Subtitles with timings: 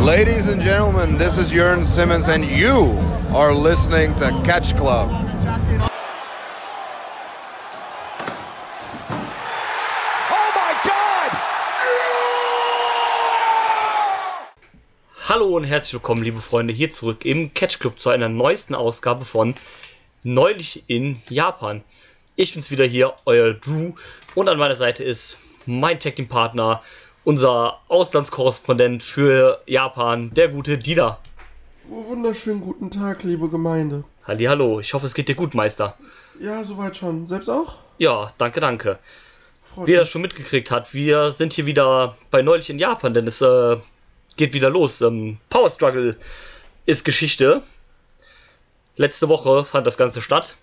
[0.00, 2.96] Ladies and gentlemen, this is Jörn Simmons, and you
[3.34, 5.10] are listening to Catch Club.
[15.28, 19.26] Hallo und herzlich willkommen, liebe Freunde, hier zurück im Catch Club zu einer neuesten Ausgabe
[19.26, 19.54] von
[20.24, 21.84] Neulich in Japan.
[22.36, 23.92] Ich bin's wieder hier, euer Drew,
[24.34, 25.36] und an meiner Seite ist
[25.66, 26.80] mein Tag Team Partner,
[27.24, 31.18] unser Auslandskorrespondent für Japan, der gute Dina.
[31.90, 34.04] Oh, wunderschönen guten Tag, liebe Gemeinde.
[34.24, 35.96] Hallo, ich hoffe, es geht dir gut, Meister.
[36.40, 37.26] Ja, soweit schon.
[37.26, 37.78] Selbst auch?
[37.98, 38.98] Ja, danke, danke.
[39.60, 40.00] Freut Wie mich.
[40.00, 43.76] das schon mitgekriegt hat, wir sind hier wieder bei Neulich in Japan, denn es äh,
[44.36, 45.00] geht wieder los.
[45.00, 46.16] Ähm, Power Struggle
[46.86, 47.62] ist Geschichte.
[48.96, 50.56] Letzte Woche fand das Ganze statt.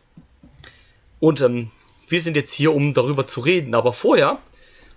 [1.20, 1.72] Und ähm,
[2.08, 3.76] wir sind jetzt hier, um darüber zu reden.
[3.76, 4.40] Aber vorher,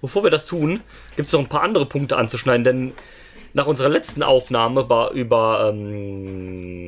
[0.01, 0.81] bevor wir das tun,
[1.17, 2.93] gibt es noch ein paar andere Punkte anzuschneiden, denn
[3.53, 6.87] nach unserer letzten Aufnahme war über, ähm,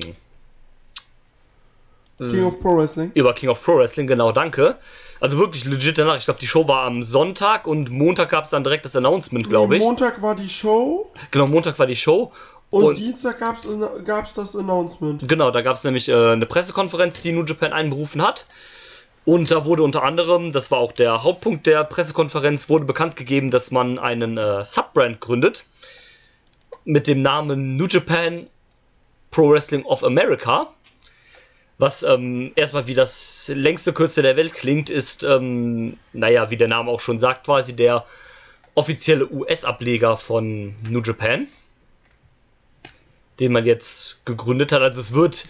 [2.18, 3.10] King of Pro Wrestling.
[3.14, 4.76] über King of Pro Wrestling, genau, danke.
[5.20, 6.16] Also wirklich legit danach.
[6.16, 9.48] Ich glaube, die Show war am Sonntag und Montag gab es dann direkt das Announcement,
[9.48, 9.82] glaube ich.
[9.82, 12.32] Montag war die Show Genau, Montag war die Show.
[12.70, 13.66] und, Und, Dienstag gab's
[14.04, 15.26] gab's das Announcement.
[15.28, 18.46] genau, da gab es nämlich äh, eine Pressekonferenz, die New Japan einberufen hat.
[19.24, 23.50] Und da wurde unter anderem, das war auch der Hauptpunkt der Pressekonferenz, wurde bekannt gegeben,
[23.50, 25.64] dass man einen äh, Subbrand gründet
[26.84, 28.46] mit dem Namen New Japan
[29.30, 30.66] Pro Wrestling of America.
[31.78, 36.68] Was ähm, erstmal wie das längste Kürzel der Welt klingt, ist, ähm, naja, wie der
[36.68, 38.04] Name auch schon sagt, quasi der
[38.74, 41.46] offizielle US-Ableger von New Japan,
[43.40, 44.82] den man jetzt gegründet hat.
[44.82, 45.46] Also es wird,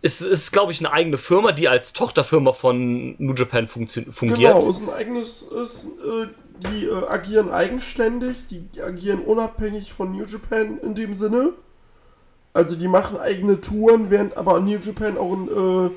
[0.00, 4.06] es ist, glaube ich, eine eigene Firma, die als Tochterfirma von New Japan fungiert.
[4.20, 10.24] Genau, ist ein eigenes, ist, äh, die äh, agieren eigenständig, die agieren unabhängig von New
[10.24, 11.52] Japan in dem Sinne.
[12.52, 15.90] Also die machen eigene Touren, während aber New Japan auch in äh,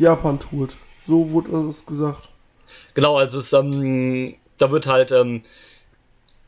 [0.00, 0.76] Japan tourt.
[1.06, 2.30] So wurde das gesagt.
[2.94, 5.42] Genau, also es, ähm, da wird halt, ähm,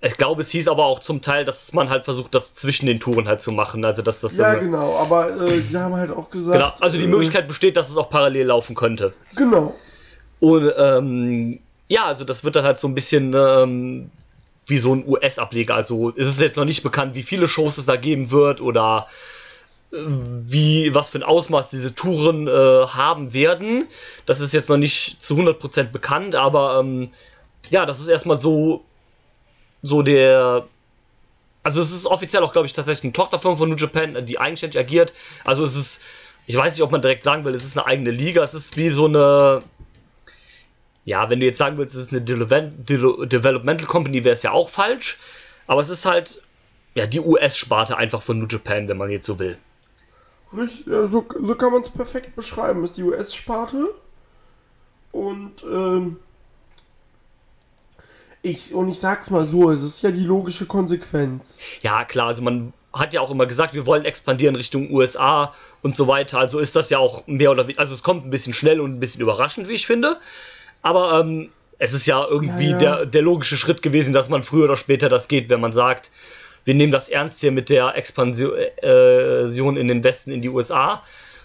[0.02, 3.00] ich glaube, es hieß aber auch zum Teil, dass man halt versucht, das zwischen den
[3.00, 3.84] Touren halt zu machen.
[3.84, 6.58] Also dass das Ja, genau, aber äh, die haben halt auch gesagt.
[6.58, 9.14] Genau, also die äh, Möglichkeit besteht, dass es auch parallel laufen könnte.
[9.34, 9.74] Genau.
[10.40, 14.10] Und ähm, ja, also das wird dann halt so ein bisschen ähm,
[14.66, 15.74] wie so ein US-Ableger.
[15.74, 19.06] Also es ist jetzt noch nicht bekannt, wie viele Shows es da geben wird oder
[19.92, 23.84] äh, wie, was für ein Ausmaß diese Touren äh, haben werden.
[24.26, 27.10] Das ist jetzt noch nicht zu 100% bekannt, aber ähm,
[27.70, 28.84] ja, das ist erstmal so,
[29.82, 30.66] so der.
[31.62, 34.78] Also es ist offiziell auch, glaube ich, tatsächlich eine Tochterfirma von New Japan, die eigenständig
[34.78, 35.12] agiert.
[35.44, 36.00] Also es ist,
[36.46, 38.42] ich weiß nicht, ob man direkt sagen will, es ist eine eigene Liga.
[38.44, 39.64] Es ist wie so eine,
[41.04, 44.68] ja, wenn du jetzt sagen willst, es ist eine Developmental Company, wäre es ja auch
[44.68, 45.18] falsch.
[45.66, 46.40] Aber es ist halt,
[46.94, 49.58] ja, die US-Sparte einfach von New Japan, wenn man jetzt so will.
[50.56, 52.84] Richtig, ja, so, so kann man es perfekt beschreiben.
[52.84, 53.92] Ist die US-Sparte.
[55.10, 56.18] Und, ähm,
[58.46, 61.58] ich, und ich sag's mal so, es ist ja die logische Konsequenz.
[61.82, 65.52] Ja, klar, also man hat ja auch immer gesagt, wir wollen expandieren Richtung USA
[65.82, 66.38] und so weiter.
[66.38, 68.94] Also ist das ja auch mehr oder weniger, also es kommt ein bisschen schnell und
[68.94, 70.16] ein bisschen überraschend, wie ich finde.
[70.82, 72.78] Aber ähm, es ist ja irgendwie Ja, ja.
[72.78, 76.10] Der, der logische Schritt gewesen, dass man früher oder später das geht, wenn man sagt,
[76.64, 78.52] wir nehmen das ernst hier mit der Expansion
[78.82, 81.02] äh, in den Westen, in die USA.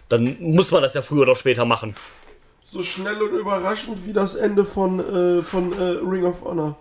[0.09, 1.95] Dann muss man das ja früher oder später machen.
[2.63, 6.77] So schnell und überraschend wie das Ende von, äh, von äh, Ring of Honor.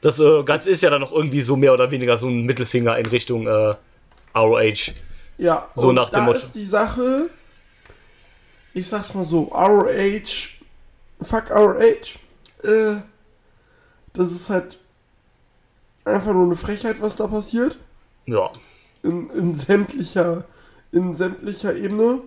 [0.00, 2.98] Das äh, Ganze ist ja dann noch irgendwie so mehr oder weniger so ein Mittelfinger
[2.98, 3.74] in Richtung äh,
[4.34, 4.92] ROH.
[5.38, 6.38] Ja, So und nach dem da Motto.
[6.38, 7.28] ist die Sache,
[8.74, 10.48] ich sag's mal so, ROH,
[11.20, 12.18] fuck ROH,
[12.62, 12.96] äh,
[14.12, 14.78] das ist halt
[16.04, 17.76] einfach nur eine Frechheit, was da passiert.
[18.26, 18.50] Ja.
[19.02, 20.44] In, in sämtlicher,
[20.92, 22.20] in sämtlicher Ebene.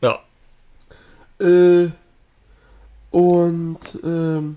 [0.00, 0.20] Ja.
[1.40, 1.88] Äh,
[3.10, 4.56] und ähm,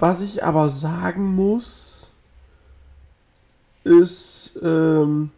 [0.00, 2.10] was ich aber sagen muss,
[3.84, 5.30] ist, ähm,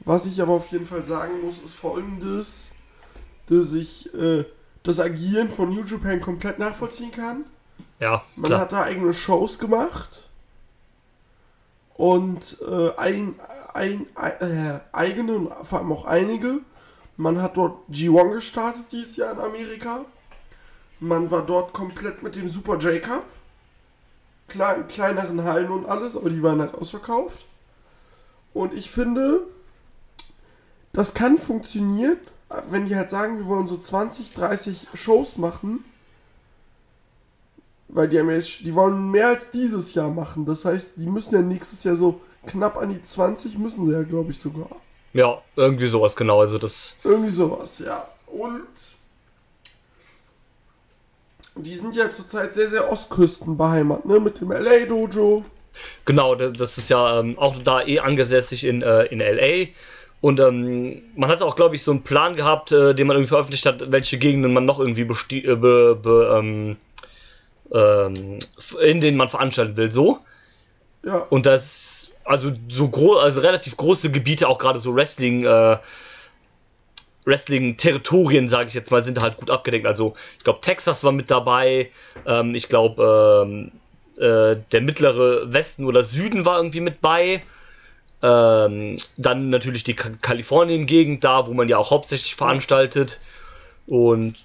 [0.00, 2.70] was ich aber auf jeden Fall sagen muss, ist folgendes,
[3.46, 4.44] dass ich äh,
[4.82, 7.44] das Agieren von New Japan komplett nachvollziehen kann.
[8.00, 8.60] Ja, Man klar.
[8.62, 10.28] hat da eigene Shows gemacht
[11.94, 13.34] und äh, ein,
[13.74, 16.60] ein, äh, eigene und vor allem auch einige.
[17.16, 20.04] Man hat dort G1 gestartet dieses Jahr in Amerika.
[21.02, 23.24] Man war dort komplett mit dem Super J-Cup.
[24.46, 27.44] Klar, in kleineren Hallen und alles, aber die waren halt ausverkauft.
[28.54, 29.40] Und ich finde,
[30.92, 32.18] das kann funktionieren,
[32.70, 35.84] wenn die halt sagen, wir wollen so 20, 30 Shows machen
[37.88, 40.46] Weil die haben jetzt, die wollen mehr als dieses Jahr machen.
[40.46, 44.04] Das heißt, die müssen ja nächstes Jahr so knapp an die 20 müssen sie ja,
[44.04, 44.68] glaube ich, sogar.
[45.14, 46.40] Ja, irgendwie sowas, genau.
[46.40, 46.94] Also das.
[47.02, 48.06] Irgendwie sowas, ja.
[48.28, 49.01] Und
[51.56, 54.20] die sind ja zurzeit sehr, sehr Ostküsten beheimatet, ne?
[54.20, 55.44] Mit dem LA Dojo.
[56.04, 59.68] Genau, da- das ist ja ähm, auch da eh angesässig in, äh, in LA.
[60.20, 63.28] Und ähm, man hat auch, glaube ich, so einen Plan gehabt, äh, den man irgendwie
[63.30, 66.76] veröffentlicht hat, welche Gegenden man noch irgendwie äh, be, be, ähm,
[67.72, 68.38] ähm,
[68.80, 69.90] in denen man veranstalten will.
[69.90, 70.18] So.
[71.04, 75.78] Ja, Und das, also so groß, also relativ große Gebiete, auch gerade so Wrestling, äh,
[77.24, 79.86] Wrestling-Territorien, sage ich jetzt mal, sind halt gut abgedeckt.
[79.86, 81.90] Also ich glaube, Texas war mit dabei.
[82.26, 83.72] Ähm, ich glaube, ähm,
[84.16, 87.42] äh, der mittlere Westen oder Süden war irgendwie mit bei.
[88.22, 93.20] Ähm, dann natürlich die Ka Kalifornien-Gegend da, wo man ja auch hauptsächlich veranstaltet.
[93.86, 94.36] Und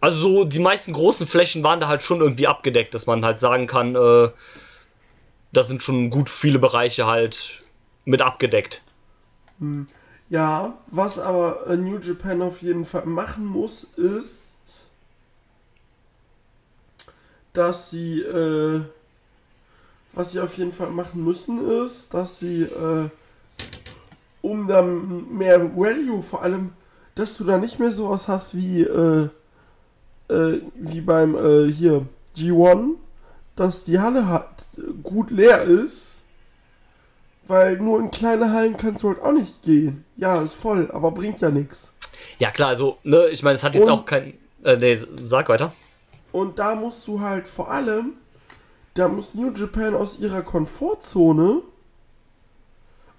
[0.00, 3.38] also so die meisten großen Flächen waren da halt schon irgendwie abgedeckt, dass man halt
[3.38, 4.30] sagen kann, äh,
[5.52, 7.62] da sind schon gut viele Bereiche halt
[8.04, 8.82] mit abgedeckt.
[10.32, 10.78] Ja.
[10.86, 14.58] Was aber äh, New Japan auf jeden Fall machen muss, ist,
[17.52, 18.80] dass sie, äh,
[20.12, 23.10] was sie auf jeden Fall machen müssen, ist, dass sie, äh,
[24.40, 26.70] um dann mehr Value, vor allem,
[27.14, 29.28] dass du da nicht mehr sowas hast wie, äh,
[30.28, 32.94] äh, wie beim, äh, hier, G1,
[33.54, 34.66] dass die Halle hat,
[35.02, 36.11] gut leer ist,
[37.46, 40.04] weil nur in kleine Hallen kannst du halt auch nicht gehen.
[40.16, 41.92] Ja, ist voll, aber bringt ja nichts.
[42.38, 44.34] Ja klar, also, ne, ich meine, es hat jetzt Und- auch kein.
[44.64, 45.72] Äh, nee, sag weiter.
[46.30, 48.12] Und da musst du halt vor allem,
[48.94, 51.62] da muss New Japan aus ihrer Komfortzone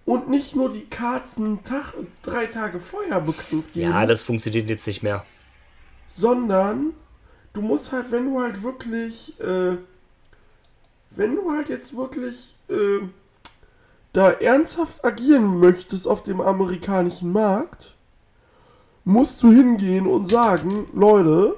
[0.05, 0.87] und nicht nur die
[1.35, 1.93] einen Tag,
[2.23, 5.25] drei Tage vorher bekannt geben, Ja, das funktioniert jetzt nicht mehr.
[6.07, 6.93] sondern
[7.53, 9.77] du musst halt, wenn du halt wirklich, äh,
[11.11, 13.05] wenn du halt jetzt wirklich äh,
[14.13, 17.95] da ernsthaft agieren möchtest auf dem amerikanischen Markt,
[19.03, 21.55] musst du hingehen und sagen, Leute,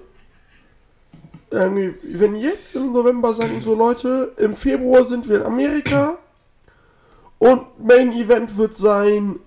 [1.51, 6.17] wenn jetzt im November sagen so Leute, im Februar sind wir in Amerika
[7.37, 9.39] und Main Event wird sein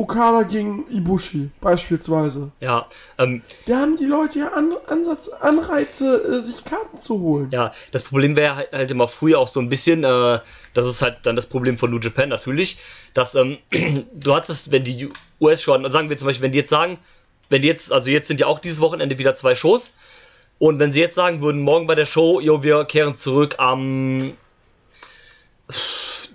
[0.00, 2.52] Okada gegen Ibushi beispielsweise.
[2.60, 2.86] Ja,
[3.18, 7.50] ähm, Da haben die Leute ja An Ansatz, Anreize, äh, sich Karten zu holen.
[7.52, 10.38] ja, das Problem wäre halt, halt immer früher auch so ein bisschen, äh,
[10.74, 12.78] das ist halt dann das Problem von New Japan natürlich,
[13.12, 13.58] dass ähm,
[14.14, 15.10] du hattest, wenn die
[15.40, 16.98] US-Show, sagen wir zum Beispiel, wenn die jetzt sagen,
[17.50, 19.92] wenn die jetzt, also jetzt sind ja auch dieses Wochenende wieder zwei Shows,
[20.58, 24.34] und wenn sie jetzt sagen würden, morgen bei der Show, jo, wir kehren zurück am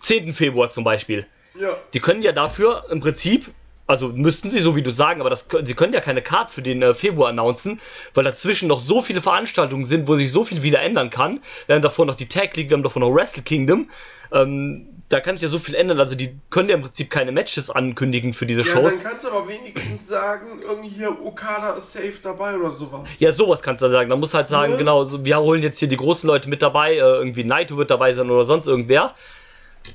[0.01, 0.33] 10.
[0.33, 1.27] Februar zum Beispiel,
[1.59, 1.75] Ja.
[1.93, 3.47] Die können ja dafür im Prinzip,
[3.87, 6.51] also müssten sie so wie du sagen, aber das, können- sie können ja keine Card
[6.51, 7.79] für den äh, Februar announcen,
[8.13, 11.39] weil dazwischen noch so viele Veranstaltungen sind, wo sich so viel wieder ändern kann.
[11.67, 13.89] Wir haben davor noch die Tag League, wir haben davor noch Wrestle Kingdom.
[14.31, 15.99] Ähm, da kann sich ja so viel ändern.
[15.99, 18.95] Also die können ja im Prinzip keine Matches ankündigen für diese Ja, Shows.
[19.03, 23.07] dann kannst du aber wenigstens sagen, irgendwie hier Okada ist safe dabei oder sowas.
[23.19, 24.09] Ja, sowas kannst du dann sagen.
[24.09, 24.77] Da musst du halt sagen, Ja.
[24.79, 27.91] genau, so, wir holen jetzt hier die großen Leute mit dabei, äh, irgendwie Naito wird
[27.91, 29.13] dabei sein oder sonst irgendwer.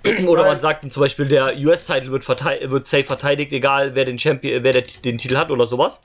[0.27, 4.63] Oder man sagt zum Beispiel, der US-Title wird, wird safe verteidigt, egal wer den Champion,
[4.63, 6.01] wer den Titel hat oder sowas.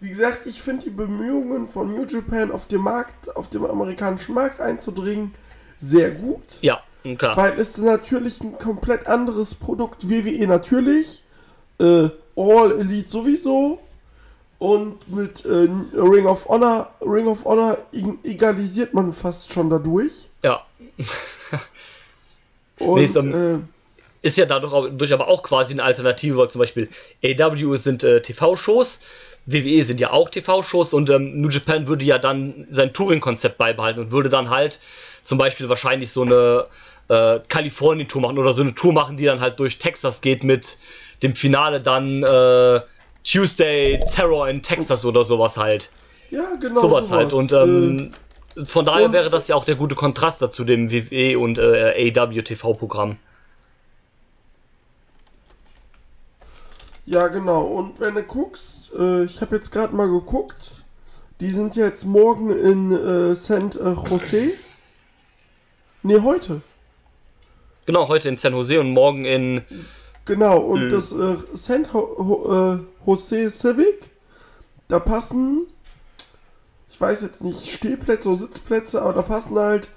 [0.00, 4.34] Wie gesagt, ich finde die Bemühungen von New Japan auf dem Markt, auf dem amerikanischen
[4.34, 5.34] Markt einzudringen,
[5.78, 6.42] sehr gut.
[6.60, 6.82] Ja,
[7.16, 7.36] klar.
[7.36, 11.22] Weil es natürlich ein komplett anderes Produkt, WWE natürlich,
[11.80, 13.78] äh, All Elite sowieso
[14.58, 20.28] und mit äh, Ring of Honor, Ring of Honor eg- egalisiert man fast schon dadurch.
[20.42, 20.66] Ja.
[22.78, 23.58] Und, Nee, ist, äh,
[24.22, 26.88] Ist ja dadurch aber auch quasi eine Alternative, weil zum Beispiel
[27.24, 29.00] AW sind äh, TV-Shows,
[29.46, 34.00] WWE sind ja auch TV-Shows und ähm, New Japan würde ja dann sein Touring-Konzept beibehalten
[34.00, 34.80] und würde dann halt
[35.22, 36.66] zum Beispiel wahrscheinlich so eine
[37.08, 40.78] äh, Kalifornien-Tour machen oder so eine Tour machen, die dann halt durch Texas geht mit
[41.22, 42.80] dem Finale dann äh,
[43.24, 45.90] Tuesday Terror in Texas oder sowas halt.
[46.30, 46.80] ja, genau.
[46.80, 47.32] sowas, halt.
[47.32, 48.12] Und Äh, ähm,
[48.62, 52.12] von daher und- wäre das ja auch der gute Kontrast dazu dem WWE und äh,
[52.16, 53.16] AW TV-Programm.
[57.06, 57.62] Ja, genau.
[57.64, 60.72] Und wenn du guckst, äh, ich habe jetzt gerade mal geguckt,
[61.40, 64.52] die sind jetzt morgen in äh, San äh, Jose.
[66.02, 66.62] Ne, heute.
[67.86, 69.62] Genau, heute in San Jose und morgen in.
[70.24, 74.10] Genau, und das äh, San Ho Ho äh, Jose Civic,
[74.88, 75.66] da passen,
[76.94, 79.88] ich weiß jetzt nicht, Stehplätze oder Sitzplätze, aber da passen halt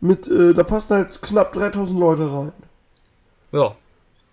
[0.00, 2.52] mit, äh, da passen halt knapp 3000 Leute rein.
[3.52, 3.74] Ja,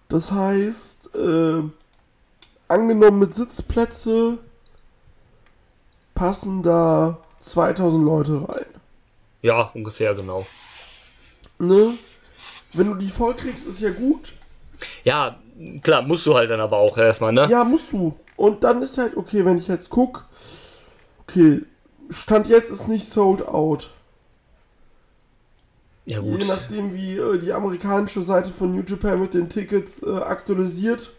[0.10, 1.62] Das heißt, äh,
[2.68, 4.38] angenommen mit Sitzplätze
[6.14, 8.66] passen da 2000 Leute rein.
[9.42, 10.46] Ja, ungefähr, genau.
[11.58, 11.94] Ne?
[12.74, 14.34] Wenn du die voll kriegst, ist ja gut.
[15.06, 15.38] Ja,
[15.82, 17.48] klar, musst du halt dann aber auch erstmal, ne?
[17.50, 18.14] Ja, musst du.
[18.36, 20.26] Und dann ist halt, okay, wenn ich jetzt guck,
[21.22, 21.62] okay,
[22.10, 23.90] Stand jetzt ist nicht sold out.
[26.06, 26.48] Ja, Je gut.
[26.48, 31.12] nachdem, wie äh, die amerikanische Seite von New Japan mit den Tickets äh, aktualisiert.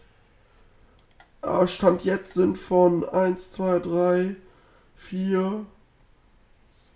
[1.41, 4.35] Aber Stand jetzt sind von 1, 2, 3,
[4.95, 5.65] 4,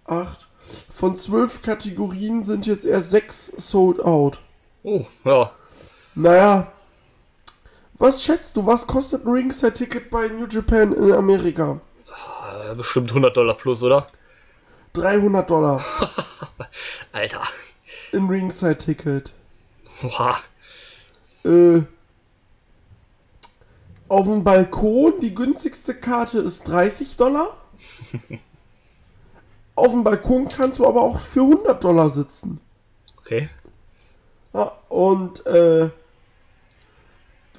[0.06, 0.48] 8.
[0.90, 4.40] Von 12 Kategorien sind jetzt erst 6 sold out.
[4.84, 5.52] Oh, ja.
[6.16, 6.72] Naja.
[7.98, 11.82] Was schätzt du, was kostet ein Ringside-Ticket bei New Japan in Amerika?
[12.70, 14.08] Äh, Bestimmt 100 Dollar plus, oder?
[14.94, 15.84] 300 Dollar.
[17.12, 17.44] Alter.
[18.14, 19.34] Ein Ringside-Ticket.
[20.04, 20.38] Oha.
[21.46, 21.82] Äh,
[24.08, 27.56] auf dem Balkon, die günstigste Karte ist 30 Dollar.
[29.76, 32.60] auf dem Balkon kannst du aber auch für 100 Dollar sitzen.
[33.18, 33.50] Okay.
[34.54, 35.92] Ja, und äh,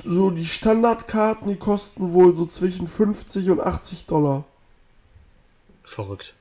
[0.05, 4.45] so die Standardkarten, die kosten wohl so zwischen 50 und 80 Dollar.
[5.91, 6.35] Verrückt.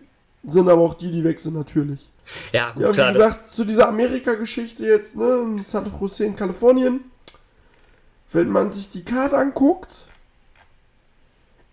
[0.44, 2.10] Sind aber auch die, die weg sind natürlich.
[2.54, 3.08] Ja, gut, Ja, wie klar.
[3.14, 7.02] das- gesagt, zu dieser Amerika-Geschichte jetzt, ne, in Santa Jose in Kalifornien,
[8.32, 9.90] wenn man sich die Karte anguckt,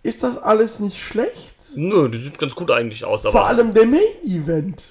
[0.02, 1.56] ist das alles nicht schlecht.
[1.74, 3.32] Nö, die sieht ganz gut eigentlich aus, aber.
[3.32, 4.82] Vor allem der Main-Event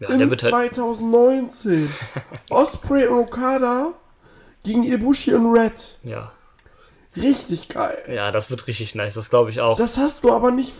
[0.00, 0.52] ja, im der wird halt.
[0.74, 1.88] 2019.
[2.50, 3.92] Osprey und Okada
[4.62, 5.98] gegen Ibushi und Red.
[6.02, 6.32] Ja.
[7.16, 8.02] Richtig geil.
[8.12, 9.76] ja, das wird richtig nice, das glaube ich auch.
[9.78, 10.72] Das hast du aber nicht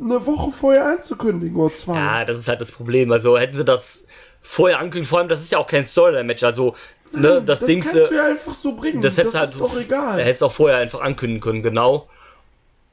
[0.00, 1.94] eine Woche vorher anzukündigen oder zwei.
[1.96, 3.12] Ja, das ist halt das Problem.
[3.12, 4.04] Also hätten sie das
[4.40, 6.42] vorher ankündigen, vor allem, das ist ja auch kein Storyline-Match.
[6.42, 6.74] Also,
[7.12, 7.80] ne, das, das Ding.
[7.80, 9.02] kannst du ja einfach so bringen.
[9.02, 10.18] Das, Das, halt ist doch egal.
[10.18, 12.08] Er hätte es auch vorher einfach ankündigen können, genau.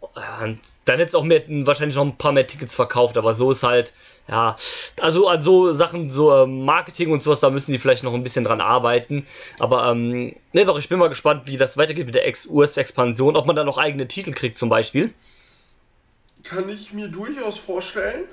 [0.02, 3.52] Und dann hätte es auch mehr, wahrscheinlich noch ein paar mehr Tickets verkauft, aber so
[3.52, 3.94] ist halt,
[4.28, 4.56] ja,
[5.02, 8.24] also an so Sachen, so ähm, Marketing und sowas, da müssen die vielleicht noch ein
[8.24, 9.26] bisschen dran arbeiten.
[9.60, 13.36] Aber, ähm, ne, doch, ich bin mal gespannt, wie das weitergeht mit der Ex- US-Expansion,
[13.36, 15.14] ob man da noch eigene Titel kriegt zum Beispiel.
[16.44, 18.26] Kann ich mir durchaus vorstellen.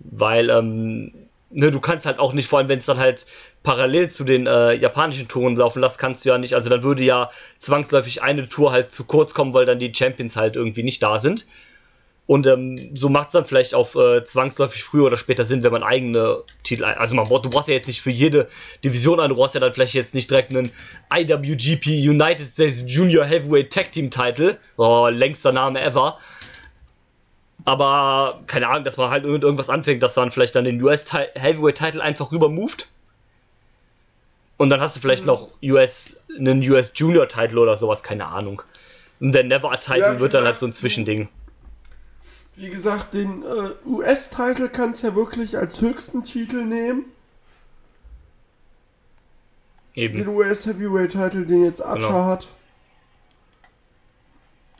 [0.00, 1.12] Weil, ähm,
[1.50, 3.26] ne, du kannst halt auch nicht, vor allem wenn es dann halt
[3.62, 7.02] parallel zu den äh, japanischen Touren laufen lässt, kannst du ja nicht, also dann würde
[7.02, 11.02] ja zwangsläufig eine Tour halt zu kurz kommen, weil dann die Champions halt irgendwie nicht
[11.02, 11.46] da sind.
[12.30, 15.72] Und ähm, so macht es dann vielleicht auf äh, zwangsläufig früher oder später Sinn, wenn
[15.72, 18.46] man eigene Titel, ein- also man, braucht- du brauchst ja jetzt nicht für jede
[18.84, 20.70] Division ein, du brauchst ja dann vielleicht jetzt nicht direkt einen
[21.12, 26.18] IWGP United States Junior Heavyweight Tag Team Title, oh, längster Name ever,
[27.64, 31.06] aber keine Ahnung, dass man halt mit irgendwas anfängt, dass dann vielleicht dann den US
[31.34, 32.86] Heavyweight Title einfach rüber moved.
[34.56, 38.62] Und dann hast du vielleicht noch US, einen US Junior Title oder sowas, keine Ahnung.
[39.18, 41.28] Und der Never Title Ja, wird dann halt so ein Zwischending.
[42.60, 47.06] Wie gesagt, den äh, US-Titel kannst du ja wirklich als höchsten Titel nehmen.
[49.96, 50.28] Den Eben.
[50.28, 52.24] US-Heavyweight-Titel, den jetzt Archer Genau.
[52.26, 52.48] hat.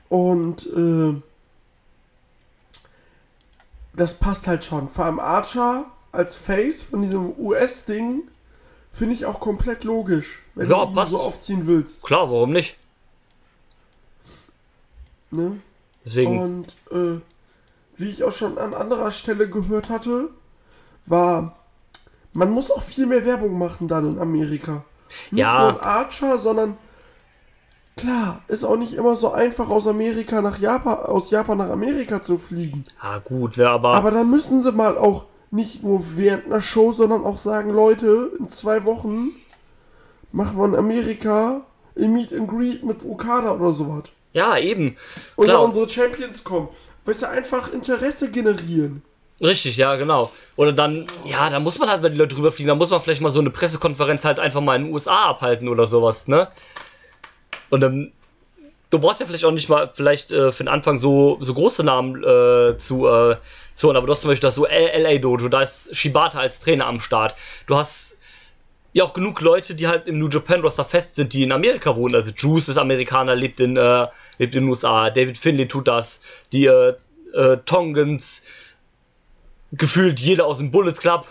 [0.09, 1.21] Und äh,
[3.93, 4.87] das passt halt schon.
[4.87, 8.23] Vor allem Archer als Face von diesem US-Ding
[8.93, 11.11] finde ich auch komplett logisch, wenn Ja, du ihn passt.
[11.11, 12.03] so aufziehen willst.
[12.03, 12.77] Klar, warum nicht?
[15.31, 15.59] Ne?
[16.05, 16.39] Deswegen.
[16.39, 17.19] Und äh,
[18.01, 20.29] wie ich auch schon an anderer Stelle gehört hatte,
[21.05, 21.55] war,
[22.33, 24.83] man muss auch viel mehr Werbung machen dann in Amerika.
[25.31, 25.61] Nicht Ja.
[25.61, 26.77] nur in Archer, sondern
[27.97, 32.21] klar, ist auch nicht immer so einfach aus Amerika nach Japan, aus Japan nach Amerika
[32.21, 32.83] zu fliegen.
[32.99, 33.93] Ah, gut, ne, aber.
[33.93, 38.31] Aber dann müssen sie mal auch nicht nur während einer Show, sondern auch sagen, Leute,
[38.39, 39.29] in zwei Wochen
[40.31, 41.61] machen wir in Amerika
[41.99, 44.03] ein Meet and Greet mit Okada oder sowas.
[44.33, 44.95] ja, eben.
[45.35, 46.69] Wenn unsere Champions kommen.
[47.05, 49.01] Weißt du, einfach Interesse generieren.
[49.41, 50.31] Richtig, ja, genau.
[50.55, 53.01] Oder dann, ja, da muss man halt, wenn die Leute drüber fliegen, da muss man
[53.01, 56.47] vielleicht mal so eine Pressekonferenz halt einfach mal in den USA abhalten oder sowas, ne?
[57.71, 58.11] Und ähm,
[58.91, 61.83] du brauchst ja vielleicht auch nicht mal vielleicht äh, für den Anfang so, so große
[61.83, 63.37] Namen äh, zu, äh,
[63.73, 66.85] zu aber du hast zum Beispiel das so LA Dojo, da ist Shibata als Trainer
[66.85, 67.35] am Start.
[67.65, 68.17] Du hast
[68.93, 71.95] ja auch genug Leute, die halt im New Japan Roster fest sind, die in Amerika
[71.95, 72.15] wohnen.
[72.15, 74.07] Also Juice ist Amerikaner, lebt in, äh,
[74.37, 75.09] lebt in den USA.
[75.09, 76.19] David Finlay tut das.
[76.51, 76.93] Die äh,
[77.33, 78.43] äh, Tongans,
[79.71, 81.25] gefühlt jeder aus dem Bullet Club.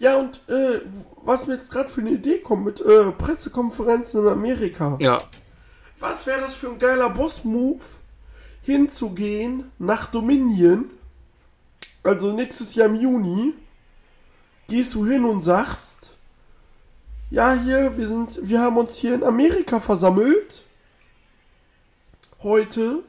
[0.00, 0.80] Ja, und äh,
[1.22, 4.96] was mir jetzt gerade für eine Idee kommt mit äh, Pressekonferenzen in Amerika.
[4.98, 5.22] Ja,
[5.98, 7.84] Was wäre das für ein geiler Boss-Move,
[8.62, 10.86] hinzugehen nach Dominion,
[12.02, 13.52] also nächstes Jahr im Juni,
[14.68, 15.99] gehst du hin und sagst,
[17.30, 20.62] ja, hier, wir sind, wir haben uns hier in Amerika versammelt.
[22.42, 23.00] Heute,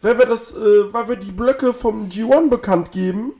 [0.00, 3.32] weil wir das, äh, weil wir die Blöcke vom G1 bekannt geben.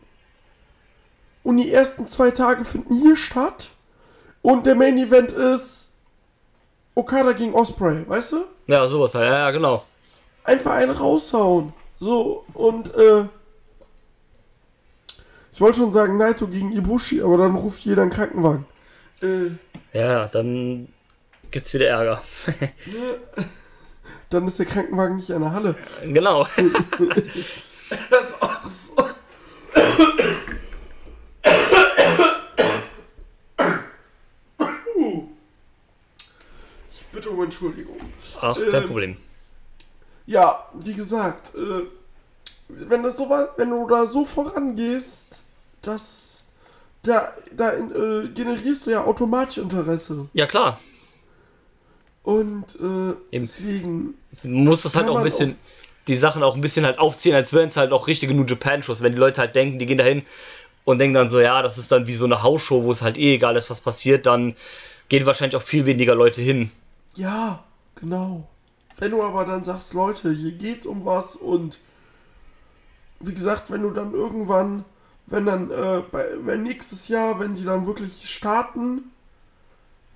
[1.45, 3.71] und die ersten zwei Tage finden hier statt
[4.43, 5.93] und der Main Event ist
[6.95, 8.45] Okada gegen Osprey, weißt du?
[8.67, 9.27] Ja, sowas halt.
[9.29, 9.85] Ja, ja, genau.
[10.45, 11.73] Einfach einen raushauen.
[12.01, 13.27] So, und äh.
[15.53, 18.67] Ich wollte schon sagen Naito gegen Ibushi, aber dann ruft jeder einen Krankenwagen.
[19.23, 19.51] Äh,
[19.93, 20.89] Ja, dann
[21.51, 22.23] gibt's wieder Ärger.
[24.31, 25.77] dann ist der Krankenwagen nicht in der Halle.
[26.05, 26.47] genau.
[28.11, 29.09] Das ist auch so.
[36.93, 37.97] Ich bitte um Entschuldigung.
[38.41, 39.17] Ach, kein Ähm, Problem.
[40.27, 41.85] Ja, wie gesagt, äh,
[42.69, 45.43] wenn, das so, wenn du da so vorangehst,
[45.83, 46.38] dass
[47.09, 50.29] da, da äh, generierst du ja automatisch Interesse.
[50.33, 50.79] Ja, klar.
[52.23, 53.17] Und äh, Eben.
[53.33, 55.57] deswegen, Man muss das halt auch ein bisschen,
[56.07, 59.03] die Sachen auch ein bisschen halt aufziehen, als wären es halt auch richtige New Japan-Shows.
[59.03, 60.23] Wenn die Leute halt denken, die gehen dahin
[60.85, 63.17] und denken dann so, ja, das ist dann wie so eine Hausshow, wo es halt
[63.17, 64.55] eh egal ist, was passiert, dann
[65.09, 66.71] gehen wahrscheinlich auch viel weniger Leute hin.
[67.17, 68.47] ja, genau.
[69.01, 71.79] Wenn du aber dann sagst, Leute, hier geht's um was und
[73.21, 74.85] wie gesagt, wenn du dann irgendwann,
[75.31, 79.11] wenn dann, äh, bei, wenn nächstes Jahr, wenn die dann wirklich starten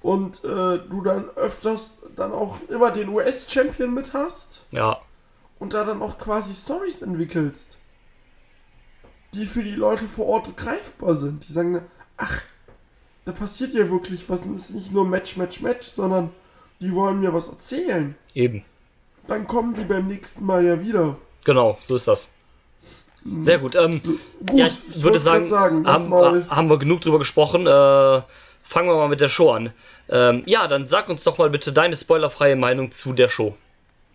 [0.02, 5.00] und äh, du dann öfters dann auch immer den US-Champion mit hast Ja,
[5.62, 7.78] und da dann auch quasi Stories entwickelst,
[9.32, 11.48] die für die Leute vor Ort greifbar sind.
[11.48, 11.82] Die sagen,
[12.16, 12.42] ach,
[13.24, 14.42] da passiert ja wirklich was.
[14.42, 16.30] Und es ist nicht nur Match, Match, Match, sondern
[16.80, 18.16] die wollen mir was erzählen.
[18.34, 18.64] eben.
[19.28, 21.16] Dann kommen die beim nächsten Mal ja wieder.
[21.44, 22.28] Genau, so ist das.
[23.38, 23.74] Sehr gut.
[23.76, 27.66] Ähm, gut, ja, ich würde sagen, sagen haben, mal, haben wir genug drüber gesprochen.
[27.66, 28.22] Äh,
[28.62, 29.72] fangen wir mal mit der Show an.
[30.08, 33.54] Ähm, ja, dann sag uns doch mal bitte deine spoilerfreie Meinung zu der Show.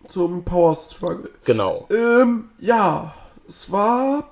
[0.08, 1.30] zum Power Struggle.
[1.44, 1.88] Genau.
[1.90, 3.14] Ähm, ja,
[3.46, 4.30] es war.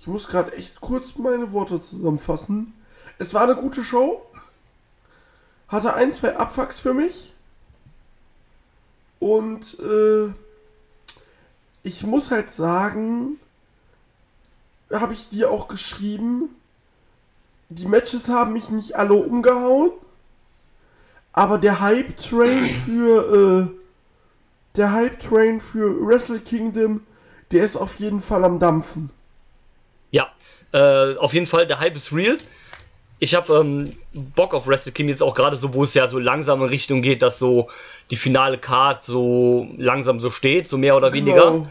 [0.00, 2.74] Ich muss gerade echt kurz meine Worte zusammenfassen.
[3.18, 4.22] Es war eine gute Show.
[5.68, 7.32] Hatte ein, zwei Abfucks für mich.
[9.18, 10.30] Und äh,
[11.82, 13.38] ich muss halt sagen,
[15.00, 16.50] habe ich dir auch geschrieben,
[17.68, 19.90] die Matches haben mich nicht alle umgehauen.
[21.32, 23.80] Aber der Hype-Train für äh,
[24.76, 27.00] der Hype-Train für Wrestle Kingdom,
[27.50, 29.10] der ist auf jeden Fall am Dampfen.
[30.12, 30.28] Ja,
[30.72, 32.38] äh, auf jeden Fall, der Hype ist real.
[33.18, 36.18] Ich habe ähm, Bock auf Wrestle Kingdom jetzt auch gerade so, wo es ja so
[36.18, 37.68] langsam in Richtung geht, dass so
[38.10, 41.66] die finale Card so langsam so steht, so mehr oder weniger.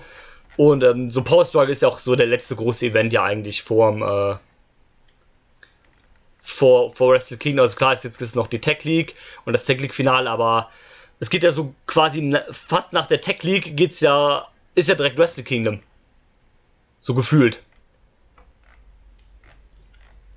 [0.58, 3.64] Und ähm, so Power Struggle ist ja auch so der letzte große Event ja eigentlich
[3.64, 4.36] vorm äh,
[6.42, 7.64] vor, vor Wrestle Kingdom.
[7.64, 10.70] Also klar ist jetzt ist noch die Tech League und das Tech League Finale, aber
[11.20, 15.18] es geht ja so quasi fast nach der Tech League geht's ja ist ja direkt
[15.18, 15.80] Wrestle Kingdom.
[17.00, 17.64] So gefühlt.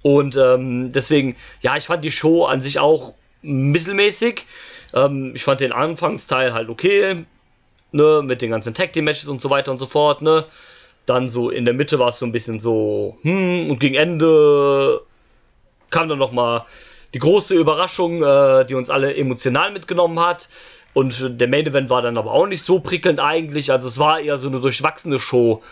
[0.02, 4.46] Und ähm, deswegen, ja, ich fand die Show an sich auch mittelmäßig.
[4.94, 7.24] Ähm, ich fand den Anfangsteil halt okay,
[7.92, 10.44] ne, mit den ganzen Tag Team Matches und so weiter und so fort, ne.
[11.06, 15.02] Dann so in der Mitte war es so ein bisschen so, hm, und gegen Ende
[15.90, 16.66] kam dann noch mal
[17.14, 20.48] die große Überraschung, äh, die uns alle emotional mitgenommen hat.
[20.94, 23.70] Und der Main Event war dann aber auch nicht so prickelnd eigentlich.
[23.70, 25.62] Also es war eher so eine durchwachsene Show,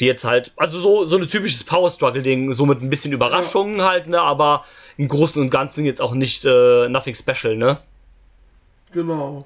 [0.00, 3.82] die jetzt halt, also so, so ein typisches Power Struggle-Ding, so mit ein bisschen Überraschungen
[3.82, 4.64] halt, ne, aber
[4.96, 7.78] im Großen und Ganzen jetzt auch nicht äh, nothing special, ne.
[8.92, 9.44] Genau.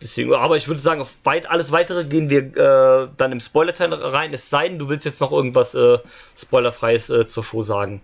[0.00, 3.92] Deswegen, aber ich würde sagen, auf weit alles weitere gehen wir äh, dann im Spoiler-Teil
[3.92, 4.32] rein.
[4.32, 5.98] Es sei denn, du willst jetzt noch irgendwas äh,
[6.36, 8.00] Spoilerfreies äh, zur Show sagen.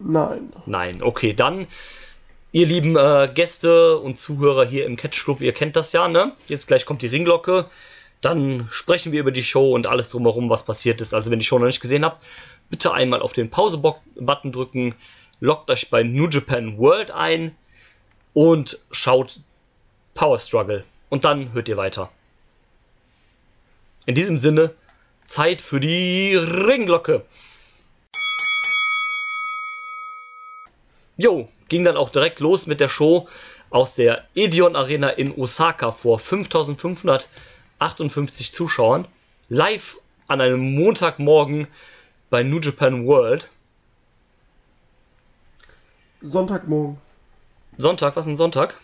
[0.00, 0.52] Nein.
[0.66, 1.66] Nein, okay, dann,
[2.50, 6.32] ihr lieben äh, Gäste und Zuhörer hier im Catch Club, ihr kennt das ja, ne?
[6.46, 7.66] Jetzt gleich kommt die Ringglocke.
[8.20, 11.14] Dann sprechen wir über die Show und alles drumherum, was passiert ist.
[11.14, 12.24] Also, wenn ihr die Show noch nicht gesehen habt,
[12.68, 14.96] bitte einmal auf den Pause-Button drücken,
[15.38, 17.54] loggt euch bei New Japan World ein
[18.34, 19.40] und schaut
[20.14, 20.84] Power Struggle.
[21.08, 22.10] Und dann hört ihr weiter.
[24.06, 24.72] In diesem Sinne,
[25.26, 27.24] Zeit für die Ringglocke.
[31.16, 33.28] Jo, ging dann auch direkt los mit der Show
[33.70, 39.06] aus der Edion Arena in Osaka vor 5558 Zuschauern.
[39.48, 41.68] Live an einem Montagmorgen
[42.30, 43.48] bei New Japan World.
[46.22, 46.98] Sonntagmorgen.
[47.76, 48.76] Sonntag, was ist ein Sonntag?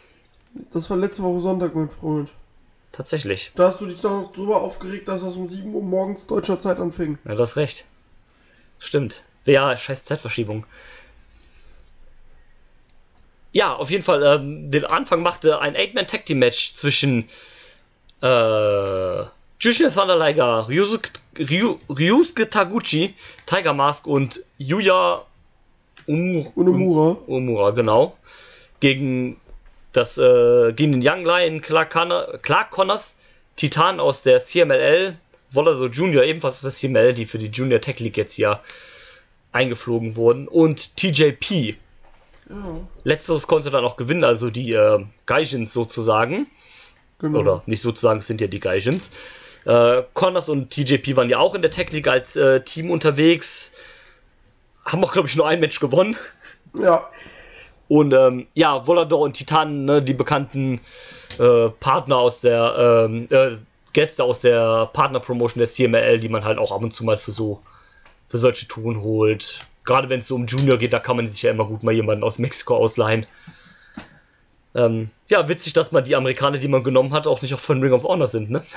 [0.72, 2.32] Das war letzte Woche Sonntag, mein Freund.
[2.92, 3.50] Tatsächlich.
[3.56, 6.60] Da hast du dich doch noch drüber aufgeregt, dass das um 7 Uhr morgens deutscher
[6.60, 7.18] Zeit anfing.
[7.24, 7.84] Ja, du hast recht.
[8.78, 9.24] Stimmt.
[9.46, 10.64] Ja, scheiß Zeitverschiebung.
[13.52, 17.28] Ja, auf jeden Fall, ähm, den Anfang machte ein Eight-Man-Tag-Team-Match zwischen
[18.20, 19.24] äh,
[19.60, 23.14] Jushin Thunder Liger, Ryusuke, Ryu, Ryusuke Taguchi,
[23.46, 25.24] Tiger Mask und Yuya
[26.06, 27.16] um, Unemura.
[27.26, 28.16] Umura, genau.
[28.80, 29.40] Gegen
[29.96, 33.16] das, äh, gegen den Young Lion Clark, Connor, Clark Connors,
[33.56, 35.16] Titan aus der CMLL,
[35.50, 38.60] Volado Junior, ebenfalls aus der CML, die für die Junior Tech League jetzt hier
[39.52, 41.76] eingeflogen wurden, und TJP.
[42.50, 42.56] Ja,
[43.04, 46.46] Letzteres konnte dann auch gewinnen, also die äh, Gaijins sozusagen.
[47.18, 47.38] genau.
[47.38, 49.12] Oder nicht sozusagen, es sind ja die Gaijins.
[49.64, 53.72] Äh, Connors und TJP waren ja auch in der Tech League als äh, Team unterwegs.
[54.84, 56.16] Haben auch, glaube ich, nur ein Match gewonnen.
[56.78, 57.08] Ja,
[57.88, 60.80] Und ähm, ja, Volador und Titan, ne, die bekannten
[61.38, 63.56] äh, Partner aus der, ähm, äh,
[63.94, 67.32] Gäste aus der Partnerpromotion der CMLL, die man halt auch ab und zu mal für
[67.32, 67.62] so,
[68.28, 69.60] für solche Touren holt.
[69.84, 71.92] Gerade wenn es so um Junior geht, da kann man sich ja immer gut mal
[71.92, 73.24] jemanden aus Mexiko ausleihen.
[74.76, 77.80] Ähm, ja, witzig, dass man die Amerikaner, die man genommen hat, auch nicht auch von
[77.80, 78.62] Ring of Honor sind, ne?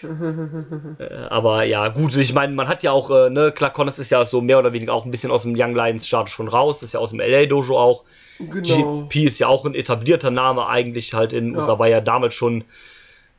[0.00, 4.10] Äh, Aber ja, gut, ich meine, man hat ja auch, äh, ne, Clark Connors ist
[4.10, 6.84] ja so mehr oder weniger auch ein bisschen aus dem Young Lions Start schon raus,
[6.84, 8.04] ist ja aus dem LA Dojo auch.
[8.38, 9.02] genau.
[9.08, 11.58] GP ist ja auch ein etablierter Name eigentlich halt in Ja.
[11.58, 12.62] USA, war ja damals schon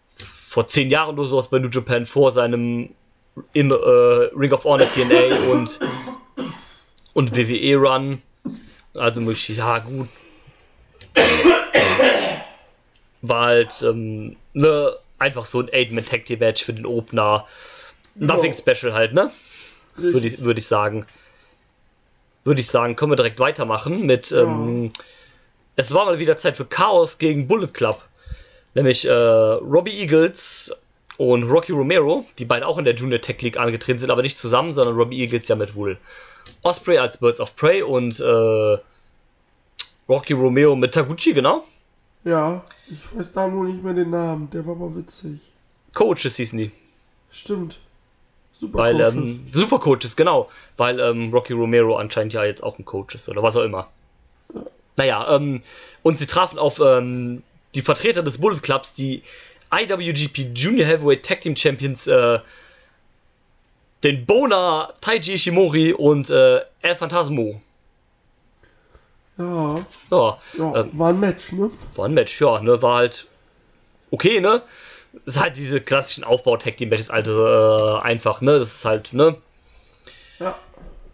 [0.08, 2.90] vor zehn Jahren oder sowas bei New Japan vor seinem
[3.54, 5.80] in, äh, Ring of Honor TNA und,
[7.14, 8.22] und WWE Run.
[8.96, 10.10] Also ja gut.
[13.22, 17.46] War halt ähm, ne, einfach so ein 8-Man-Tag-Team-Match für den Opener.
[18.16, 18.74] Nothing Ja.
[18.74, 19.32] special halt, ne?
[19.96, 21.06] würde ich, würde ich sagen.
[22.46, 24.32] Würde ich sagen, können wir direkt weitermachen mit.
[24.32, 24.92] Ähm,
[25.76, 28.02] es war mal wieder Zeit für Chaos gegen Bullet Club.
[28.76, 30.74] Nämlich äh, Robbie Eagles
[31.18, 34.38] und Rocky Romero, die beide auch in der Junior Tech League angetreten sind, aber nicht
[34.38, 35.98] zusammen, sondern Robbie Eagles ja mit wohl
[36.62, 38.78] Osprey als Birds of Prey und äh,
[40.10, 41.64] Rocky Romero mit Taguchi, genau.
[42.24, 44.50] Ja, ich weiß da nur nicht mehr den Namen.
[44.50, 45.52] Der war aber witzig.
[45.94, 46.72] Coaches hießen die.
[47.30, 47.80] Stimmt.
[48.54, 49.14] Super Weil, Coaches.
[49.14, 50.50] ähm, Super Coaches, genau.
[50.76, 53.88] Weil ähm, Rocky Romero anscheinend ja jetzt auch ein Coach ist oder was auch immer.
[54.98, 55.62] Naja, ähm,
[56.04, 57.44] und sie trafen auf ähm,
[57.76, 59.22] die Vertreter des Bullet Clubs, die
[59.72, 62.40] IWGP Junior Heavyweight Tag Team Champions, äh,
[64.04, 67.62] den Bona Taiji Ishimori und äh, El Phantasmo.
[69.40, 69.76] Ja,
[70.12, 71.72] Ja, ja ähm, war ein Match, ne?
[71.96, 73.28] war ein Match, ja, ne, war halt
[74.12, 74.62] okay, ne?
[75.26, 78.60] Das ist halt diese klassischen Aufbau-Tag-Team-Matches, also äh, einfach, ne?
[78.60, 79.38] Das ist halt, ne?
[80.40, 80.56] Ja.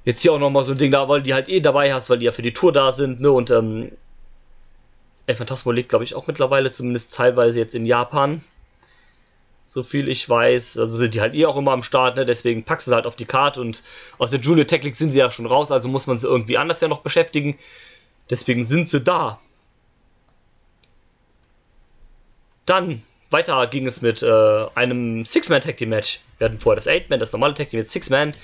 [0.04, 2.20] Jetzt hier auch nochmal so ein Ding da, weil die halt eh dabei hast, weil
[2.20, 3.32] die ja für die Tour da sind, ne?
[3.32, 3.92] Und ähm,
[5.28, 8.44] El Phantasmo lebt, glaube ich, auch mittlerweile, zumindest teilweise jetzt in Japan.
[9.66, 10.78] So viel ich weiß.
[10.78, 12.26] Also sind die halt eh auch immer am Start, ne?
[12.26, 13.82] Deswegen packst du sie halt auf die Karte und
[14.20, 16.58] aus der Junior Tech League sind sie ja schon raus, also muss man sie irgendwie
[16.58, 17.58] anders ja noch beschäftigen.
[18.30, 19.40] Deswegen sind sie da.
[22.66, 26.22] Dann weiter ging es mit äh, einem Six-Man-Tag-Team-Match.
[26.38, 28.36] Wir hatten vorher das Eight-Man, das normale Tag-Team mit Six-Man.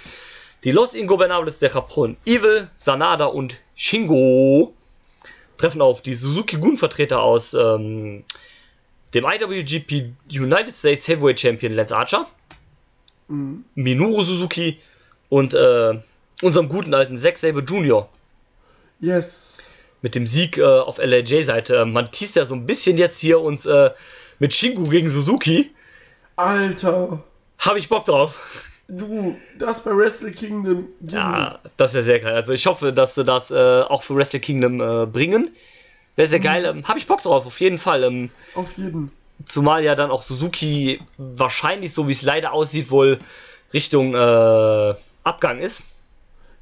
[0.64, 4.74] Die Los Ingobernables de Japón, Evil, Sanada und Shingo
[5.58, 8.24] treffen auf die Suzuki-Gun-Vertreter aus ähm,
[9.16, 12.28] dem IWGP United States Heavyweight Champion Lance Archer,
[13.32, 13.64] Mhm.
[13.76, 14.80] Minoru Suzuki
[15.30, 15.98] und äh,
[16.42, 18.10] unserem guten alten Zack Sabre Jr.
[19.00, 19.60] Yes.
[20.02, 21.86] Mit dem Sieg äh, auf LAJ-Seite.
[21.86, 23.92] Man teast ja so ein bisschen jetzt hier uns äh,
[24.40, 25.72] mit Shingo gegen Suzuki.
[26.36, 27.24] Alter.
[27.60, 28.68] Habe ich Bock drauf.
[28.88, 30.80] Du, das bei Wrestle Kingdom.
[31.00, 32.34] gib Ja, das wäre sehr geil.
[32.34, 35.50] Also ich hoffe, dass sie das äh, auch für Wrestle Kingdom äh, bringen.
[36.16, 36.66] Wäre sehr geil.
[36.66, 38.04] Ähm, Habe ich Bock drauf, auf jeden Fall.
[38.04, 38.30] Ähm.
[38.56, 39.12] Auf jeden.
[39.46, 43.20] zumal ja dann auch Suzuki wahrscheinlich, so wie es leider aussieht, wohl
[43.74, 45.84] Richtung äh, Abgang ist.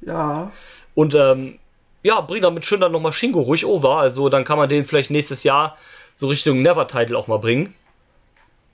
[0.02, 0.52] Ja.
[0.94, 1.58] Und ähm,
[2.02, 3.96] ja, bring damit schön dann nochmal Shingo ruhig over.
[3.96, 5.76] Also dann kann man den vielleicht nächstes Jahr
[6.14, 7.74] so Richtung Never-Title auch mal bringen.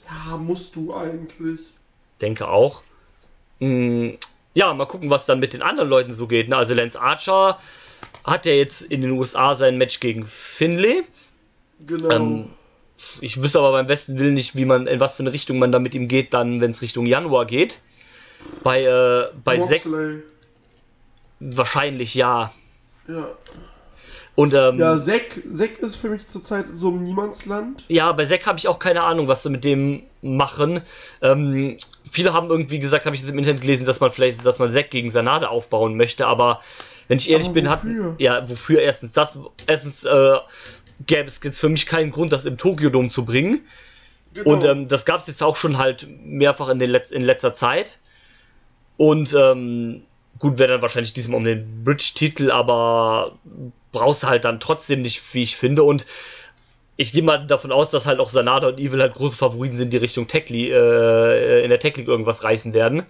[0.07, 1.61] Ja, musst du eigentlich.
[2.21, 2.83] Denke auch.
[3.59, 4.11] Mm,
[4.55, 6.49] ja, mal gucken, was dann mit den anderen Leuten so geht.
[6.49, 6.57] Ne?
[6.57, 7.59] Also Lance Archer
[8.25, 11.03] hat ja jetzt in den USA sein Match gegen Finlay.
[11.87, 12.11] Genau.
[12.11, 12.51] Ähm,
[13.21, 15.73] ich wüsste aber beim besten Willen nicht, wie man, in was für eine Richtung man
[15.73, 17.81] da mit ihm geht, dann, wenn es Richtung Januar geht.
[18.63, 20.23] Bei, äh, bei Moxley.
[21.41, 22.53] wahrscheinlich ja.
[23.09, 23.29] Ja.
[24.35, 27.85] Und ähm, Ja, ja, Zack, Zack ist für mich zurzeit so im Niemandsland.
[28.13, 30.83] bei Zack habe ich auch keine Ahnung, was sie mit dem machen.
[31.23, 31.79] Ähm,
[32.11, 34.71] viele haben irgendwie gesagt, habe ich jetzt im Internet gelesen, dass man vielleicht, dass man
[34.71, 36.61] Zack gegen Sanade aufbauen möchte, aber
[37.09, 38.15] wenn ich ehrlich Aber bin, hat wofür?
[38.19, 40.37] ja wofür erstens das, erstens äh,
[41.07, 43.61] gäbe es jetzt für mich keinen Grund, das im Tokyo Dome zu bringen.
[44.35, 44.51] Genau.
[44.51, 47.55] Und ähm, das gab es jetzt auch schon halt mehrfach in, den Letz in letzter
[47.55, 47.99] Zeit.
[48.99, 50.03] Und ähm,
[50.39, 53.33] gut, wäre dann wahrscheinlich diesmal um den Bridge-Titel, aber
[53.93, 55.83] brauchst du halt dann trotzdem nicht, wie ich finde.
[55.83, 56.07] Und
[56.97, 59.93] ich gehe mal davon aus, dass halt auch Sanada und Evil halt große Favoriten sind,
[59.93, 63.05] die Richtung Tech League, äh, in der Tech League irgendwas reißen werden.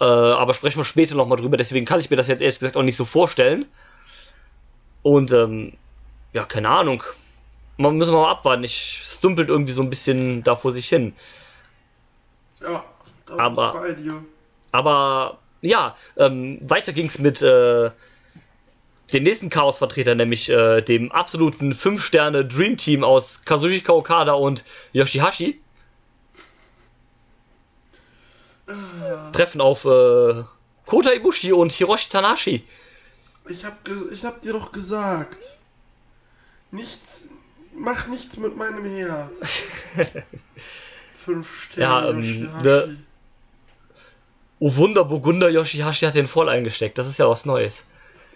[0.00, 2.76] Äh, aber sprechen wir später nochmal drüber, deswegen kann ich mir das jetzt ehrlich gesagt
[2.76, 3.66] auch nicht so vorstellen.
[5.02, 5.74] Und ähm,
[6.32, 7.02] ja, keine Ahnung.
[7.76, 8.64] Man müssen wir mal abwarten.
[8.64, 11.12] Ich es dümpelt irgendwie so ein bisschen da vor sich hin.
[12.60, 12.84] Ja,
[13.26, 13.82] da Aber-.
[14.72, 17.90] Aber ja, ähm, weiter ging's mit äh,
[19.12, 25.60] dem nächsten Chaos-Vertreter, nämlich äh, dem absoluten 5-Sterne-Dream-Team aus Kazuchika Okada und Yoshihashi.
[29.32, 30.44] Treffen auf äh,
[30.86, 32.64] Kota Ibushi und Hiroshi Tanahashi.
[33.48, 35.56] Ich hab, ich hab dir doch gesagt.
[36.70, 37.28] Nichts.
[37.76, 39.62] Mach nichts mit meinem Herz.
[41.18, 42.24] Fünf Sterne.
[42.24, 43.04] Ja, ähm,
[44.66, 46.96] Oh Wunder, Burgunder Yoshihashi hat den voll eingesteckt.
[46.96, 47.84] Das ist ja was Neues.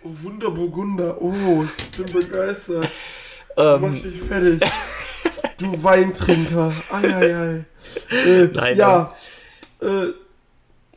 [0.05, 1.23] Oh, Wunderburgunder.
[1.23, 2.87] Oh, ich bin begeistert.
[3.57, 4.63] Du machst Ähm, mich fertig.
[5.57, 6.71] Du Weintrinker.
[6.93, 7.65] Eieiei.
[8.11, 9.09] Äh, Nein, ja.
[9.81, 10.09] Äh,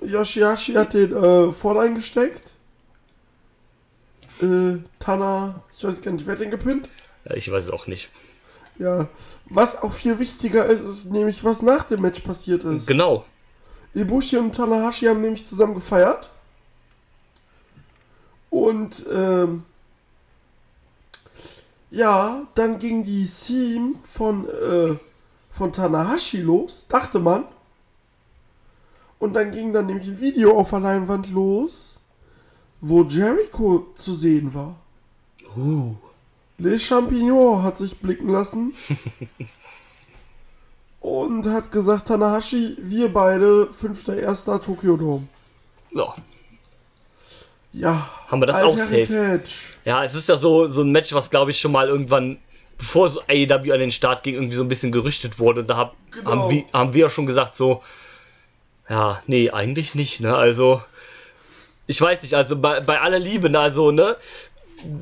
[0.06, 2.54] Yoshihashi hat den äh, voll eingesteckt.
[4.42, 6.90] Äh, Tana, ich weiß gar nicht, wer hat den gepinnt?
[7.24, 8.10] ja, ich weiß es auch nicht.
[8.80, 9.08] Ja.
[9.46, 12.86] Was auch viel wichtiger ist, ist nämlich, was nach dem Match passiert ist.
[12.86, 13.24] Genau.
[13.94, 16.30] Ibushi und Tanahashi haben nämlich zusammen gefeiert.
[18.50, 19.64] Und ähm,
[21.90, 24.96] ja, dann ging die Theme von, äh,
[25.50, 27.46] von Tanahashi los, dachte man.
[29.20, 32.00] Und dann ging dann nämlich ein Video auf der Leinwand los,
[32.80, 34.76] wo Jericho zu sehen war.
[35.56, 35.96] Uh.
[36.58, 38.74] Le Champignon hat sich blicken lassen.
[41.02, 44.64] und hat gesagt, Tanahashi, wir beide, 5.1.
[44.64, 45.28] Tokyo Dome.
[45.94, 46.16] Ja.
[47.74, 48.10] Ja.
[48.28, 49.42] Haben wir das auch safe.
[49.84, 52.38] Ja, es ist ja so, so ein Match, was glaube ich schon mal irgendwann,
[52.78, 55.62] bevor so AEW an den Start ging, irgendwie so ein bisschen gerüchtet wurde.
[55.62, 56.30] Und da hab, Genau.
[56.30, 57.82] haben, wir, haben wir ja schon gesagt, so,
[58.90, 60.36] ja, nee, eigentlich nicht, ne?
[60.36, 60.82] Also,
[61.88, 63.60] ich weiß nicht, also bei, bei aller Liebe, ne?
[63.60, 64.18] Also, ne?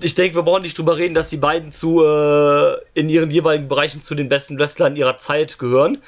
[0.02, 3.68] Ich denke, wir brauchen nicht drüber reden, dass die beiden zu, äh, in ihren jeweiligen
[3.68, 6.00] Bereichen zu den besten Wrestlern ihrer Zeit gehören.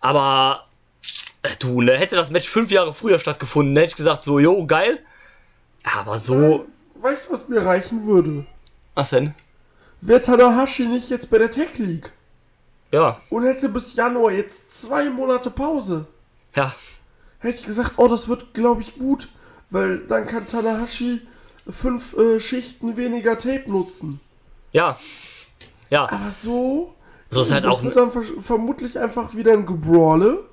[0.00, 0.62] Aber,
[1.42, 1.96] äh, du, ne?
[1.96, 4.98] Hätte das Match fünf Jahre früher stattgefunden, hätte ich gesagt, so, jo, geil.
[5.82, 8.44] Aber so, Weißt du, was mir reichen würde?
[8.94, 9.34] was denn?
[10.02, 12.10] Wäre Tanahashi nicht jetzt bei der Tech League
[12.92, 16.06] Ja, und hätte bis Januar jetzt zwei Monate Pause,
[16.54, 16.74] ja,
[17.38, 19.28] hätte ich gesagt, oh, das wird, glaube ich, gut,
[19.70, 21.20] weil dann kann Tanahashi
[21.70, 24.20] fünf äh, Schichten weniger Tape nutzen.
[24.72, 24.98] ja,
[25.90, 26.04] ja.
[26.10, 26.94] Aber so.
[27.30, 30.44] So ist halt das auch- wird dann ver vermutlich einfach wieder ein Gebrawle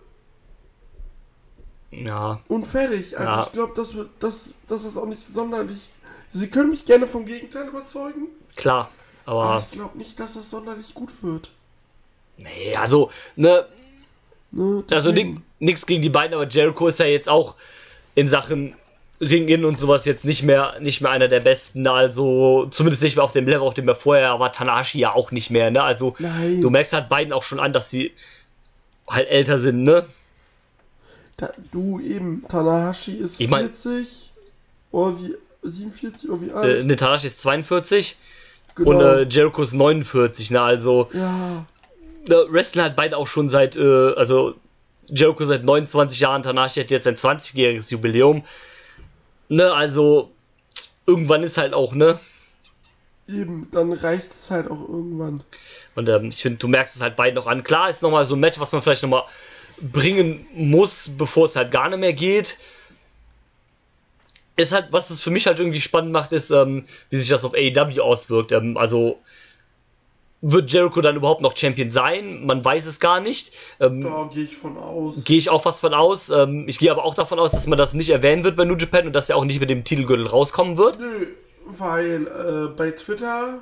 [1.92, 3.18] Ja, und fertig.
[3.18, 3.44] Also Ja.
[3.44, 5.90] ich glaube, das wird, das, das ist auch nicht sonderlich.
[6.30, 8.90] Sie können mich gerne vom Gegenteil überzeugen, klar.
[9.26, 11.52] aber Aber, ich glaube nicht, dass das sonderlich gut wird.
[12.38, 13.66] nee, also, ne,
[14.52, 15.14] Ne, also
[15.60, 17.56] nichts gegen die beiden, aber Jericho ist ja jetzt auch
[18.16, 18.76] in Sachen
[19.20, 21.88] Ring-In und sowas jetzt nicht mehr, nicht mehr einer der besten.
[21.88, 24.52] Also, zumindest nicht mehr auf dem Level, auf dem er vorher war.
[24.52, 25.82] Tanahashi ja auch nicht mehr, ne?
[25.82, 26.62] Also, Nein.
[26.62, 28.12] du merkst halt beiden auch schon an, dass sie
[29.10, 30.06] halt älter sind, ne?
[31.38, 34.32] Da, du eben, Tanahashi ist Ich mein- 40
[34.92, 36.86] oder wie 47 oder wie Äh, alt?
[36.86, 38.18] ne, Tanahashi ist 42
[38.76, 38.90] genau.
[38.92, 40.62] und äh, Jericho ist 49, ne?
[40.62, 41.66] Also, ja,
[42.28, 44.56] ne, wrestlen halt beide auch schon seit, äh, also
[45.10, 48.44] Jericho seit 29 Jahren, Tanahashi hat jetzt ein 20-jähriges Jubiläum.
[49.50, 50.32] Ne, also
[51.06, 52.20] irgendwann ist halt auch, ne?
[53.28, 55.44] eben, dann reicht es halt auch irgendwann.
[55.96, 57.64] Und ähm, ich finde, du merkst es halt beiden noch an.
[57.64, 59.24] Klar ist nochmal so ein Match, was man vielleicht nochmal
[59.80, 62.58] bringen muss, bevor es halt gar nicht mehr geht.
[64.56, 67.46] Ist halt, was es für mich halt irgendwie spannend macht, ist, ähm, wie sich das
[67.46, 68.52] auf AEW auswirkt.
[68.52, 69.20] Ähm, also
[70.42, 72.46] wird Jericho dann überhaupt noch Champion sein?
[72.46, 73.54] Man weiß es gar nicht.
[73.80, 75.24] Ähm, Da gehe ich von aus.
[75.24, 76.30] Gehe ich auch fast von aus.
[76.30, 78.76] Ähm, ich gehe aber auch davon aus, dass man das nicht erwähnen wird bei New
[78.76, 81.00] Japan und dass er auch nicht mit dem Titelgürtel rauskommen wird.
[81.00, 81.28] Nö,
[81.66, 83.60] weil äh, bei Twitter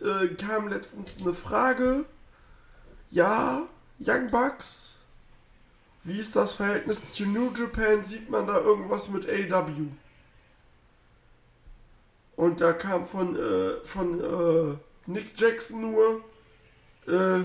[0.00, 2.04] äh, kam letztens eine Frage.
[3.10, 3.62] Ja,
[4.00, 4.96] Young Bucks.
[6.02, 8.04] Wie ist das Verhältnis zu New Japan?
[8.04, 9.70] Sieht man da irgendwas mit AW?
[12.36, 14.74] Und da kam von, äh, von äh,
[15.06, 16.24] Nick Jackson nur,
[17.06, 17.44] äh,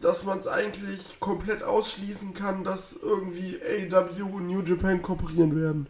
[0.00, 5.86] dass man es eigentlich komplett ausschließen kann, dass irgendwie AW und New Japan kooperieren werden.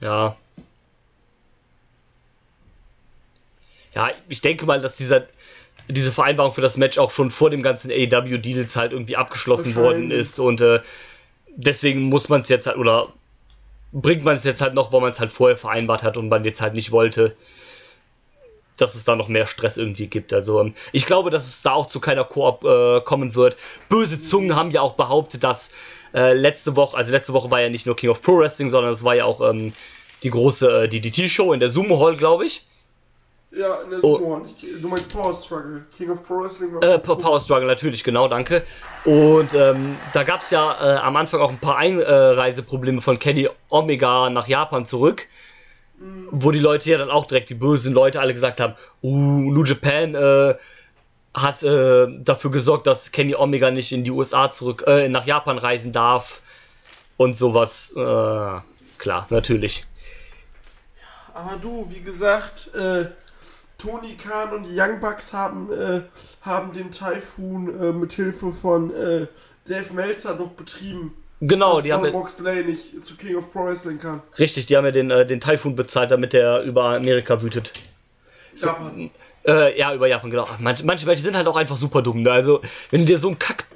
[0.00, 0.36] Ja.
[3.94, 5.26] Ja, ich denke mal, dass dieser,
[5.88, 10.10] diese Vereinbarung für das Match auch schon vor dem ganzen AEW-Deals halt irgendwie abgeschlossen worden
[10.10, 10.80] ist und äh,
[11.56, 13.12] deswegen muss man es jetzt halt, oder
[13.92, 16.44] bringt man es jetzt halt noch, weil man es halt vorher vereinbart hat und man
[16.44, 17.34] jetzt halt nicht wollte,
[18.80, 20.32] dass es da noch mehr Stress irgendwie gibt.
[20.32, 23.56] Also ähm, ich glaube, dass es da auch zu keiner Koop äh, kommen wird.
[23.88, 25.70] Böse Zungen haben ja auch behauptet, dass
[26.14, 28.92] äh, letzte Woche, also letzte Woche war ja nicht nur King of Pro Wrestling, sondern
[28.92, 29.72] es war ja auch ähm,
[30.22, 32.64] die große äh, DDT-Show in der Sumo Hall, glaube ich.
[33.50, 34.18] Ja, in der oh.
[34.18, 34.44] Sumo Hall.
[34.80, 35.84] Du meinst Power Struggle.
[35.96, 36.82] King of Pro Wrestling war.
[36.82, 38.62] Äh, Power Struggle, natürlich, genau, danke.
[39.04, 43.48] Und ähm, da gab es ja äh, am Anfang auch ein paar Einreiseprobleme von Kenny
[43.70, 45.26] Omega nach Japan zurück.
[45.98, 46.28] Mhm.
[46.30, 49.64] Wo die Leute ja dann auch direkt, die bösen Leute, alle gesagt haben: Uh, New
[49.64, 50.54] Japan äh,
[51.34, 55.58] hat äh, dafür gesorgt, dass Kenny Omega nicht in die USA zurück, äh, nach Japan
[55.58, 56.42] reisen darf.
[57.16, 57.92] Und sowas.
[57.96, 58.60] Äh,
[58.98, 59.84] klar, natürlich.
[61.34, 63.06] Aber du, wie gesagt, äh,
[63.76, 66.02] Tony Khan und die Young Bucks haben, äh,
[66.42, 68.92] haben den Typhoon äh, mit Hilfe von
[69.68, 71.14] Dave Meltzer noch betrieben.
[71.40, 74.22] Genau, dass die John haben Moxley nicht zu King of Pro Wrestling kann.
[74.38, 77.72] Richtig, die haben ja den, äh, den Typhoon bezahlt, damit er über Amerika wütet.
[78.56, 79.10] Japan.
[79.44, 80.48] So, äh, ja, über Japan, genau.
[80.58, 82.22] Manche, manche Menschen sind halt auch einfach super dumm.
[82.22, 82.32] Ne?
[82.32, 83.66] Also, wenn du dir so einen Kack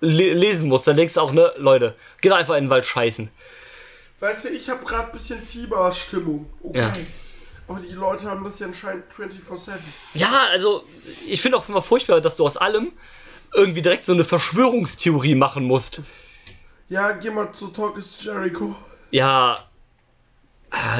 [0.00, 3.30] le lesen musst, dann denkst du auch, ne, Leute, geht einfach in den Wald scheißen.
[4.20, 6.46] Weißt du, ich habe gerade ein bisschen Fieberstimmung.
[6.62, 6.80] Okay.
[6.80, 6.92] Ja.
[7.68, 9.72] Aber die Leute haben das ja anscheinend 24-7.
[10.14, 10.84] Ja, also
[11.26, 12.92] ich finde auch immer furchtbar, dass du aus allem
[13.54, 16.02] irgendwie direkt so eine Verschwörungstheorie machen musst.
[16.88, 18.74] Ja, geh mal zu Talk is Jericho.
[19.10, 19.58] Ja.
[20.70, 20.98] Ah,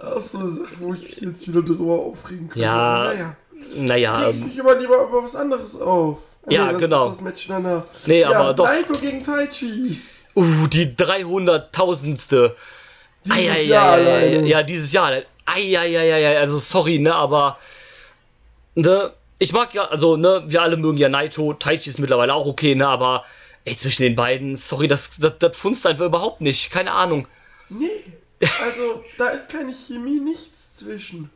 [0.00, 0.38] Ach so,
[0.78, 2.62] wo ich mich jetzt wieder drüber aufregen kann.
[2.62, 3.04] Ja.
[3.04, 3.36] Naja.
[3.76, 4.30] Naja.
[4.30, 6.18] Ich ähm, mich immer lieber über was anderes auf.
[6.48, 7.08] Ja, nee, genau.
[7.08, 7.84] das Match danach.
[8.06, 8.64] Nee, ja, aber doch.
[8.64, 10.00] Naito gegen Taichi.
[10.34, 12.52] Uh, die 300.000ste.
[13.24, 15.12] Dieses ai, Jahr ai, ai, Ja, dieses Jahr.
[15.44, 17.58] Eieieiei, also sorry, ne, aber
[18.74, 22.46] ne, ich mag ja, also ne, wir alle mögen ja Naito, Taichi ist mittlerweile auch
[22.46, 23.24] okay, ne, aber
[23.68, 27.26] ey, zwischen den beiden, sorry, das, das, das funzt einfach überhaupt nicht, keine Ahnung.
[27.68, 28.04] Nee,
[28.40, 31.30] also da ist keine Chemie, nichts zwischen.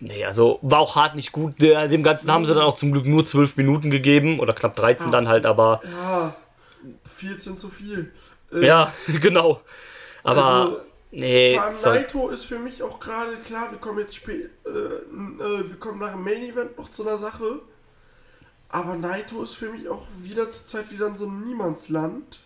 [0.00, 1.60] Nee, also war auch hart nicht gut.
[1.60, 5.06] Dem Ganzen haben sie dann auch zum Glück nur 12 Minuten gegeben oder knapp 13
[5.06, 5.80] Ach, dann halt, aber.
[5.84, 6.34] Ja,
[7.04, 8.12] 14 zu viel.
[8.52, 9.60] Äh, ja, genau.
[10.22, 10.44] Aber.
[10.44, 11.54] Also, Nee.
[11.54, 15.68] Vor allem Naito ist für mich auch gerade klar, wir kommen jetzt spät, äh, äh,
[15.70, 17.60] wir kommen nach dem Main Event noch zu einer Sache.
[18.68, 22.40] Aber Naito ist für mich auch wieder zur Zeit wieder in so einem Niemandsland.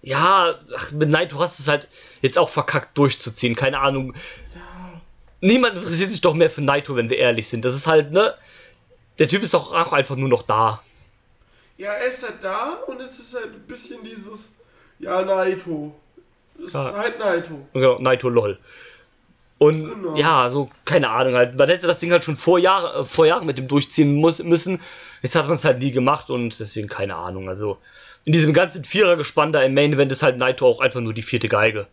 [0.00, 1.88] Ja, ach, mit Naito hast du es halt
[2.22, 4.14] jetzt auch verkackt durchzuziehen, keine Ahnung.
[4.54, 5.00] Ja.
[5.40, 7.64] Niemand interessiert sich doch mehr für Naito, wenn wir ehrlich sind.
[7.64, 8.34] Das ist halt, ne?
[9.18, 10.80] Der Typ ist doch auch einfach nur noch da.
[11.76, 14.52] Ja, er ist halt da und es ist halt ein bisschen dieses,
[14.98, 15.94] ja, Naito.
[16.58, 16.92] Ist ja.
[16.96, 17.68] halt Naito.
[17.72, 18.58] Genau, Naito LOL.
[19.58, 20.16] Und genau.
[20.16, 23.26] ja, so, keine Ahnung, halt, man hätte das Ding halt schon vor, Jahr, äh, vor
[23.26, 24.80] Jahren mit dem durchziehen muss, müssen.
[25.22, 27.48] Jetzt hat man es halt nie gemacht und deswegen keine Ahnung.
[27.48, 27.78] Also
[28.24, 31.22] in diesem ganzen Vierergespann da im Main Event ist halt Naito auch einfach nur die
[31.22, 31.86] vierte Geige.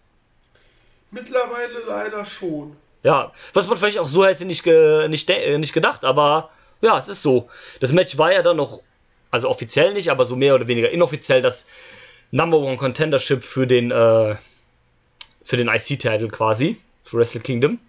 [1.09, 2.75] Mittlerweile leider schon.
[3.03, 6.49] Ja, was man vielleicht auch so hätte nicht, ge nicht, äh, nicht gedacht, aber
[6.81, 7.49] ja, es ist so.
[7.79, 8.81] Das Match war ja dann noch,
[9.31, 11.65] also offiziell nicht, aber so mehr oder weniger inoffiziell das
[12.31, 14.35] Number One Contendership für den äh,
[15.43, 17.79] für den IC-Title quasi, für Wrestle Kingdom.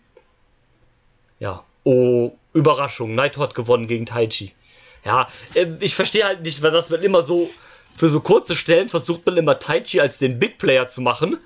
[1.40, 1.64] Ja.
[1.82, 3.14] Oh, Überraschung.
[3.14, 4.54] Naito hat gewonnen gegen Taichi.
[5.04, 7.50] Ja, äh, ich verstehe halt nicht, weil das wird immer so,
[7.96, 11.38] für so kurze Stellen versucht man immer Taichi als den Big Player zu machen.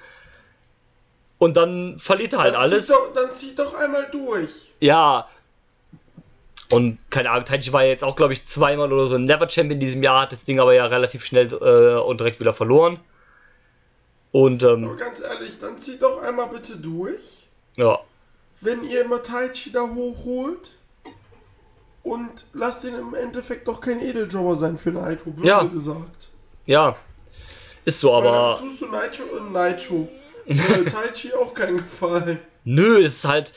[1.38, 2.86] Und dann verliert er halt dann alles.
[2.86, 4.72] Zieh doch, dann zieh doch einmal durch.
[4.80, 5.28] Ja.
[6.70, 9.72] Und keine Ahnung, Taichi war ja jetzt auch, glaube ich, zweimal oder so Never Champion
[9.72, 12.98] in diesem Jahr, hat das Ding aber ja relativ schnell äh, und direkt wieder verloren.
[14.32, 17.39] Und, ähm, Aber ganz ehrlich, dann zieht doch einmal bitte durch.
[17.76, 18.00] Ja.
[18.60, 20.72] Wenn ihr immer Taichi da hochholt
[22.02, 25.62] und lasst ihn im Endeffekt doch kein Edeljobber sein für Naito, böse ja.
[25.62, 26.28] gesagt.
[26.66, 26.96] Ja.
[27.84, 28.58] Ist so, aber.
[28.58, 30.08] Dann tust du Naito und Naito.
[30.46, 30.54] äh,
[30.90, 32.38] Taichi auch keinen Gefallen.
[32.64, 33.52] Nö, ist halt.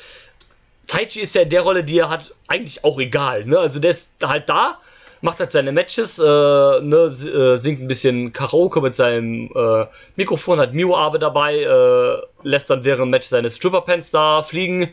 [0.88, 3.45] Taichi ist ja in der Rolle, die er hat, eigentlich auch egal.
[3.45, 3.58] Ne?
[3.58, 4.80] Also der ist halt da,
[5.24, 10.60] macht halt seine Matches, äh, ne, äh, singt ein bisschen Karaoke mit seinem äh, Mikrofon,
[10.60, 14.84] hat Mio Abe dabei, äh, lässt dann während dem Match seine Stripperpants da fliegen.
[14.84, 14.90] Äh,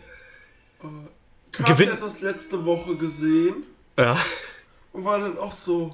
[1.65, 1.93] Gewinnt.
[1.93, 3.65] hat das letzte Woche gesehen.
[3.99, 4.17] Ja.
[4.93, 5.91] Und war dann auch so,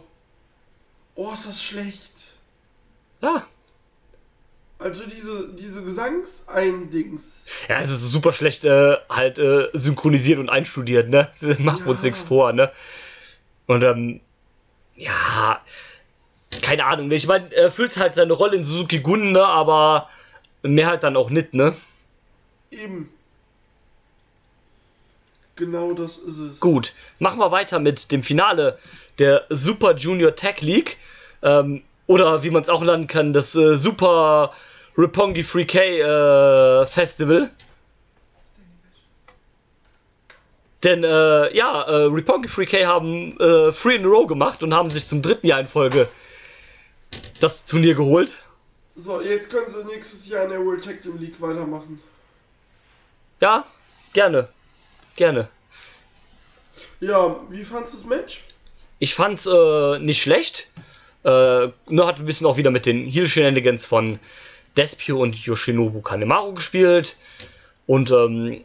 [1.15, 2.13] oh, ist das schlecht.
[3.23, 3.43] Ja.
[4.79, 7.45] Also diese, diese Gesangseindings.
[7.71, 11.31] Ja, es ist super schlecht äh, halt äh, synchronisiert und einstudiert, ne?
[11.41, 11.79] Wir ja.
[11.87, 12.71] uns nichts vor, ne?
[13.67, 14.21] Und ähm,
[14.97, 15.61] ja,
[16.63, 17.11] keine Ahnung.
[17.11, 20.09] Ich meine, er füllt halt seine Rolle in Suzuki Gun, ne, aber
[20.63, 21.75] mehr halt dann auch nicht, ne?
[22.71, 23.11] Eben.
[25.57, 26.61] Genau das ist es.
[26.61, 28.79] Gut, machen wir weiter mit dem Finale
[29.19, 30.99] der Super Junior Tag League.
[31.43, 34.53] Ähm, oder wie man es auch nennen kann, das äh, Super
[34.99, 37.51] Roppongi 3K äh, Festival.
[40.83, 44.91] Denn, äh, ja, äh, Roppongi 3K haben äh, Free in a Row gemacht und haben
[44.91, 46.09] sich zum dritten Jahr in Folge
[47.41, 48.31] das Turnier geholt.
[48.95, 52.01] So, jetzt können sie nächstes Jahr in der World Tag Team League weitermachen.
[53.41, 53.65] Ja,
[54.13, 54.49] gerne.
[55.17, 55.49] Gerne.
[57.01, 58.45] Ja, wie fandst du das Match?
[58.99, 60.69] Ich fand's äh, nicht schlecht.
[61.25, 64.19] Äh, nur hat ein bisschen auch wieder mit den Heal Shenanigans von
[64.77, 67.17] Despio und Yoshinobu Kanemaru gespielt.
[67.87, 68.65] Und ähm,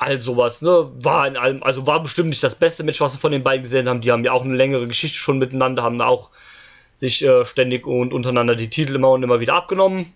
[0.00, 0.90] all sowas, ne?
[1.02, 3.62] War in allem, also war bestimmt nicht das beste Match, was wir von den beiden
[3.62, 4.00] gesehen haben.
[4.00, 6.30] Die haben ja auch eine längere Geschichte schon miteinander, haben auch
[6.96, 10.12] sich äh, ständig und untereinander die Titel immer und immer wieder abgenommen.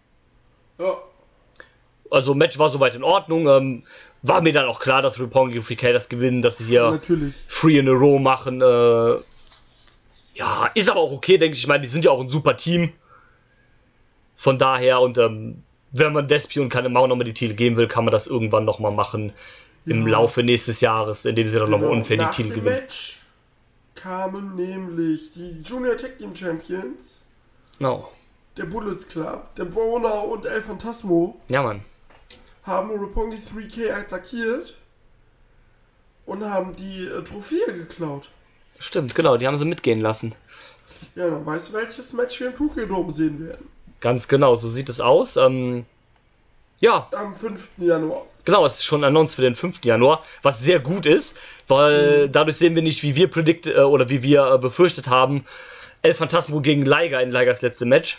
[0.79, 0.97] Ja,
[2.11, 3.47] Also Match war soweit in Ordnung.
[3.47, 3.83] Ähm,
[4.23, 7.35] war mir dann auch klar, dass Roppongi und 3K das gewinnen, dass sie hier natürlich.
[7.47, 8.63] Free in a Row machen.
[8.63, 9.19] Äh,
[10.35, 11.63] ja, ist aber auch okay, denke ich.
[11.63, 12.91] Ich meine, die sind ja auch ein super Team.
[14.35, 15.63] Von daher, und ähm,
[15.93, 18.93] wenn man Despi und Kanemau nochmal die Titel geben will, kann man das irgendwann nochmal
[18.93, 19.33] machen.
[19.87, 20.13] Im Ja.
[20.15, 21.99] Laufe nächstes Jahres, indem sie dann nochmal Genau.
[22.01, 22.77] unfair die Nach Titel dem gewinnen.
[22.77, 23.19] Match
[23.95, 27.23] kamen nämlich die Junior Tag Team Champions,
[27.79, 28.11] Genau.
[28.57, 31.83] der Bullet Club, der Boner und El Phantasmo Ja, Mann.
[32.65, 34.75] haben Roppongi 3K attackiert
[36.27, 38.31] und haben die äh, Trophäe geklaut.
[38.79, 40.35] Stimmt, genau, die haben sie mitgehen lassen.
[41.15, 43.69] Ja, dann weißt du, welches Match wir im Tokyo Dome sehen werden.
[44.01, 45.37] Ganz genau, so sieht es aus.
[45.37, 45.85] Ähm,
[46.81, 47.71] ja, Am 5.
[47.79, 48.27] Januar.
[48.45, 49.85] Genau, es ist schon announced für den 5.
[49.85, 51.39] Januar, was sehr gut ist,
[51.69, 55.45] weil dadurch sehen wir nicht, wie wir predict äh, oder wie wir äh, befürchtet haben,
[56.03, 58.19] El Phantasmo gegen Liger in Ligers letzte Match.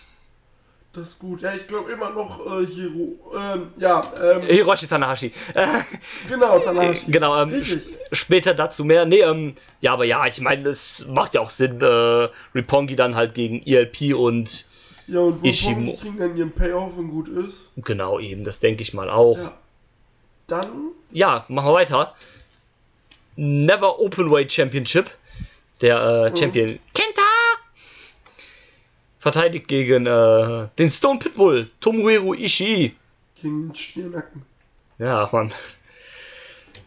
[0.93, 1.41] Das ist gut.
[1.41, 3.19] Ja, ich glaube immer noch äh, Hiro.
[3.37, 5.29] Ähm, ja, ähm, Hiroshi Tanahashi.
[6.29, 7.05] Genau, Tanahashi.
[7.11, 9.05] genau, ähm, sp- später dazu mehr.
[9.05, 13.15] Nee, ähm, ja, aber ja, ich meine, es macht ja auch Sinn, äh, Ripongi dann
[13.15, 14.65] halt gegen ELP und
[15.07, 15.93] Ja, und wo Ishimo.
[15.93, 17.65] Kriegen dann ihren Payoff und gut ist.
[17.75, 19.37] genau eben, das denke ich mal auch.
[19.37, 19.53] Ja.
[20.47, 22.13] Dann, Ja, machen wir weiter.
[23.35, 25.09] Never Openweight Championship.
[25.81, 27.21] Der äh, Champion Kenta
[29.19, 32.95] verteidigt gegen äh, den Stone Pitbull Tomohiro Ishii.
[33.41, 34.43] gegen den Stirnacken.
[34.99, 35.51] Ja, Mann.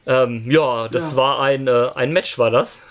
[0.06, 1.16] Ähm, ja, das Ja.
[1.18, 2.82] war ein, äh, ein Match, war das?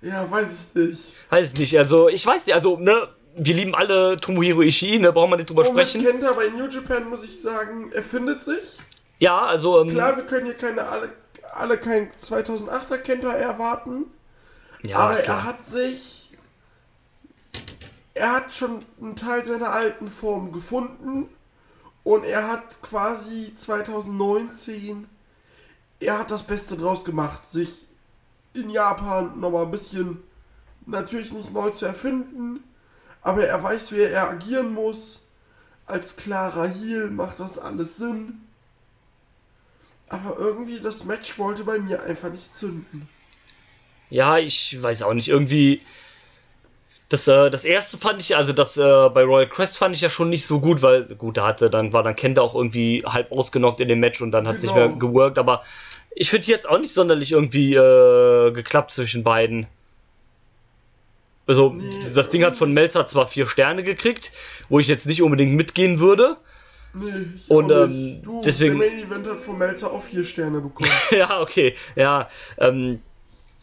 [0.00, 1.00] Ja, weiß ich nicht.
[1.28, 1.76] Weiß ich nicht.
[1.78, 5.50] Also, ich weiß nicht, also, ne, wir lieben alle Tomohiro Ishii, ne, brauchen wir nicht
[5.50, 6.02] drüber mit sprechen.
[6.06, 8.78] Kenta bei New Japan muss ich sagen, er findet sich.
[9.18, 11.10] Ja, also, ähm, Klar, wir können hier keine alle,
[11.54, 14.06] alle kein 2008er Kenta erwarten,
[14.82, 15.38] ja, aber klar.
[15.38, 16.32] er hat sich
[18.14, 21.28] er hat schon einen Teil seiner alten Form gefunden
[22.02, 25.06] und er hat quasi 2019
[26.00, 27.86] er hat das Beste draus gemacht, sich
[28.54, 30.22] in Japan nochmal ein bisschen
[30.86, 32.62] natürlich nicht neu zu erfinden,
[33.22, 35.22] aber er weiß, wie er agieren muss.
[35.86, 38.45] Als klarer Heel macht das alles Sinn.
[40.08, 43.08] Aber irgendwie das Match wollte bei mir einfach nicht zünden.
[44.08, 45.28] Ja, ich weiß auch nicht.
[45.28, 45.82] Irgendwie.
[47.08, 48.80] Das, äh, das erste fand ich, also das äh,
[49.10, 51.92] bei Royal Crest fand ich ja schon nicht so gut, weil, gut, da hatte, dann
[51.92, 54.88] war dann Kenta auch irgendwie halb ausgenockt in dem Match und dann hat sich Genau.
[54.88, 55.62] mehr geworkt, aber
[56.10, 59.68] ich finde jetzt auch nicht sonderlich irgendwie äh, geklappt zwischen beiden.
[61.46, 64.32] Also, Nee, das Ding hat von Melzer zwar vier Sterne gekriegt,
[64.68, 66.36] wo ich jetzt nicht unbedingt mitgehen würde.
[66.94, 68.22] Nee, ich Und, ähm.
[68.22, 70.90] Du, deswegen- der Main Event hat von Melzer auch vier Sterne bekommen.
[71.10, 72.28] ja, okay, ja.
[72.58, 73.00] Ähm,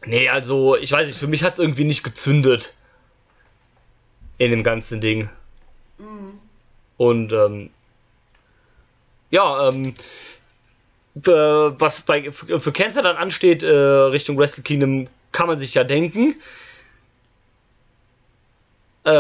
[0.05, 2.73] nee, also, ich weiß nicht, für mich hat es irgendwie nicht gezündet.
[4.37, 5.29] In dem ganzen Ding.
[6.97, 7.69] Und, ähm,
[9.31, 9.93] ja, ähm,
[11.21, 15.73] für, was bei, für, für Cancer dann ansteht, äh, Richtung Wrestle Kingdom, kann man sich
[15.75, 16.35] ja denken.
[19.05, 19.11] Äh,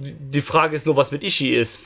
[0.00, 1.80] die- Die Frage ist nur, was mit Ishii ist.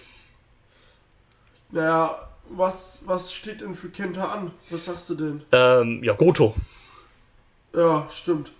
[1.74, 4.52] Naja, was, was steht denn für Kenta an?
[4.70, 5.42] Was sagst du denn?
[5.50, 6.54] Ähm, ja, Goto.
[7.74, 8.52] Ja, stimmt.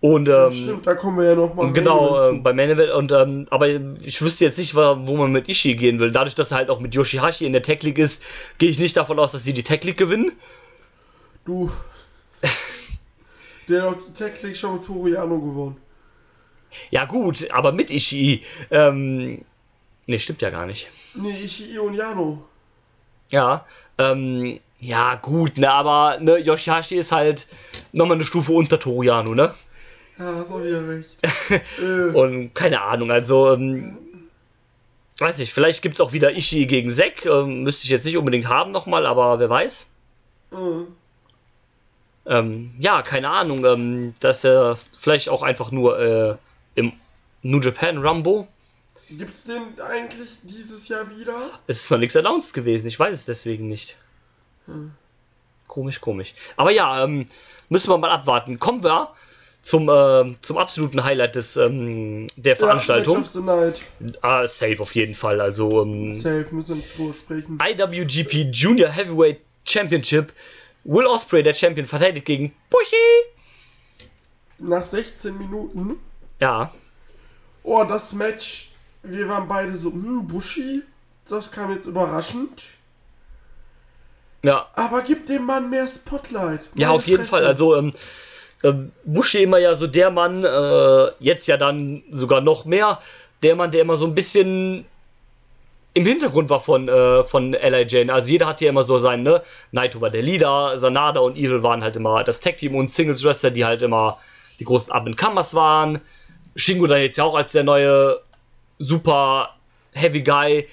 [0.00, 3.46] Und, ähm, stimmt, da kommen wir ja nochmal Genau, ähm, bei Main Event und ähm,
[3.50, 6.10] aber ich wüsste jetzt nicht, wo man mit Ishii gehen will.
[6.10, 8.24] Dadurch, dass er halt auch mit Yoshihashi in der Tech League ist,
[8.58, 10.32] gehe ich nicht davon aus, dass sie die Tech League gewinnen.
[11.44, 11.70] Du.
[13.68, 15.76] der hat doch die Tech League schon mit Toriano gewonnen.
[16.90, 18.42] Ja gut, aber mit Ishii.
[18.70, 19.44] Ähm,
[20.10, 20.88] nee, stimmt ja gar nicht.
[21.14, 22.44] Nee, Ishii und Jano.
[23.30, 23.64] Ja,
[23.98, 27.46] ähm, ja gut, ne, aber ne, Yoshihashi ist halt
[27.92, 29.54] nochmal eine Stufe unter Toriano, ne?
[30.18, 31.16] Ja, hast auch wieder recht.
[31.80, 33.96] äh, Und keine Ahnung, also ähm,
[35.18, 37.24] weiß nicht, vielleicht gibt es auch wieder Ishii gegen Zack.
[37.24, 39.86] Ähm, müsste ich jetzt nicht unbedingt haben nochmal, aber wer weiß.
[40.52, 40.56] äh,
[42.26, 46.36] Ähm, ja, keine Ahnung, ähm, dass er vielleicht auch einfach nur äh,
[46.74, 46.92] im
[47.42, 48.46] New Japan Rumble.
[49.10, 51.36] Gibt's den eigentlich dieses Jahr wieder?
[51.66, 53.96] Es ist noch nichts announced gewesen, ich weiß es deswegen nicht.
[55.66, 56.34] Komisch, komisch.
[56.56, 57.26] Aber ja, ähm,
[57.68, 58.58] müssen wir mal abwarten.
[58.58, 59.10] Kommen wir
[59.62, 63.14] zum, äh, zum absoluten Highlight des, ähm, der Veranstaltung.
[63.14, 63.40] Ja, Match of the
[64.00, 64.18] Night.
[64.22, 65.40] Ah, safe auf jeden Fall.
[65.40, 67.58] Also ähm, Safe, müssen wir drüber sprechen.
[67.60, 70.32] IWGP Junior Heavyweight Championship.
[70.84, 72.96] Will Osprey, der Champion, verteidigt gegen Bushi.
[74.58, 75.98] Nach 16 Minuten.
[76.40, 76.72] Ja,
[77.62, 78.69] Oh, das Match.
[79.02, 80.82] Wir waren beide so, hm, Bushi.
[81.28, 82.64] Das kam jetzt überraschend.
[84.42, 86.68] ja, Aber gib dem Mann mehr Spotlight.
[86.76, 87.30] ja, auf jeden Fresse.
[87.30, 87.46] Fall.
[87.46, 87.92] Also ähm,
[88.64, 92.98] ähm, Bushi immer ja so der Mann, äh, jetzt ja dann sogar noch mehr,
[93.42, 94.84] der Mann, der immer so ein bisschen
[95.94, 97.86] im Hintergrund war von, äh, von L.I.
[97.88, 98.12] Jane.
[98.12, 99.42] Also jeder hatte ja immer so seinen, ne?
[99.72, 103.64] Naito war der Leader, Sanada und Evil waren halt immer das Tag-Team und Singles-Wrestler, die
[103.64, 104.18] halt immer
[104.60, 106.00] die großen Up-and-Comers waren.
[106.54, 108.20] Shingo dann jetzt ja auch als der neue
[108.80, 109.54] super
[109.92, 110.66] Heavy Guy.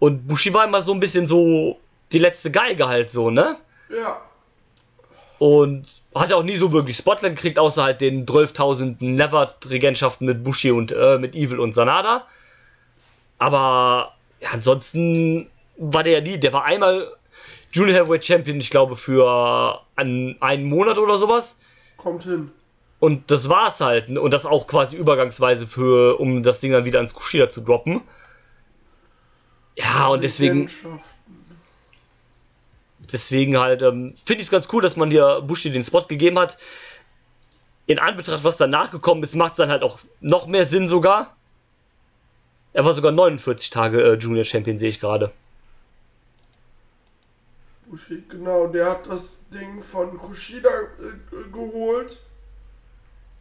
[0.00, 1.78] Und Bushi war immer so ein bisschen so
[2.10, 3.56] die letzte Geige halt so, ne?
[3.88, 4.20] Ja.
[5.38, 10.42] Und hat ja auch nie so wirklich Spotlight gekriegt, außer halt den 12.000 Never-Regentschaften mit
[10.42, 12.26] Bushi und äh, mit Evil und Sanada.
[13.38, 17.06] Aber ja, ansonsten war der ja nie, der war einmal
[17.72, 21.56] Junior Heavyweight Champion, ich glaube, für an, einen Monat oder sowas.
[21.96, 22.50] Kommt hin.
[23.00, 24.10] Und das war's halt.
[24.10, 28.02] Und das auch quasi übergangsweise für, um das Ding dann wieder ans Kushida zu droppen.
[29.76, 30.68] Ja, und deswegen,
[33.10, 36.38] deswegen halt, ähm, finde ich es ganz cool, dass man hier Bushi den Spot gegeben
[36.38, 36.58] hat.
[37.86, 41.34] In Anbetracht, was danach gekommen ist, macht es dann halt auch noch mehr Sinn sogar.
[42.74, 45.32] Er war sogar 49 Tage äh, Junior Champion, sehe ich gerade.
[47.86, 52.20] Bushi, genau, der hat das Ding von Kushida äh, geholt.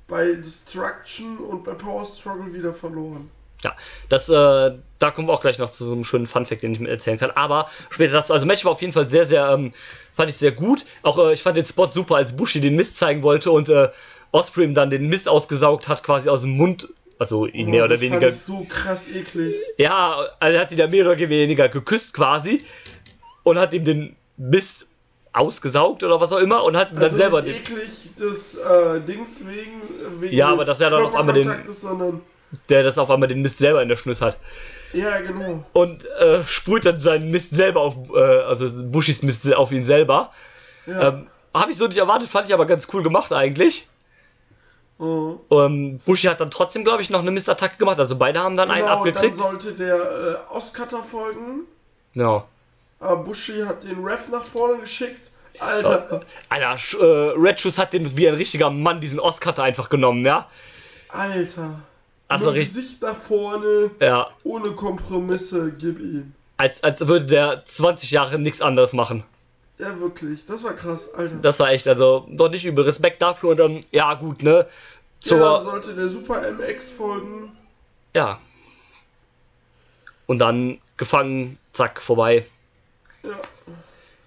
[0.09, 3.29] Bei Destruction und bei Power Struggle wieder verloren.
[3.63, 3.75] Ja,
[4.07, 6.79] das, äh, da kommen wir auch gleich noch zu so einem schönen Funfact, den ich
[6.79, 7.31] mir erzählen kann.
[7.31, 8.33] Aber später dazu.
[8.33, 9.71] Also, Match war auf jeden Fall sehr, sehr, ähm,
[10.13, 10.85] fand ich sehr gut.
[11.03, 13.89] Auch äh, ich fand den Spot super, als Bushi den Mist zeigen wollte und äh,
[14.31, 16.87] Osprey ihm dann den Mist ausgesaugt hat, quasi aus dem Mund.
[17.17, 18.21] Also ihn mehr Oh, oder das weniger.
[18.21, 19.53] Fand ich so krass eklig.
[19.77, 22.63] Ja, also er hat ihn ja mehr oder weniger geküsst quasi
[23.43, 24.87] und hat ihm den Mist
[25.33, 28.99] ausgesaugt oder was auch immer und hat ihm dann Also selber nicht eklig des äh,
[29.01, 29.81] Dings wegen,
[30.21, 32.21] wegen Ja, aber dass er dann auf einmal den- sondern
[32.69, 34.37] der das auf einmal den Mist selber in der Schnüss hat.
[34.93, 35.63] ja genau.
[35.73, 40.31] Und äh, sprüht dann seinen Mist selber auf, äh, also Bushis Mist auf ihn selber.
[40.87, 41.09] Ja.
[41.09, 43.87] Ähm, Habe ich so nicht erwartet, fand ich aber ganz cool gemacht eigentlich.
[44.97, 45.35] oh.
[45.51, 47.99] Ähm, Bushi hat dann trotzdem, glaube ich, noch eine Mistattacke gemacht.
[47.99, 49.37] Also beide haben dann einen Genau, dann abgekriegt.
[49.37, 51.61] sollte der äh, Oscutter folgen.
[52.13, 52.45] Genau.
[52.99, 55.31] Aber Bushi hat den Ref nach vorne geschickt.
[55.59, 59.89] Alter, Alter, Sch- äh, Red Shoes hat den wie ein richtiger Mann diesen Oscar einfach
[59.89, 60.47] genommen, ja?
[61.09, 61.81] Alter.
[62.27, 64.29] Also richtig- Gesicht nach vorne, Ja.
[64.43, 66.33] ohne Kompromisse, gib ihm.
[66.57, 69.23] Als, als würde der 20 Jahre nichts anderes machen.
[69.79, 71.35] Ja, wirklich, das war krass, Alter.
[71.37, 72.83] Das war echt, also doch nicht übel.
[72.85, 74.49] Respekt dafür und dann, ja gut, ne?
[74.51, 74.67] ja, dann
[75.19, 77.51] Zur, sollte der Super MX folgen.
[78.15, 78.39] ja.
[80.27, 82.45] Und dann gefangen, zack, vorbei.
[83.23, 83.39] Ja,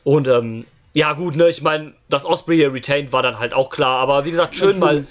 [0.05, 3.71] Und ähm, ja gut, ne, ich meine, dass Osprey hier retained war dann halt auch
[3.71, 5.07] klar, aber wie gesagt, schön mal.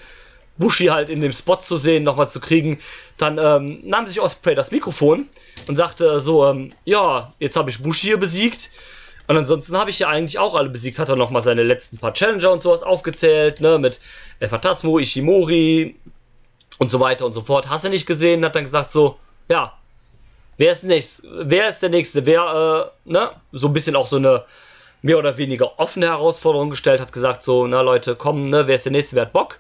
[0.58, 2.78] Bushi halt in dem Spot zu sehen, nochmal zu kriegen.
[3.18, 5.28] Dann ähm, nahm sich Osprey das Mikrofon
[5.68, 8.70] und sagte so, ähm, ja, jetzt habe ich Bushi hier besiegt.
[9.28, 11.00] Und ansonsten habe ich ja eigentlich auch alle besiegt.
[11.00, 14.00] Hat er nochmal seine letzten paar Challenger und sowas aufgezählt, ne, mit
[14.40, 15.96] El Phantasmo, Ishimori
[16.78, 17.70] und so weiter und so fort.
[17.70, 18.44] Hast du nicht gesehen?
[18.46, 19.18] Hat dann gesagt so,
[19.48, 19.74] ja,
[20.58, 22.26] wer ist nächst, wer ist der Nächste?
[22.26, 24.46] Wer, äh, ne, so ein bisschen auch so eine
[25.02, 28.86] mehr oder weniger offene Herausforderung gestellt, hat gesagt so, na Leute, komm, ne, wer ist
[28.86, 29.60] der Nächste, wer hat Bock?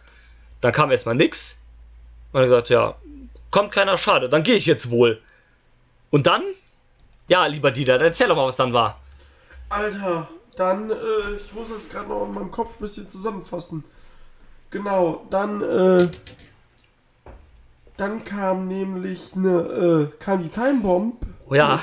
[0.61, 1.57] Dann kam erstmal nix.
[2.31, 2.95] Und er gesagt, ja,
[3.49, 5.21] kommt keiner, schade, dann gehe ich jetzt wohl.
[6.11, 6.43] Und dann,
[7.27, 8.99] ja, lieber Dieter, dann erzähl doch mal, was dann war.
[9.69, 10.95] Alter, dann, äh,
[11.39, 13.83] ich muss das gerade noch in meinem Kopf ein bisschen zusammenfassen.
[14.69, 16.09] Genau, dann, äh,
[18.01, 21.17] dann kam nämlich eine, äh, kam die Time Bomb.
[21.49, 21.79] Oh ja,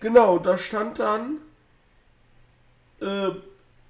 [0.00, 1.38] Genau, da stand dann,
[3.00, 3.30] äh,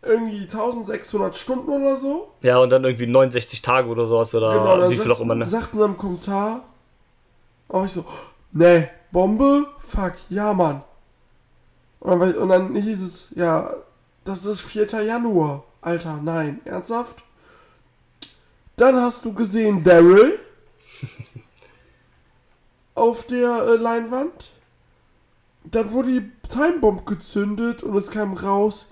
[0.00, 2.32] irgendwie 1600 Stunden oder so.
[2.42, 5.20] ja, und dann irgendwie 69 Tage oder sowas oder Genau, dann wie viel sagt- auch
[5.20, 5.44] immer, ne?
[5.44, 6.62] sagten sie im Kommentar.
[7.68, 8.04] Auch ich so,
[8.52, 9.66] ne, Bombe?
[9.78, 10.82] Fuck, ja, Mann.
[12.00, 13.74] Und dann, und dann hieß es, ja,
[14.24, 15.02] das ist 4.
[15.02, 15.64] Januar.
[15.82, 17.22] Alter, nein, ernsthaft?
[18.76, 20.38] Dann hast du gesehen Daryl
[22.98, 24.50] auf der äh, Leinwand.
[25.64, 28.86] Dann wurde die Timebomb gezündet und es kam raus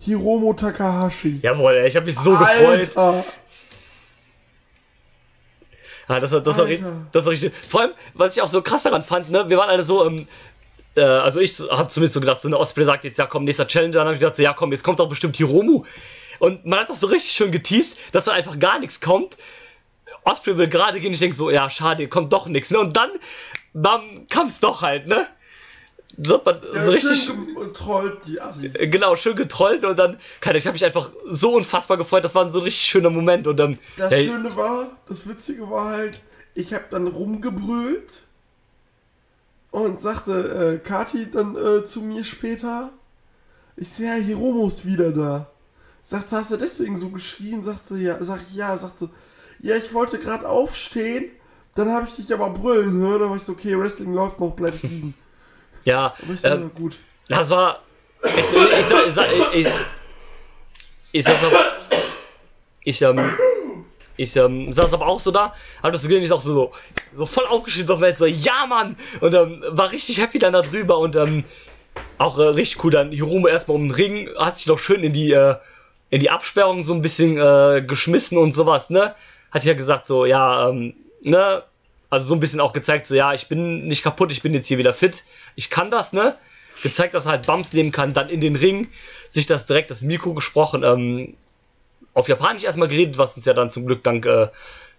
[0.00, 1.40] Hiromo Takahashi.
[1.42, 2.96] Jawohl, ey, ich habe mich so gefreut.
[2.96, 3.24] Alter,
[6.08, 6.92] Ja, das, war- das, war, Alter.
[7.12, 7.52] das war richtig.
[7.68, 10.26] Vor allem, was ich auch so krass daran fand, ne, wir waren alle so, ähm,
[10.96, 13.66] äh, also ich habe zumindest so gedacht, so eine Osprey sagt jetzt, ja komm, nächster
[13.66, 15.84] Challenger, dann habe ich gedacht, so, ja komm, jetzt kommt doch bestimmt Hiromu.
[16.40, 19.36] Und man hat das so richtig schön geteased, dass da einfach gar nichts kommt.
[20.24, 22.78] Osprey will gerade gehen, ich denke so, ja schade, kommt doch nichts, ne?
[22.78, 23.10] Und dann,
[23.72, 25.26] bam, kam es doch halt, ne?
[26.16, 28.74] So, man, Ja, so richtig schön getrollt, die Assis.
[28.74, 32.34] äh, genau, schön getrollt und dann, keine, ich habe mich einfach so unfassbar gefreut, das
[32.34, 35.90] war so ein richtig schöner Moment und dann, Das hey, Schöne war, das Witzige war
[35.90, 36.20] halt,
[36.54, 38.22] ich habe dann rumgebrüllt
[39.72, 42.90] und sagte äh, Kati dann äh, zu mir später,
[43.76, 45.50] ich sehe ja, Hiromo ist wieder da.
[46.04, 47.60] Sagt sie, hast du deswegen so geschrien?
[47.62, 48.22] Sagt sie, ja.
[48.22, 48.76] Sag ich, ja.
[48.78, 49.08] Sagt sie,
[49.64, 51.30] ja, ich wollte gerade aufstehen,
[51.74, 53.20] dann habe ich dich aber brüllen hören.
[53.20, 55.14] Dann war ich so, okay, Wrestling läuft noch, bleib liegen.
[55.84, 56.98] ja, so, ähm, ja, gut.
[57.28, 57.80] Das war.
[58.22, 59.16] Ich, ich, ich,
[59.54, 59.72] ich, ich,
[61.12, 61.64] ich saß aber.
[62.84, 63.30] Ich, ähm.
[64.16, 65.52] Ich ähm, saß aber auch so da,
[65.82, 66.70] hab das gesehen, ich auch so,
[67.12, 68.94] so voll aufgeschrieben auf so, ja Mann!
[69.20, 71.42] Und ähm, war richtig happy dann da drüber und ähm,
[72.18, 75.12] auch äh, richtig cool dann Hiromo erstmal um den Ring, hat sich noch schön in
[75.12, 75.56] die, äh,
[76.10, 79.16] in die Absperrung so ein bisschen äh, geschmissen und sowas, ne?
[79.54, 81.62] Hat ja gesagt, so, ja, ähm, ne?
[82.10, 84.66] Also so ein bisschen auch gezeigt, so, ja, ich bin nicht kaputt, ich bin jetzt
[84.66, 85.24] hier wieder fit,
[85.54, 86.34] ich kann das, ne?
[86.82, 88.88] Gezeigt, dass er halt Bumps nehmen kann, dann in den Ring,
[89.30, 91.34] sich das direkt das Mikro gesprochen, ähm,
[92.12, 94.48] auf Japanisch erstmal geredet, was uns ja dann zum Glück dank äh,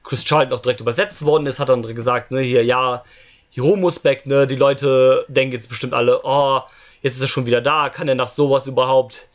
[0.04, 3.04] Chris Charlton auch direkt übersetzt worden ist, hat dann gesagt, ne, hier, ja,
[3.50, 6.62] Hiromus back, ne, die Leute denken jetzt bestimmt alle, oh,
[7.02, 9.28] jetzt ist er schon wieder da, kann er nach sowas überhaupt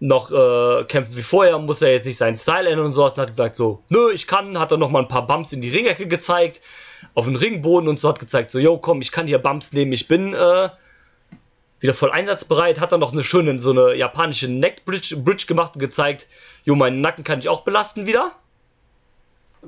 [0.00, 3.20] noch äh, kämpfen wie vorher, muss er jetzt nicht seinen Style ändern und sowas, und
[3.20, 5.70] hat gesagt so, nö, ich kann, hat dann noch mal ein paar Bumps in die
[5.70, 6.60] Ringecke gezeigt,
[7.14, 9.92] auf den Ringboden und so hat gezeigt so, yo, komm, ich kann hier Bumps nehmen,
[9.92, 10.68] ich bin äh,
[11.80, 15.80] wieder voll einsatzbereit, hat dann noch eine schöne, so eine japanische Neckbridge Bridge gemacht und
[15.80, 16.26] gezeigt,
[16.64, 18.32] jo, meinen Nacken kann ich auch belasten wieder.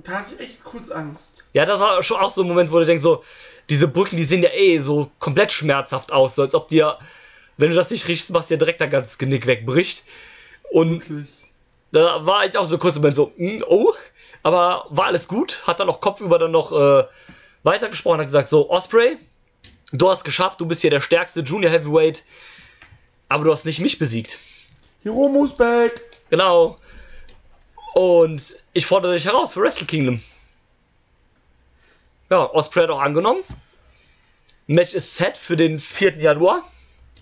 [0.02, 1.44] Da hatte ich echt kurz Angst.
[1.52, 3.22] Ja, das war schon auch so ein Moment, wo du denkst, so,
[3.70, 6.98] diese Brücken, die sehen ja eh so komplett schmerzhaft aus, so als ob dir,
[7.56, 10.04] wenn du das nicht riechst, machst dir direkt dein ganzes Genick wegbricht.
[10.70, 11.30] Und Wirklich.
[11.92, 13.92] da war ich auch so kurz im Moment so, mm, oh,
[14.42, 17.04] aber war alles gut, hat dann auch kopfüber dann noch äh,
[17.62, 19.16] weitergesprochen, hat gesagt, so, Osprey,
[19.92, 22.24] du hast geschafft, du bist hier der stärkste Junior Heavyweight,
[23.28, 24.38] aber du hast nicht mich besiegt.
[25.02, 26.02] Hiromo's back.
[26.30, 26.78] Genau.
[27.94, 30.20] Und ich fordere dich heraus für Wrestle Kingdom.
[32.28, 33.42] Ja, Osprey hat auch angenommen.
[34.66, 36.18] Match ist set für den 4.
[36.18, 36.62] Januar.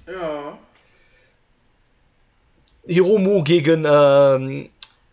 [0.07, 0.59] Ja.
[2.87, 4.69] Hiromu gegen ähm,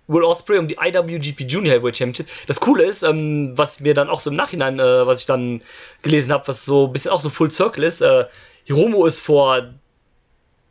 [0.07, 2.27] Will Osprey um die IWGP Junior Heavyweight Championship.
[2.47, 5.61] Das Coole ist, ähm, was mir dann auch so im Nachhinein, äh, was ich dann
[6.01, 8.25] gelesen habe, was so ein bisschen auch so Full Circle ist, äh,
[8.65, 9.73] Hiromu ist vor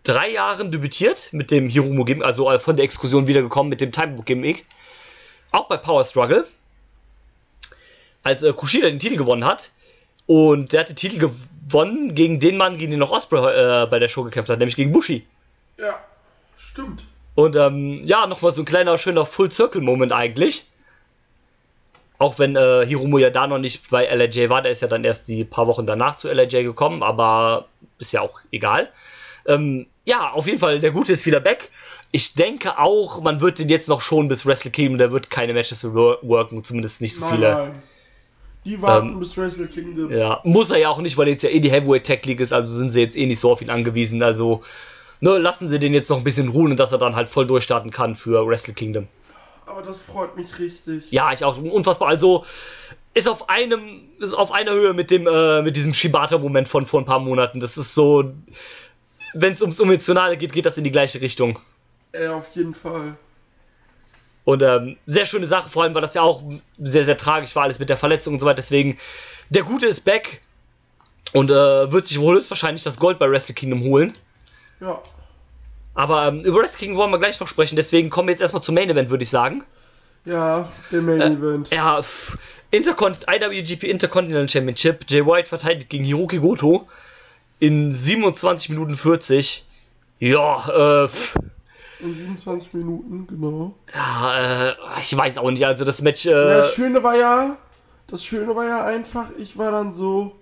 [0.02, 3.92] drei Jahren debütiert mit dem Hiromu Gimmick, also äh, von der Exkursion wiedergekommen mit dem
[3.92, 4.66] Timebook Gimmick.
[5.52, 6.46] Auch bei Power Struggle.
[8.22, 9.70] Als äh, Kushida den Titel gewonnen hat.
[10.26, 11.48] Und der hat den Titel gewonnen
[12.14, 14.92] gegen den Mann, gegen den noch Osprey äh, bei der Show gekämpft hat, nämlich gegen
[14.92, 15.26] Bushi.
[15.78, 15.98] Ja.
[16.56, 17.04] Stimmt.
[17.34, 20.66] Und ähm, ja, nochmal so ein kleiner, schöner Full-Circle-Moment eigentlich.
[22.18, 25.04] Auch wenn äh, Hiromu ja da noch nicht bei LAJ war, der ist ja dann
[25.04, 27.66] erst die paar Wochen danach zu LAJ gekommen, aber
[27.98, 28.90] ist ja auch egal.
[29.46, 31.70] Ähm, ja, auf jeden Fall, der Gute ist wieder back.
[32.12, 35.54] Ich denke auch, man wird den jetzt noch schon bis Wrestle Kingdom, der wird keine
[35.54, 37.52] Matches wor- worken, zumindest nicht so Nein, viele.
[37.52, 37.82] nein.
[38.64, 40.10] Die warten Ähm, bis Wrestle Kingdom.
[40.10, 42.52] Ja, muss er ja auch nicht, weil jetzt ja eh die Heavyweight Tech League ist,
[42.52, 44.22] also sind sie jetzt eh nicht so auf ihn angewiesen.
[44.22, 44.62] Also,
[45.20, 47.46] ne, lassen sie den jetzt noch ein bisschen ruhen und dass er dann halt voll
[47.46, 49.08] durchstarten kann für Wrestle Kingdom.
[49.66, 51.10] Aber das freut mich richtig.
[51.12, 52.08] Ja, ich auch unfassbar.
[52.08, 52.44] Also
[53.14, 57.00] ist auf einem, ist auf einer Höhe mit dem, äh, mit diesem Shibata-Moment von vor
[57.00, 57.60] ein paar Monaten.
[57.60, 58.32] Das ist so,
[59.32, 61.58] wenn es ums Emotionale geht, geht das in die gleiche Richtung.
[62.12, 63.16] Äh, auf jeden Fall.
[64.50, 66.42] Und ähm, sehr schöne Sache, vor allem, weil das ja auch
[66.78, 68.56] sehr, sehr tragisch war, alles mit der Verletzung und so weiter.
[68.56, 68.96] Deswegen,
[69.48, 70.40] der Gute ist back
[71.32, 74.12] und äh, wird sich wohl höchstwahrscheinlich das Gold bei Wrestle Kingdom holen.
[74.80, 75.00] Ja.
[75.94, 78.62] Aber ähm, über Wrestle Kingdom wollen wir gleich noch sprechen, deswegen kommen wir jetzt erstmal
[78.62, 79.62] zum Main Event, würde ich sagen.
[80.24, 81.70] Ja, der Main Äh, Event.
[81.70, 82.36] Ja, pff,
[82.72, 85.04] Intercon IWGP Intercontinental Championship.
[85.08, 86.88] Jay White verteidigt gegen Hiroki Goto
[87.58, 89.64] in 27 Minuten 40.
[90.18, 91.34] Ja, äh, pff,
[92.02, 93.74] In 27 Minuten, genau.
[93.94, 95.66] ja, äh, ich weiß auch nicht.
[95.66, 97.56] Also das Match, äh, Ja, das Schöne war ja,
[98.06, 100.32] das Schöne war ja einfach, ich war dann so,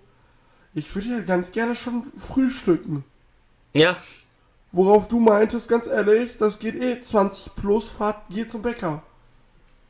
[0.75, 3.05] ich würde ja ganz gerne schon frühstücken.
[3.75, 3.97] ja,
[4.71, 9.03] Worauf du meintest, ganz ehrlich, das geht eh 20 plus, Fahrt, geh zum Bäcker.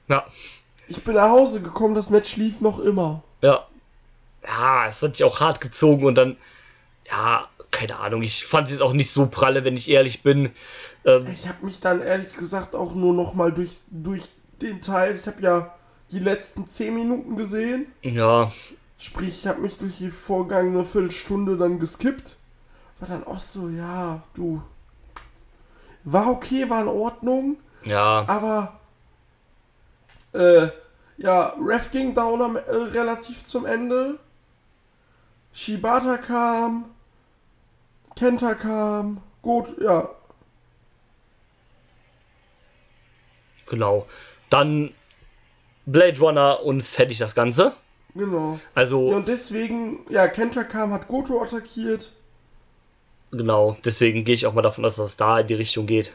[0.09, 0.25] ja,
[0.87, 3.23] Ich bin nach Hause gekommen, das Match lief noch immer.
[3.43, 3.67] ja.
[4.47, 6.37] Ja, es hat sich auch hart gezogen und dann,
[7.11, 8.23] ja, keine Ahnung.
[8.23, 10.51] Ich fand es jetzt auch nicht so pralle, wenn ich ehrlich bin.
[11.05, 14.29] Ähm, Ich habe mich dann ehrlich gesagt auch nur noch mal durch, durch
[14.63, 15.75] den Teil, ich habe ja
[16.11, 17.87] die letzten 10 Minuten gesehen.
[18.03, 18.51] ja,
[19.01, 22.37] Sprich, ich habe mich durch die vorgangene Viertelstunde dann geskippt.
[22.99, 24.61] war dann auch so, ja, du.
[26.05, 28.81] War okay, war in Ordnung, Ja, aber
[30.33, 30.69] äh,
[31.19, 34.19] ja, Ref ging down am, äh, relativ zum Ende.
[35.53, 36.87] Shibata kam,
[38.19, 40.11] Kenta kam, gut, ja,
[43.67, 44.07] genau.
[44.51, 44.91] Dann
[45.87, 47.73] Blade Runner und fertig das Ganze.
[48.15, 48.59] genau.
[48.75, 52.11] Also, Ja, und deswegen, ja, Kenta kam, hat Goto attackiert.
[53.31, 56.13] genau, deswegen gehe ich auch mal davon aus, dass es da in die Richtung geht.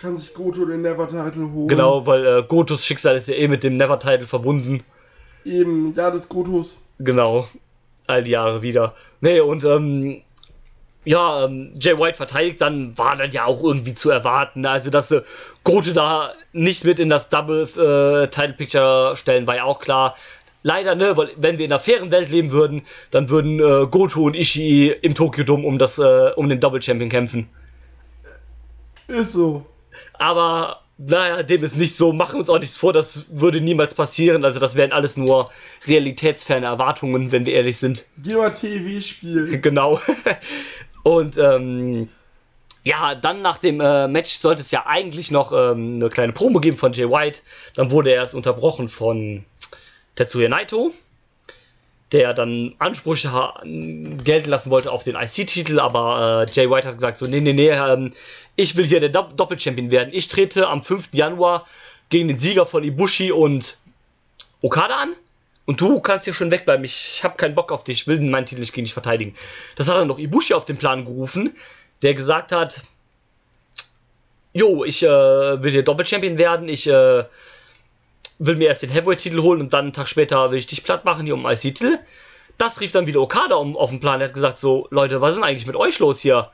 [0.00, 1.68] Kann sich Goto den Never-Title holen.
[1.68, 4.82] Genau, weil äh, Gotos Schicksal ist ja eh mit dem Never-Title verbunden.
[5.44, 6.76] Eben, ja, des Gotos.
[6.98, 7.46] Genau.
[8.10, 8.94] All die Jahre wieder.
[9.20, 10.22] Nee, und ähm,
[11.04, 14.66] ja, ähm, Jay White verteidigt, dann war dann ja auch irgendwie zu erwarten.
[14.66, 15.22] Also, dass äh,
[15.64, 20.14] Goto da nicht mit in das Double äh, Title Picture stellen, war ja auch klar.
[20.62, 24.24] Leider, ne, weil wenn wir in einer fairen Welt leben würden, dann würden äh, Goto
[24.24, 27.48] und Ishii im Tokyo Dome um das äh, um den Double Champion kämpfen.
[29.06, 29.64] Ist so.
[30.18, 32.12] Aber naja, dem ist nicht so.
[32.12, 34.44] Machen uns auch nichts vor, das würde niemals passieren.
[34.44, 35.50] Also das wären alles nur
[35.86, 38.06] realitätsferne Erwartungen, wenn wir ehrlich sind.
[38.18, 39.58] Geh mal TV-Spiel.
[39.60, 40.00] Genau.
[41.02, 42.08] Und ähm,
[42.84, 46.60] ja, dann nach dem äh, Match sollte es ja eigentlich noch ähm, eine kleine Promo
[46.60, 47.40] geben von Jay White.
[47.74, 49.44] Dann wurde er erst unterbrochen von
[50.16, 50.92] Tetsuya Naito,
[52.12, 53.30] der dann Ansprüche
[54.24, 57.52] gelten lassen wollte auf den IC-Titel, aber äh, Jay White hat gesagt so, nee, nee,
[57.52, 58.12] nee, ähm,
[58.60, 60.10] ich will hier der Dopp- Doppelchampion werden.
[60.12, 61.08] Ich trete am 5.
[61.12, 61.66] Januar
[62.10, 63.78] gegen den Sieger von Ibushi und
[64.62, 65.14] Okada an.
[65.64, 66.84] Und du kannst hier schon wegbleiben.
[66.84, 68.02] Ich habe keinen Bock auf dich.
[68.02, 69.34] Ich will meinen Titel nicht gegen dich verteidigen.
[69.76, 71.54] Das hat dann noch Ibushi auf den Plan gerufen,
[72.02, 72.82] der gesagt hat:
[74.52, 75.08] Jo, ich äh,
[75.62, 76.68] will hier Doppelchampion werden.
[76.68, 77.24] Ich äh,
[78.38, 81.04] will mir erst den Heavyweight-Titel holen und dann einen Tag später will ich dich platt
[81.04, 81.98] machen hier um IC-Titel.
[82.58, 84.20] Das rief dann wieder Okada auf den Plan.
[84.20, 86.50] Er hat gesagt: So, Leute, was ist denn eigentlich mit euch los hier?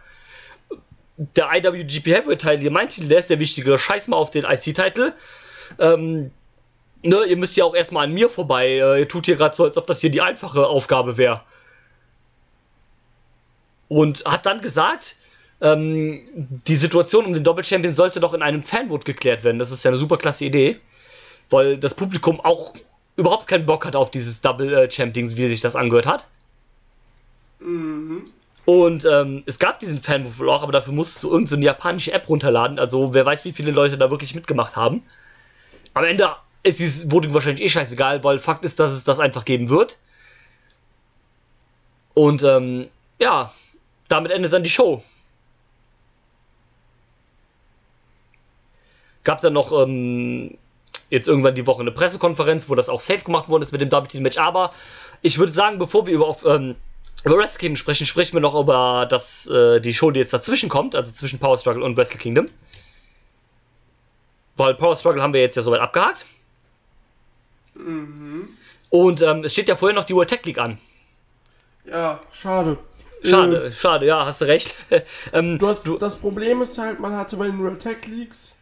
[1.18, 3.78] Der IWGP Heavyweight-Titel, hier mein Titel, der ist der wichtige.
[3.78, 5.12] Scheiß mal auf den IC-Titel.
[5.78, 6.30] Ähm,
[7.02, 8.66] ne, ihr müsst ja auch erstmal an mir vorbei.
[8.66, 11.42] Äh, ihr tut hier gerade so, als ob das hier die einfache Aufgabe wäre.
[13.88, 15.16] Und hat dann gesagt,
[15.60, 16.22] ähm,
[16.66, 19.58] die Situation um den Doppelchampion sollte doch in einem Fanvote geklärt werden.
[19.58, 20.76] Das ist ja eine super klasse Idee,
[21.50, 22.74] weil das Publikum auch
[23.16, 26.28] überhaupt keinen Bock hat auf dieses Double-Champ-Ding, wie sich das angehört hat.
[28.66, 30.02] Und ähm, es gab diesen
[30.38, 32.80] wohl auch, aber dafür musst du irgendeine so japanische App runterladen.
[32.80, 35.04] Also wer weiß, wie viele Leute da wirklich mitgemacht haben.
[35.94, 39.44] Am Ende ist dieses Voting wahrscheinlich eh scheißegal, weil Fakt ist, dass es das einfach
[39.44, 39.98] geben wird.
[42.12, 42.88] Und ähm,
[43.20, 43.52] ja,
[44.08, 45.00] damit endet dann die Show.
[49.22, 50.58] Gab dann noch ähm,
[51.08, 53.90] jetzt irgendwann die Woche eine Pressekonferenz, wo das auch safe gemacht worden ist mit dem
[53.90, 54.38] Double Match.
[54.38, 54.72] Aber
[55.22, 56.74] ich würde sagen, bevor wir über, auf, ähm,
[57.26, 60.68] über Wrestle Kingdom sprechen, sprechen wir noch über das, äh, die Show, die jetzt dazwischen
[60.68, 62.46] kommt, also zwischen Power Struggle und Wrestle Kingdom.
[64.56, 66.24] Weil Power Struggle haben wir jetzt ja soweit abgehakt.
[67.74, 70.78] Und ähm, es steht ja vorher noch die World Tech League an.
[71.84, 72.78] Ja, schade.
[73.22, 74.74] Schade, Äh, schade, ja, hast du recht.
[75.32, 78.54] ähm, du hast, du, das Problem ist halt, man hatte bei den Real Tech Leagues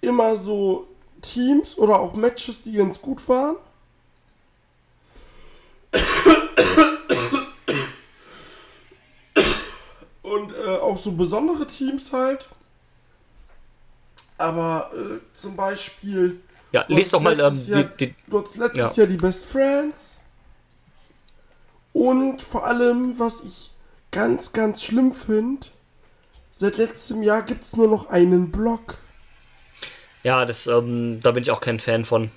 [0.00, 0.86] immer so
[1.22, 3.56] Teams oder auch Matches, die ganz gut waren.
[10.30, 12.48] Und äh, auch so besondere Teams halt.
[14.38, 16.40] Aber äh, zum Beispiel.
[16.72, 19.02] ja, lest doch mal ähm, Jahr- die, die, Du hattest letztes Ja.
[19.02, 20.16] Jahr die Best Friends.
[21.92, 23.70] Und vor allem, was ich
[24.10, 25.66] ganz, ganz schlimm finde,
[26.50, 28.98] seit letztem Jahr gibt es nur noch einen Block.
[30.22, 32.30] Ja, das, ähm, da bin ich auch kein Fan von.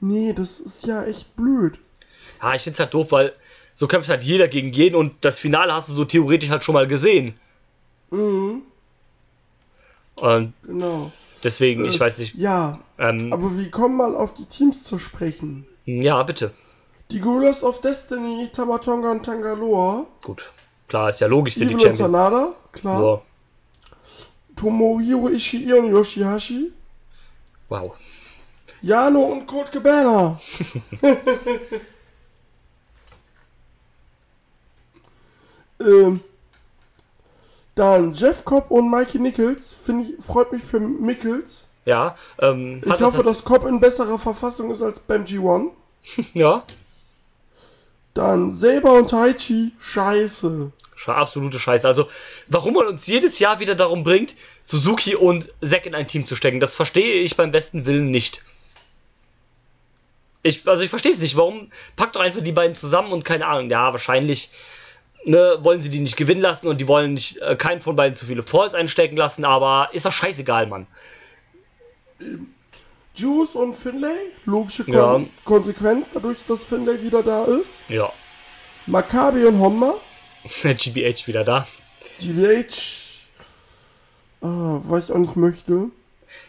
[0.00, 1.78] Nee, das ist ja echt blöd.
[2.42, 3.34] Ja, ich find's halt doof, weil
[3.80, 6.74] so kämpft halt jeder gegen jeden und das Finale hast du so theoretisch halt schon
[6.74, 7.32] mal gesehen.
[8.10, 8.60] Mhm,
[10.16, 11.10] Und genau.
[11.42, 12.34] deswegen, ich Äh, weiß nicht.
[12.34, 15.64] Ja, Ähm, aber wir kommen mal auf die Teams zu sprechen.
[15.86, 16.50] ja, bitte.
[17.10, 20.04] Die Gorillas of Destiny, Tamatonga und Tangaloa.
[20.22, 20.52] Gut.
[20.86, 21.96] Klar, ist ja logisch, sind die Champions.
[21.98, 22.98] Sanada, klar.
[23.00, 23.22] So,
[24.56, 26.70] Tomohiro Ishii und Yoshihashi.
[27.70, 27.94] wow.
[28.82, 30.38] Jano und Colt Cabana.
[35.80, 36.20] ähm,
[37.74, 39.76] dann Jeff Cobb und Mikey Nichols.
[39.88, 41.66] Ich, freut mich für Mickels.
[41.86, 45.70] Ja, ähm, Ich hoffe, das, dass Cobb in besserer Verfassung ist als beim G1.
[46.34, 46.62] ja,
[48.14, 49.72] Dann Saber und Taichi.
[49.78, 50.72] Scheiße.
[50.98, 51.88] Sche- absolute Scheiße.
[51.88, 52.06] Also,
[52.48, 56.36] warum man uns jedes Jahr wieder darum bringt, Suzuki und Zack in ein Team zu
[56.36, 58.44] stecken, das verstehe ich beim besten Willen nicht.
[60.42, 61.36] Ich, also ich verstehe es nicht.
[61.36, 63.70] Warum packt doch einfach die beiden zusammen und keine Ahnung.
[63.70, 64.50] Ja, wahrscheinlich
[65.24, 68.16] ne, wollen sie die nicht gewinnen lassen und die wollen nicht äh, keinen von beiden
[68.16, 70.86] zu viele Falls einstecken lassen, aber ist doch scheißegal, Mann.
[73.14, 75.20] Juice und Finlay, logische Kon Ja.
[75.44, 77.80] Konsequenz, dadurch, dass Finlay wieder da ist.
[77.88, 78.12] Ja.
[78.86, 79.94] Maccabi und Honma,
[80.44, 81.66] GBH wieder da.
[82.18, 83.28] GBH,
[84.42, 85.86] ah, was ich auch nicht möchte.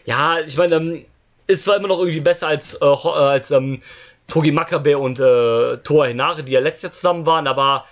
[0.04, 1.04] Ja, ich meine, ähm,
[1.46, 3.80] ist zwar immer noch irgendwie besser als, äh, äh, als ähm,
[4.28, 7.88] Togi Makabe und äh, Toa Hinare, die ja letztes Jahr zusammen waren, aber äh,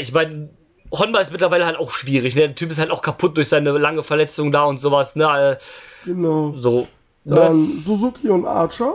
[0.00, 0.50] ich meine,
[0.92, 2.34] Honma ist mittlerweile halt auch schwierig.
[2.34, 2.42] Ne?
[2.42, 5.16] Der Typ ist halt auch kaputt durch seine lange Verletzung da und sowas.
[5.16, 5.24] Ne?
[5.24, 5.56] Äh,
[6.04, 6.54] Genau.
[6.56, 6.86] so.
[7.24, 7.34] Ne?
[7.36, 8.94] Dann Suzuki und Archer,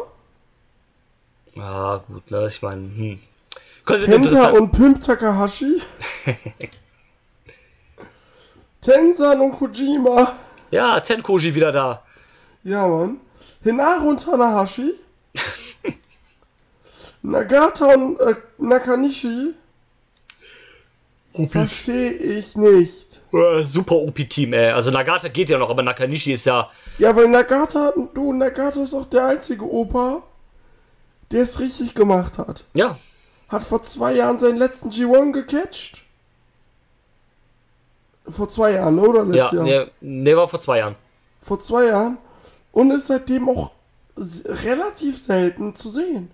[1.56, 2.46] Ja, gut, ne?
[2.48, 3.20] Ich meine, hm.
[4.06, 4.58] Interessant.
[4.60, 5.82] und Pimp Takahashi,
[8.82, 10.34] Tenzan und Kojima,
[10.72, 12.04] Ja, Tenkoji wieder da.
[12.64, 13.22] ja Mann,
[13.64, 14.94] Hinare und Tanahashi,
[17.22, 19.54] Nagata und äh, Nakanishi,
[21.50, 23.22] verstehe ich nicht.
[23.34, 24.72] Äh, super OP-Team, ey.
[24.72, 26.70] Also Nagata geht ja noch, aber Nakanishi ist ja.
[26.98, 30.24] Ja, weil Nagata, du, Nagata ist auch der einzige Opa,
[31.32, 32.66] der es richtig gemacht hat.
[32.74, 32.98] Ja,
[33.50, 36.04] Hat vor zwei Jahren seinen letzten G1 gecatcht.
[38.28, 39.20] Vor zwei Jahren, oder?
[39.24, 39.64] ja, Letztes Jahr.
[39.64, 40.96] ne, ne, war vor zwei Jahren.
[41.42, 42.18] Vor zwei Jahren.
[42.72, 43.72] Und ist seitdem auch
[44.18, 46.32] relativ selten zu sehen.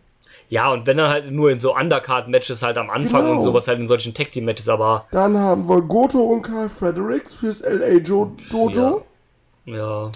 [0.53, 3.37] Ja, und wenn dann halt nur in so Undercard-Matches halt am Anfang Genau.
[3.37, 7.61] und sowas halt in solchen Tag-Team-Matches, aber Dann haben wir Goto und Karl Fredericks fürs
[7.61, 9.03] LA jo Dojo.
[9.65, 10.11] ja.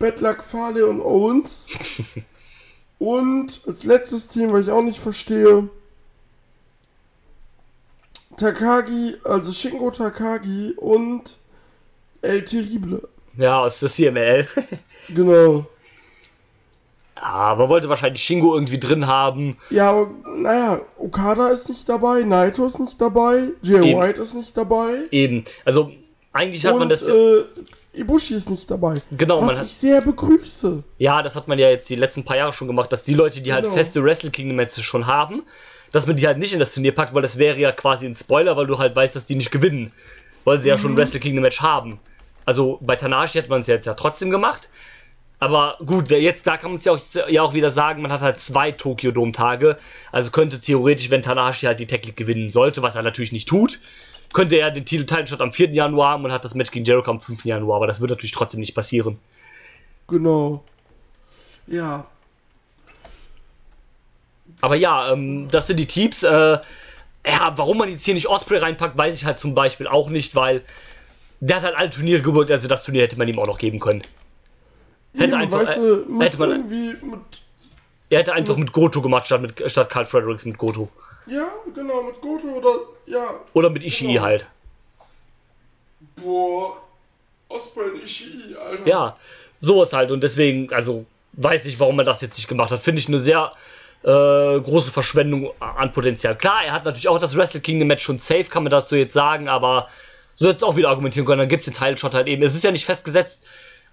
[0.00, 1.68] Bad Luck Fale und Owens.
[2.98, 5.68] und als letztes Team, was ich auch nicht verstehe,
[8.36, 11.38] Takagi, also Shingo Takagi und
[12.22, 13.08] El Terrible.
[13.36, 14.48] Ja, aus der CML.
[15.14, 15.64] Genau.
[17.20, 19.56] Ja, man wollte wahrscheinlich Shingo irgendwie drin haben.
[19.70, 24.00] Ja, aber naja, Okada ist nicht dabei, Naito ist nicht dabei, Jay Eben.
[24.00, 25.44] White ist nicht dabei Eben.
[25.64, 25.90] Also,
[26.32, 27.02] eigentlich hat man und das.
[27.02, 27.44] ja- äh,
[27.92, 29.02] Ibushi ist nicht dabei.
[29.10, 30.84] Genau, was man hat- ich sehr begrüße.
[30.98, 33.40] Ja, das hat man ja jetzt die letzten paar Jahre schon gemacht, dass die Leute,
[33.40, 33.74] die halt Genau.
[33.74, 35.42] feste Wrestle Kingdom Matches schon haben,
[35.90, 38.14] dass man die halt nicht in das Turnier packt, weil das wäre ja quasi ein
[38.14, 39.90] Spoiler, weil du halt weißt, dass die nicht gewinnen,
[40.44, 40.80] weil sie ja Mhm.
[40.80, 41.98] schon ein Wrestle Kingdom Match haben.
[42.46, 44.70] Also bei Tanashi hat man es jetzt ja trotzdem gemacht.
[45.40, 48.20] Aber gut, jetzt da kann man es ja auch, ja auch wieder sagen, man hat
[48.20, 49.78] halt zwei Tokyo Dome Tage.
[50.12, 53.48] Also könnte theoretisch, wenn Tanashi halt die Tech League gewinnen sollte, was er natürlich nicht
[53.48, 53.80] tut,
[54.34, 55.70] könnte er den Titel teilen statt am 4.
[55.72, 57.46] Januar haben und hat das Match gegen Jericho am 5.
[57.46, 57.76] Januar.
[57.76, 59.18] Aber das wird natürlich trotzdem nicht passieren.
[60.08, 60.62] Genau.
[61.66, 62.06] Ja.
[64.60, 66.22] Aber ja, ähm, das sind die Teams.
[66.22, 66.58] Äh,
[67.26, 70.34] ja, warum man jetzt hier nicht Osprey reinpackt, weiß ich halt zum Beispiel auch nicht,
[70.34, 70.62] weil
[71.40, 73.80] der hat halt alle Turniere gewirkt, also das Turnier hätte man ihm auch noch geben
[73.80, 74.02] können.
[75.14, 77.20] Hätte einfach- weißt äh, du, mit hätte man- irgendwie mit.
[78.10, 80.88] Er hätte einfach mit Goto gemacht, statt, mit, statt Carl Fredericks mit Goto.
[81.26, 82.70] Ja, genau, mit Goto oder.
[83.06, 83.34] Ja.
[83.52, 84.22] Oder mit Ishii Genau.
[84.24, 84.46] halt.
[86.16, 86.76] Boah.
[87.48, 88.86] Osprey und Ishii, Alter.
[88.86, 89.16] Ja,
[89.58, 90.10] sowas halt.
[90.10, 92.82] Und deswegen, also weiß ich, warum er das jetzt nicht gemacht hat.
[92.82, 93.52] Finde ich eine sehr
[94.02, 94.08] äh,
[94.60, 96.36] große Verschwendung an Potenzial.
[96.36, 99.12] Klar, er hat natürlich auch das Wrestle Kingdom Match schon safe, kann man dazu jetzt
[99.12, 99.88] sagen, aber
[100.34, 102.42] so jetzt auch wieder argumentieren können, dann gibt es den Title-Shot halt eben.
[102.42, 103.44] Es ist ja nicht festgesetzt,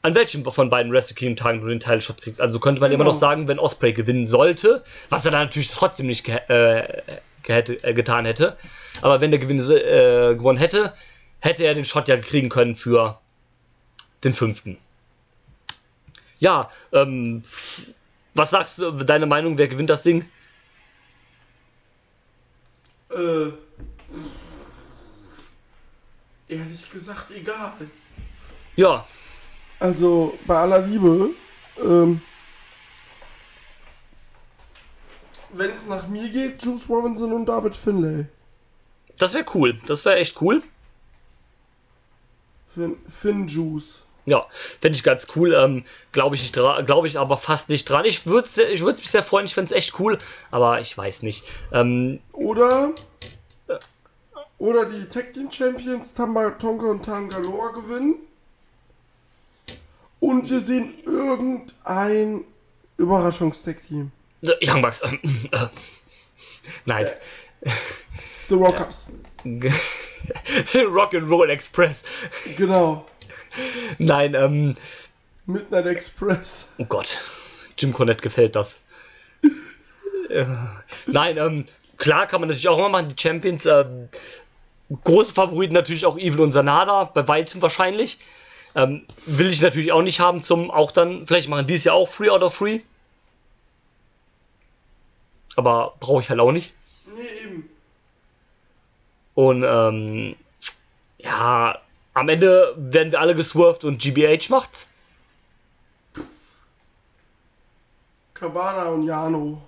[0.01, 2.39] an welchem von beiden Wrestle Kingdom Tagen du den Title-Shot kriegst.
[2.39, 3.11] Also könnte man immer Genau.
[3.13, 7.01] noch sagen, wenn Osprey gewinnen sollte, was er dann natürlich trotzdem nicht ge äh,
[7.45, 8.57] hätte, äh, getan hätte,
[9.01, 10.93] aber wenn der gewinn, äh, gewonnen hätte,
[11.39, 13.19] hätte er den Shot ja kriegen können für
[14.23, 14.77] den fünften.
[16.39, 17.43] Ja, ähm,
[18.33, 20.25] was sagst du, deine Meinung, wer gewinnt das Ding?
[23.09, 23.51] Äh.
[26.49, 27.73] Ehrlich gesagt, egal.
[28.75, 29.05] Ja,
[29.80, 31.32] Also, bei aller Liebe,
[31.80, 32.21] ähm,
[35.53, 38.25] wenn es nach mir geht, Juice Robinson und David Finlay.
[39.17, 39.80] das wäre cool.
[39.86, 40.61] Das wäre echt cool.
[42.73, 44.01] Finn, Finn Juice.
[44.25, 44.45] Ja,
[44.82, 45.53] fände ich ganz cool.
[45.53, 48.03] Ähm, Glaube ich, glaub ich aber fast nicht dran.
[48.03, 50.17] Ich würde ich würd mich sehr freuen, ich fände es echt cool,
[50.51, 51.45] aber ich weiß nicht.
[51.71, 52.93] Ähm, Oder.
[54.57, 58.26] Oder die Tag Team Champions Tamba Tonka und Tangaloa gewinnen.
[60.20, 62.43] Und wir sehen irgendein
[62.97, 64.11] Überraschungstag Team.
[64.41, 65.01] äh, Young Bucks.
[65.01, 65.18] äh,
[66.86, 67.07] nein.
[68.49, 69.07] The Rockers.
[70.74, 72.03] Rock'n'Roll Express.
[72.57, 73.05] Genau.
[73.97, 74.76] Nein, ähm,
[75.45, 76.74] Midnight Express.
[76.78, 77.18] Oh Gott,
[77.78, 78.80] Jim Cornette gefällt das.
[80.30, 80.45] Äh,
[81.05, 81.65] Nein, ähm,
[81.97, 83.65] klar kann man natürlich auch immer machen, die Champions.
[83.65, 84.09] Ähm,
[85.03, 88.20] große Favoriten natürlich auch Evil und Sanada, bei weitem wahrscheinlich.
[88.78, 91.93] Ähm, will ich natürlich auch nicht haben zum, auch dann, vielleicht machen die es ja
[91.93, 92.82] auch Free oder Free.
[95.55, 96.75] Aber brauche ich halt auch nicht.
[97.07, 97.69] Nee, eben.
[99.34, 100.36] Und ähm,
[101.17, 101.80] ja,
[102.13, 104.89] am Ende werden wir alle geswerft und GBH macht's.
[108.36, 109.59] Cabana und Jano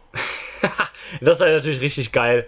[1.21, 2.47] das wäre natürlich richtig geil.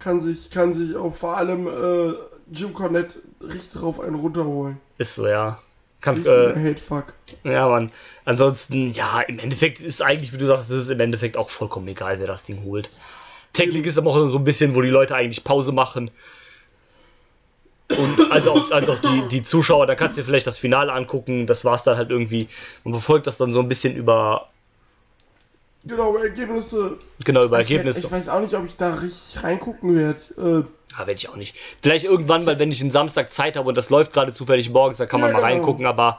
[0.00, 2.14] kann sich, kann sich auch vor allem äh,
[2.50, 4.78] Jim Cornette richtig drauf einen runterholen.
[4.98, 5.58] Ist so, ja.
[6.00, 7.14] Kann, äh, Hate-Fuck.
[7.44, 7.92] ja, Mann.
[8.24, 11.86] Ansonsten, ja, im Endeffekt ist eigentlich, wie du sagst, es ist im Endeffekt auch vollkommen
[11.88, 12.90] egal, wer das Ding holt.
[13.52, 16.10] Technik ist aber auch so ein bisschen, wo die Leute eigentlich Pause machen.
[17.90, 20.92] Und also auch, also auch die, die Zuschauer, da kannst du dir vielleicht das Finale
[20.92, 22.48] angucken, das war's dann halt irgendwie.
[22.84, 24.48] Man verfolgt das dann so ein bisschen über,
[25.84, 26.96] Genau, Ergebnisse.
[27.24, 28.00] genau, über Ich, Ergebnisse.
[28.06, 30.64] ich weiß auch nicht, ob ich da richtig reingucken werde.
[30.64, 31.56] Äh, Ja, werde ich auch nicht.
[31.82, 34.98] Vielleicht irgendwann, weil wenn ich einen Samstag Zeit habe und das läuft gerade zufällig morgens,
[34.98, 35.42] dann kann man Ja, mal genau.
[35.42, 36.18] reingucken, aber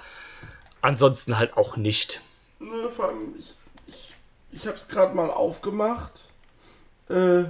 [0.81, 2.21] ansonsten halt auch nicht.
[2.59, 3.55] ne, vor allem, ich,
[3.87, 4.15] ich,
[4.51, 6.29] ich habe es gerade mal aufgemacht.
[7.09, 7.45] Äh,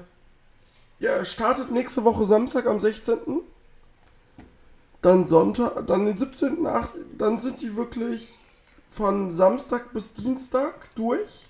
[0.99, 3.41] ja, startet nächste Woche Samstag am 16.
[5.03, 6.65] Dann Sonntag, dann den 17.
[6.65, 8.27] Ach, dann sind die wirklich
[8.89, 11.47] von Samstag bis Dienstag durch.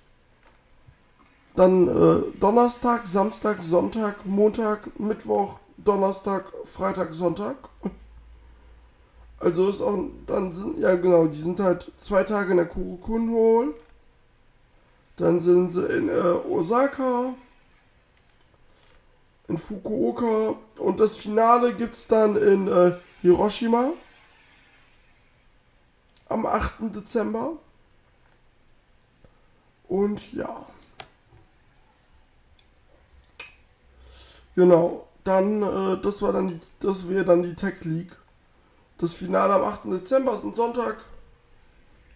[1.55, 7.57] Dann äh, Donnerstag, Samstag, Sonntag, Montag, Mittwoch, Donnerstag, Freitag, Sonntag.
[9.39, 13.29] Also ist auch, dann sind, ja genau, die sind halt zwei Tage in der Kurokun
[13.35, 13.73] Hall.
[15.17, 17.33] Dann sind sie in äh, Osaka,
[19.47, 23.91] in Fukuoka und das Finale gibt's dann in äh, Hiroshima
[26.29, 26.95] am 8.
[26.95, 27.57] Dezember.
[29.87, 30.65] Und ja.
[34.55, 38.11] Genau, dann, äh, das war dann die, das wäre dann die Tech League.
[38.97, 39.81] Das Finale am 8.
[39.85, 40.97] Dezember ist ein Sonntag.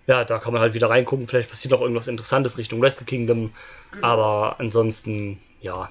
[0.05, 1.28] Ja, da kann man halt wieder reingucken.
[1.28, 3.51] Vielleicht passiert auch irgendwas Interessantes Richtung Wrestle Kingdom.
[4.01, 5.89] Aber ansonsten, ja,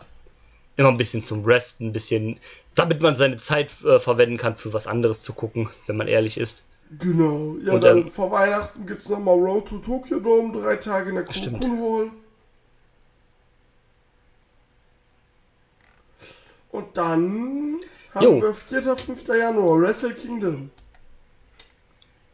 [0.77, 2.39] immer ein bisschen zum Rest, ein bisschen,
[2.75, 6.39] damit man seine Zeit äh, verwenden kann, für was anderes zu gucken, wenn man ehrlich
[6.39, 6.65] ist.
[6.99, 7.57] Genau.
[7.63, 11.11] Ja, Und dann dann- vor Weihnachten gibt es nochmal Road to Tokyo Dome, drei Tage
[11.11, 11.61] in der Stimmt.
[11.63, 12.11] Kurokun Hall.
[16.77, 17.81] Und dann
[18.15, 18.43] haben Jo.
[18.43, 18.97] wir 4.
[18.97, 19.27] 5.
[19.29, 20.71] Januar, Wrestle Kingdom.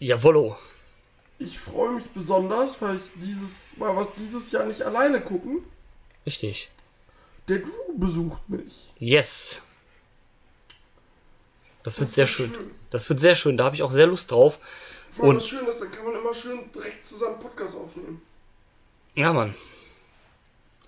[0.01, 0.57] Jawollo.
[1.38, 5.64] Ich freue mich besonders, weil ich dieses mal was dieses Jahr nicht alleine gucken.
[6.26, 6.70] Richtig.
[7.47, 8.93] Der Drew besucht mich.
[8.99, 9.62] Yes.
[11.84, 12.53] Das wird Das sehr wird schön.
[12.55, 12.70] schön.
[12.90, 13.57] Das wird sehr schön.
[13.57, 14.59] Da habe ich auch sehr Lust drauf.
[15.11, 18.22] Vor allem Und- das Schöne ist, dann kann man immer schön direkt zusammen Podcast aufnehmen.
[19.14, 19.55] Ja, Mann.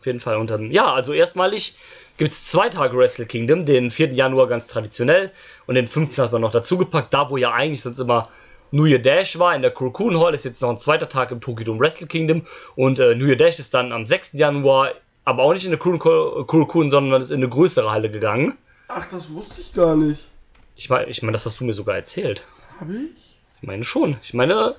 [0.05, 0.37] Auf jeden Fall.
[0.37, 1.77] Und ähm, ja, also erstmalig
[2.19, 3.65] gibt es zwei Tage Wrestle Kingdom.
[3.65, 4.13] Den 4.
[4.13, 5.33] Januar ganz traditionell
[5.67, 6.19] und den 5.
[6.19, 7.15] hat man noch dazugepackt.
[7.15, 8.29] Da, wo ja eigentlich sonst immer
[8.71, 11.41] New Year Dash war, in der Kurokun Hall, ist jetzt noch ein zweiter Tag im
[11.41, 12.43] Tokyo Dome Wrestle Kingdom.
[12.77, 14.35] Und äh, New Year Dash ist dann am 6.
[14.35, 14.91] Januar,
[15.25, 18.59] aber auch nicht in der Kurokun sondern ist in eine größere Halle gegangen.
[18.89, 20.21] Ach, das wusste ich gar nicht.
[20.77, 22.45] Ich meine, ich mein, das hast du mir sogar erzählt.
[22.79, 23.39] Habe ich?
[23.63, 24.19] Ich meine schon.
[24.23, 24.75] Ich meine,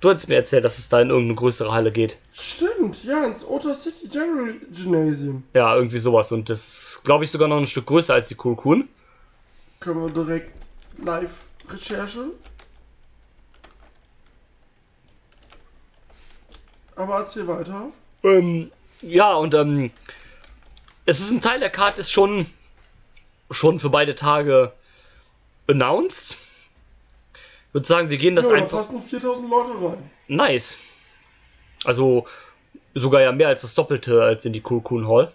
[0.00, 2.18] du hattest mir erzählt, dass es da in irgendeine größere Halle geht.
[2.32, 5.44] Stimmt, ja, ins Ota City General Gymnasium.
[5.54, 6.32] Ja, irgendwie sowas.
[6.32, 8.88] Und das glaube ich sogar noch ein Stück größer als die Kurokun.
[9.78, 10.52] Können wir direkt
[11.02, 12.30] Live-Recherche.
[16.96, 17.88] Aber erzähl weiter.
[18.22, 18.70] Ähm,
[19.00, 19.90] ja, und ähm,
[21.06, 22.46] es ist ein Teil der Card, ist schon,
[23.50, 24.72] schon für beide Tage
[25.66, 26.36] announced.
[27.70, 28.78] Ich würde sagen, wir gehen das ja, da einfach.
[28.78, 30.10] passen 4000 Leute rein.
[30.26, 30.80] Nice.
[31.84, 32.26] Also
[32.94, 35.32] sogar ja mehr als das Doppelte als in die Kurokun Hall.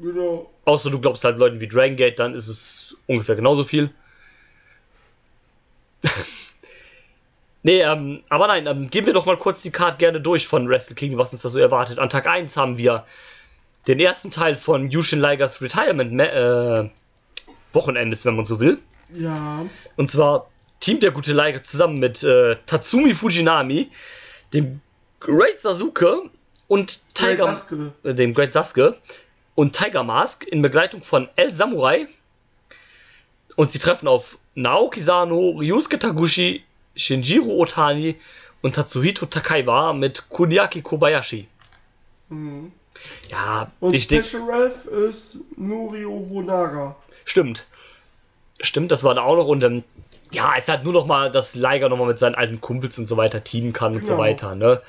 [0.00, 0.50] Genau.
[0.64, 3.90] Außer du glaubst halt Leuten wie Dragon Gate, dann ist es ungefähr genauso viel.
[7.62, 10.68] nee, ähm, aber nein, ähm, gehen wir doch mal kurz die Card gerne durch von
[10.68, 12.00] Wrestle Kingdom, was uns da so erwartet.
[12.00, 13.04] An Tag 1 haben wir
[13.86, 16.90] den ersten Teil von Yushin Ligers Retirement äh,
[17.72, 18.78] Wochenendes, wenn man so will.
[19.14, 19.64] Ja.
[19.94, 20.48] Und zwar
[20.80, 23.90] teamt der gute Liger zusammen mit äh, Tatsumi Fujinami,
[24.52, 24.80] dem
[25.20, 26.22] Great Sasuke
[26.68, 27.92] und Great Tiger, Sasuke.
[28.04, 28.96] äh, dem Great Sasuke
[29.54, 32.06] und Tiger Mask in Begleitung von El Samurai.
[33.56, 36.62] Und sie treffen auf Naoki Sano, Ryusuke Taguchi,
[36.94, 38.16] Shinjiro Otani
[38.62, 41.48] und Tatsuhito Takaiwa mit Kuniaki Kobayashi.
[42.28, 42.72] Mhm.
[43.30, 46.96] Ja, Und ich Special Ref ist Norio Honaga.
[47.24, 47.64] Stimmt.
[48.60, 49.46] Stimmt, das war da auch noch.
[49.46, 49.84] Und ähm,
[50.32, 53.06] ja, es hat nur noch mal, dass Liger noch mal mit seinen alten Kumpels und
[53.06, 54.22] so weiter teamen kann und so Genau.
[54.24, 54.82] weiter, ne?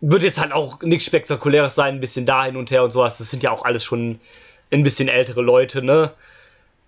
[0.00, 3.18] Wird jetzt halt auch nichts Spektakuläres sein, ein bisschen da hin und her und sowas.
[3.18, 4.18] Das sind ja auch alles schon
[4.72, 6.12] ein bisschen ältere Leute, ne?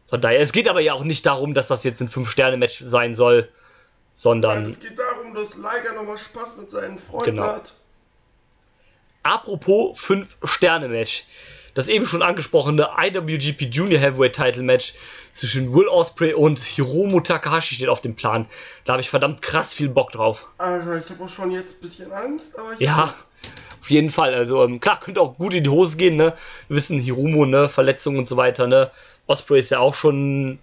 [0.08, 3.14] Von daher, es geht aber ja auch nicht darum, dass das jetzt ein 5-Sterne-Match sein
[3.14, 3.48] soll, Nein,
[4.14, 7.46] sondern es geht darum, dass Liger nochmal Spaß mit seinen Freunden Genau.
[7.46, 7.72] hat.
[9.22, 11.24] Apropos 5-Sterne-Match.
[11.76, 14.94] Das eben schon angesprochene IWGP Junior Heavyweight Title Match
[15.32, 18.48] zwischen Will Ospreay und Hiromu Takahashi steht auf dem Plan.
[18.84, 20.48] Da habe ich verdammt krass viel Bock drauf.
[20.56, 22.80] Alter, ich habe auch schon jetzt ein bisschen Angst, aber ich.
[22.80, 23.14] Ja,
[23.78, 24.32] auf jeden Fall.
[24.32, 26.32] Also ähm, klar, könnte auch gut in die Hose gehen, ne?
[26.68, 28.90] Wir wissen, Hiromu, ne, Verletzungen und so weiter, ne?
[29.26, 30.58] Osprey ist ja auch schon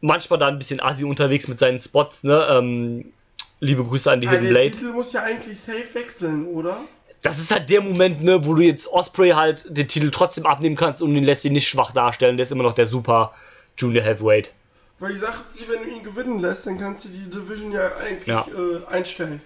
[0.00, 2.44] manchmal da ein bisschen assi unterwegs mit seinen Spots, ne?
[2.50, 3.12] Ähm,
[3.60, 4.70] liebe Grüße an die Hidden Der Blade.
[4.72, 6.80] Titel muss ja eigentlich safe wechseln, oder?
[7.22, 10.76] Das ist halt der Moment, ne, wo du jetzt Osprey halt den Titel trotzdem abnehmen
[10.76, 12.36] kannst und ihn lässt ihn nicht schwach darstellen.
[12.36, 13.34] Der ist immer noch der super
[13.76, 14.52] Junior Heavyweight.
[14.98, 17.96] Weil die Sache ist wenn du ihn gewinnen lässt, dann kannst du die Division ja
[17.96, 18.46] eigentlich Ja.
[18.46, 19.40] Äh, einstellen.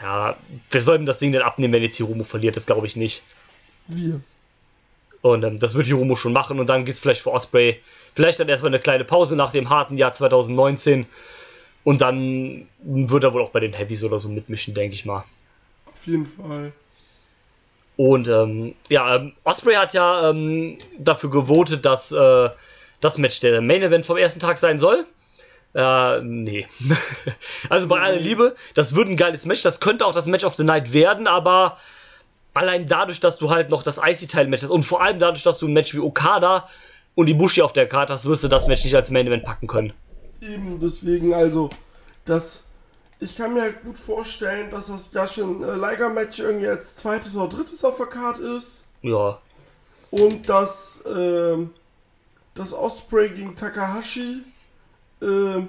[0.00, 0.36] Ja,
[0.70, 2.54] wer soll denn das Ding denn abnehmen, wenn jetzt Hiromu verliert?
[2.56, 3.22] Das glaube ich nicht.
[3.88, 4.20] Wir.
[5.22, 7.80] Und ähm, das wird Hiromu schon machen und dann geht's vielleicht für Osprey.
[8.14, 11.06] Vielleicht dann erstmal eine kleine Pause nach dem harten Jahr 2019.
[11.82, 15.24] Und dann wird er wohl auch bei den Heavies oder so mitmischen, denke ich mal.
[16.08, 16.72] Jeden Fall.
[17.96, 22.48] Und ähm, ja, ähm, Osprey hat ja ähm, dafür gewotet, dass äh,
[23.00, 25.04] das Match der Main Event vom ersten Tag sein soll.
[25.74, 26.66] Äh, nee.
[27.68, 29.62] also bei aller Liebe, das wird ein geiles Match.
[29.62, 31.76] Das könnte auch das Match of the Night werden, aber
[32.54, 35.66] allein dadurch, dass du halt noch das IC-Teil-Match hast und vor allem dadurch, dass du
[35.68, 36.68] ein Match wie Okada
[37.16, 39.66] und Ibushi auf der Karte hast, wirst du das Match nicht als Main Event packen
[39.66, 39.92] können.
[40.40, 41.68] Eben deswegen, also,
[42.24, 42.67] das.
[43.20, 47.34] Ich kann mir halt gut vorstellen, dass das Yashin äh, Liger Match irgendwie als zweites
[47.34, 48.84] oder drittes auf der Karte ist.
[49.02, 49.38] Ja.
[50.10, 51.70] Und dass, ähm,
[52.58, 54.42] das Osprey gegen Takahashi
[55.22, 55.68] ähm,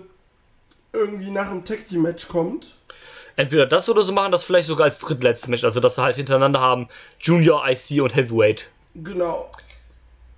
[0.92, 2.76] irgendwie nach dem Tag Team Match kommt.
[3.36, 6.18] Entweder das oder so machen das vielleicht sogar als drittletztes Match, also dass sie halt
[6.18, 6.90] hintereinander haben
[7.20, 8.70] Junior, IC und Heavyweight.
[8.96, 9.50] Genau.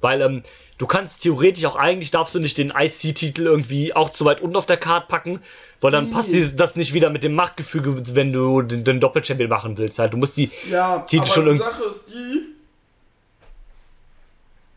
[0.02, 0.44] Weil ähm,
[0.78, 4.56] du kannst theoretisch auch eigentlich darfst du nicht den IC-Titel irgendwie auch zu weit unten
[4.56, 5.40] auf der Karte packen,
[5.80, 6.12] weil dann Nee.
[6.12, 10.00] passt das nicht wieder mit dem Machtgefüge, wenn du den, den Doppelchampion machen willst.
[10.00, 11.66] Halt, du musst die Ja, Titel aber schon die irgendwie.
[11.66, 12.46] Sache ist die,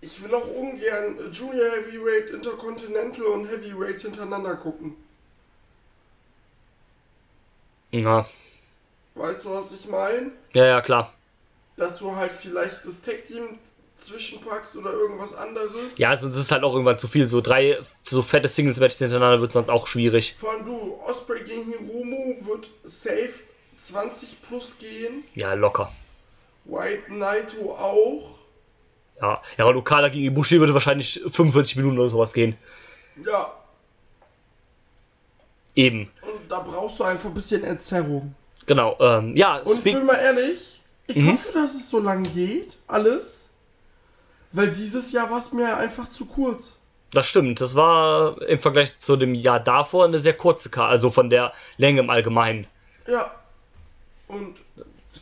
[0.00, 4.94] ich will auch ungern Junior Heavyweight, Intercontinental und Heavyweight hintereinander gucken.
[7.92, 8.26] Ja,
[9.14, 10.30] Weißt du, was ich meine?
[10.54, 11.12] ja, ja, klar.
[11.76, 13.58] Dass du halt vielleicht das Tag Team
[13.96, 15.96] zwischenpackst oder irgendwas anderes.
[15.98, 17.26] Ja, sonst ist es halt auch irgendwann zu viel.
[17.26, 20.34] So drei so fette Singles-Matches hintereinander wird sonst auch schwierig.
[20.34, 23.30] Vor allem du, Osprey gegen Hiromu wird safe
[23.78, 25.24] 20 plus gehen.
[25.34, 25.92] Ja, locker.
[26.64, 28.38] White Naito auch.
[29.20, 32.56] Ja, ja und Okada gegen Ibushi würde wahrscheinlich 45 Minuten oder sowas gehen.
[33.24, 33.52] Ja,
[35.76, 36.08] Eben.
[36.22, 38.34] und da brauchst du einfach ein bisschen Entzerrung.
[38.66, 38.96] Genau.
[39.00, 41.32] Ähm, ja, Und ich bin mal ehrlich, ich Mhm.
[41.32, 43.43] hoffe, dass es so lang geht, alles.
[44.54, 46.74] Weil dieses Jahr war es mir einfach zu kurz.
[47.12, 47.60] Das stimmt.
[47.60, 51.52] Das war im Vergleich zu dem Jahr davor eine sehr kurze Karte, also von der
[51.76, 52.66] Länge im Allgemeinen.
[53.06, 53.30] Ja.
[54.28, 54.54] Und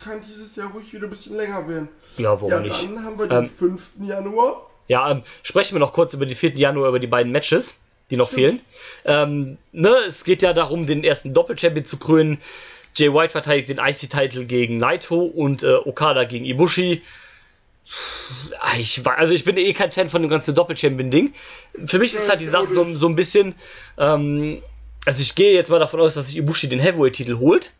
[0.03, 1.89] kann dieses Jahr ruhig wieder ein bisschen länger werden.
[2.17, 2.83] Ja, warum Ja, nicht?
[2.83, 3.91] dann haben wir den Ähm, 5.
[4.01, 4.67] Januar.
[4.89, 6.55] Ja, ähm, sprechen wir noch kurz über die 4.
[6.57, 7.79] Januar, über die beiden Matches,
[8.11, 8.41] die noch Stimmt.
[8.43, 8.61] fehlen.
[9.05, 12.39] Ähm, ne, es geht ja darum, den ersten Doppelchampion zu krönen.
[12.97, 17.03] Jay White verteidigt den IC-Titel gegen Naito und äh, Okada gegen Ibushi.
[18.61, 21.33] Ah, Ich, war- also ich bin eh kein Fan von dem ganzen Doppelchampion-Ding.
[21.85, 23.55] Für mich ist halt die Sache so, so ein bisschen,
[23.99, 24.63] ähm,
[25.05, 27.73] also ich gehe jetzt mal davon aus, dass sich Ibushi den Heavyweight-Titel holt.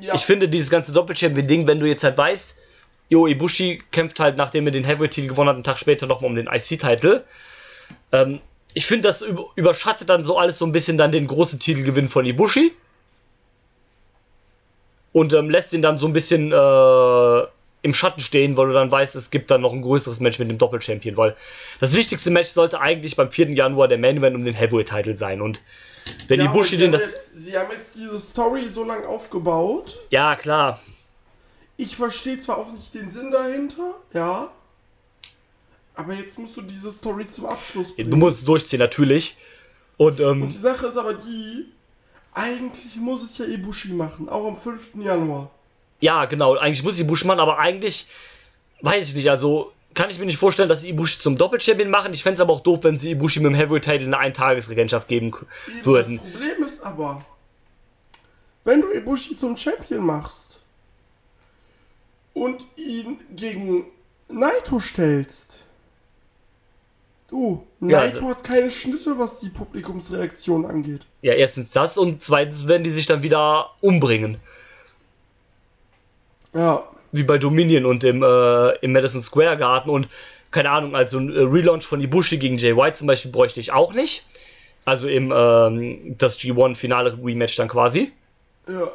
[0.00, 2.54] Ja, Ich finde dieses ganze Doppelchampion-Ding, wenn du jetzt halt weißt,
[3.08, 6.36] Jo, Ibushi kämpft halt, nachdem er den Heavyweight-Titel gewonnen hat, einen Tag später nochmal um
[6.36, 7.24] den IC-Titel.
[8.12, 8.40] Ähm,
[8.72, 12.08] ich finde, das über- überschattet dann so alles so ein bisschen dann den großen Titelgewinn
[12.08, 12.72] von Ibushi.
[15.12, 16.54] Und ähm, lässt ihn dann so ein bisschen äh,
[17.82, 20.50] im Schatten stehen, weil du dann weißt, es gibt dann noch ein größeres Match mit
[20.50, 21.34] dem Doppelchampion, weil
[21.80, 23.50] das wichtigste Match sollte eigentlich beim 4.
[23.50, 25.40] Januar der Main Event um den Heavyweight-Titel sein.
[25.40, 25.60] Und
[26.28, 27.06] wenn ja, Ibushi sie den das.
[27.06, 29.98] Jetzt, sie haben jetzt diese Story so lang aufgebaut.
[30.10, 30.80] Ja, klar.
[31.76, 34.50] Ich verstehe zwar auch nicht den Sinn dahinter, ja.
[35.94, 38.10] Aber jetzt musst du diese Story zum Abschluss bringen.
[38.10, 39.36] Du musst es durchziehen, natürlich.
[39.96, 41.66] Und, ähm, Und die Sache ist aber die,
[42.32, 45.02] eigentlich muss es ja Ibushi machen, auch am 5.
[45.02, 45.50] Januar.
[46.00, 46.56] Ja, genau.
[46.56, 48.06] Eigentlich muss Ibushi machen, aber eigentlich
[48.82, 49.30] weiß ich nicht.
[49.30, 52.14] Also kann ich mir nicht vorstellen, dass sie Ibushi zum Doppelchampion machen.
[52.14, 55.32] Ich fände es aber auch doof, wenn sie Ibushi mit dem Heavyweight-Title eine Eintagesregentschaft geben
[55.82, 56.18] würden.
[56.18, 57.24] Das Problem ist aber,
[58.64, 60.60] wenn du Ibushi zum Champion machst
[62.34, 63.86] und ihn gegen
[64.28, 65.64] Naito stellst,
[67.28, 71.06] du, Ja, Naito hat keine Schnitte, was die Publikumsreaktion angeht.
[71.22, 74.38] Ja, erstens das und zweitens werden die sich dann wieder umbringen.
[76.52, 80.08] Ja, Wie bei Dominion und im, äh, im Madison Square Garden und
[80.50, 83.72] keine Ahnung, also ein äh, Relaunch von Ibushi gegen Jay White zum Beispiel bräuchte ich
[83.72, 84.24] auch nicht.
[84.84, 88.12] Also im ähm, das G1-Finale-Rematch dann quasi.
[88.68, 88.90] ja.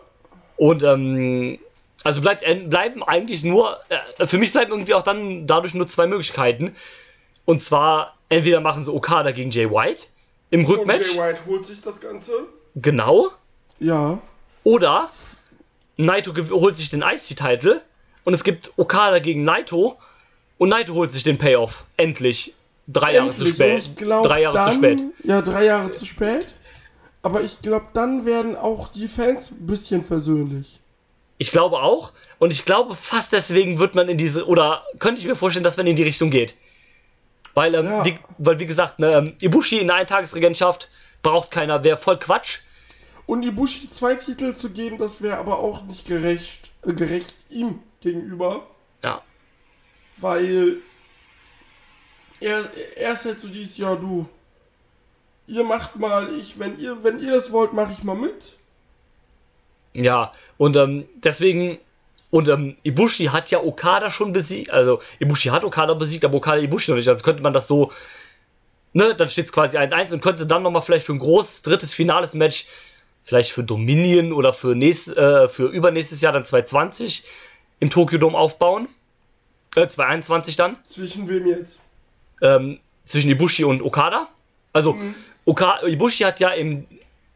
[0.58, 1.60] Und ähm,
[2.04, 6.08] Also bleibt, bleiben eigentlich nur, äh, für mich bleiben irgendwie auch dann dadurch nur zwei
[6.08, 6.74] Möglichkeiten.
[7.46, 10.04] Und zwar, entweder machen sie Okada gegen Jay White
[10.52, 11.12] im Rückmatch.
[11.12, 12.32] Und Jay White holt sich das Ganze.
[12.76, 13.30] Genau.
[13.80, 14.20] Ja.
[14.64, 15.10] Oder
[15.98, 17.82] Naito holt sich den IC-Title
[18.24, 19.98] und es gibt Okada gegen Naito
[20.58, 21.86] und Naito holt sich den Payoff.
[21.98, 22.54] Endlich.
[22.88, 23.16] Drei Endlich.
[23.16, 23.98] Jahre zu spät.
[23.98, 25.04] Glaub, drei Jahre dann, zu spät.
[25.24, 26.48] Ja, drei Jahre zu spät.
[27.22, 30.80] Aber ich glaube, dann werden auch die Fans ein bisschen versöhnlich.
[31.38, 32.12] Ich glaube auch.
[32.38, 35.78] Und ich glaube, fast deswegen wird man in diese, oder könnte ich mir vorstellen, dass
[35.78, 36.56] man in die Richtung geht.
[37.54, 38.06] Weil, ähm, ja.
[38.06, 40.90] wie, weil wie gesagt, ne, ähm, Ibushi in der Eintagesregentschaft
[41.24, 42.60] braucht keiner, wäre voll Quatsch.
[43.28, 47.80] Und Ibushi zwei Titel zu geben, das wäre aber auch nicht gerecht, äh, gerecht ihm
[48.02, 48.68] gegenüber.
[49.04, 49.22] Ja.
[50.18, 50.78] Weil
[52.40, 54.28] er, er ist halt so dieses, ja du,
[55.48, 58.54] ihr macht mal, ich, wenn ihr, wenn ihr das wollt, mache ich mal mit.
[59.94, 61.80] Ja, und ähm, deswegen,
[62.30, 66.62] und ähm, Ibushi hat ja Okada schon besiegt, also Ibushi hat Okada besiegt, aber Okada
[66.62, 67.92] Ibushi noch nicht, also könnte man das so,
[68.94, 71.94] ne, dann steht es quasi 1-1 und könnte dann nochmal vielleicht für ein großes drittes
[71.94, 72.68] finales Match,
[73.26, 77.24] vielleicht für Dominion oder für, nächst, äh, für übernächstes Jahr dann 2020
[77.80, 78.88] im Tokyo Dome aufbauen.
[79.76, 80.78] Äh, 2021 dann.
[80.88, 81.80] Zwischen wem jetzt?
[82.42, 84.28] Ähm, zwischen Ibushi und Okada.
[84.74, 85.16] Also, mhm.
[85.46, 86.86] Oka Ibushi hat ja im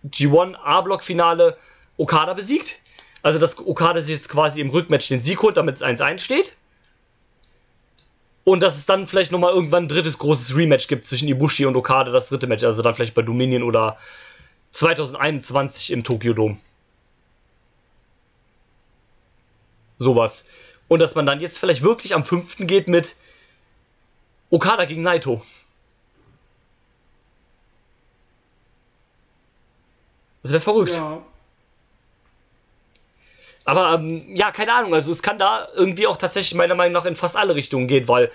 [0.07, 1.57] G1 A-Block-Finale
[1.97, 2.79] Okada besiegt.
[3.23, 6.55] Also, dass Okada sich jetzt quasi im Rückmatch den Sieg holt, damit es 1-1 steht.
[8.43, 11.75] Und dass es dann vielleicht nochmal irgendwann ein drittes großes Rematch gibt zwischen Ibushi und
[11.75, 12.63] Okada, das dritte Match.
[12.63, 13.97] Also dann vielleicht bei Dominion oder
[14.71, 16.57] 2021 im Tokyo Dome.
[19.97, 20.45] Sowas.
[20.87, 22.57] Und dass man dann jetzt vielleicht wirklich am 5.
[22.67, 23.15] geht mit
[24.49, 25.41] Okada gegen Naito.
[30.41, 30.93] Das wäre verrückt.
[30.93, 31.21] Ja.
[33.65, 34.93] Aber ähm, ja, keine Ahnung.
[34.93, 38.07] Also es kann da irgendwie auch tatsächlich meiner Meinung nach in fast alle Richtungen gehen,
[38.07, 38.31] weil,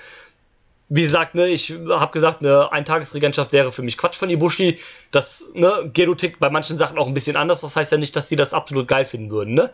[0.94, 4.78] wie gesagt, ne, ich habe gesagt, eine Eintagesregentschaft wäre für mich Quatsch von Ibushi.
[5.10, 7.62] Das, ne, Gedo tickt bei manchen Sachen auch ein bisschen anders.
[7.62, 9.72] Das heißt ja nicht, dass die das absolut geil finden würden, ne?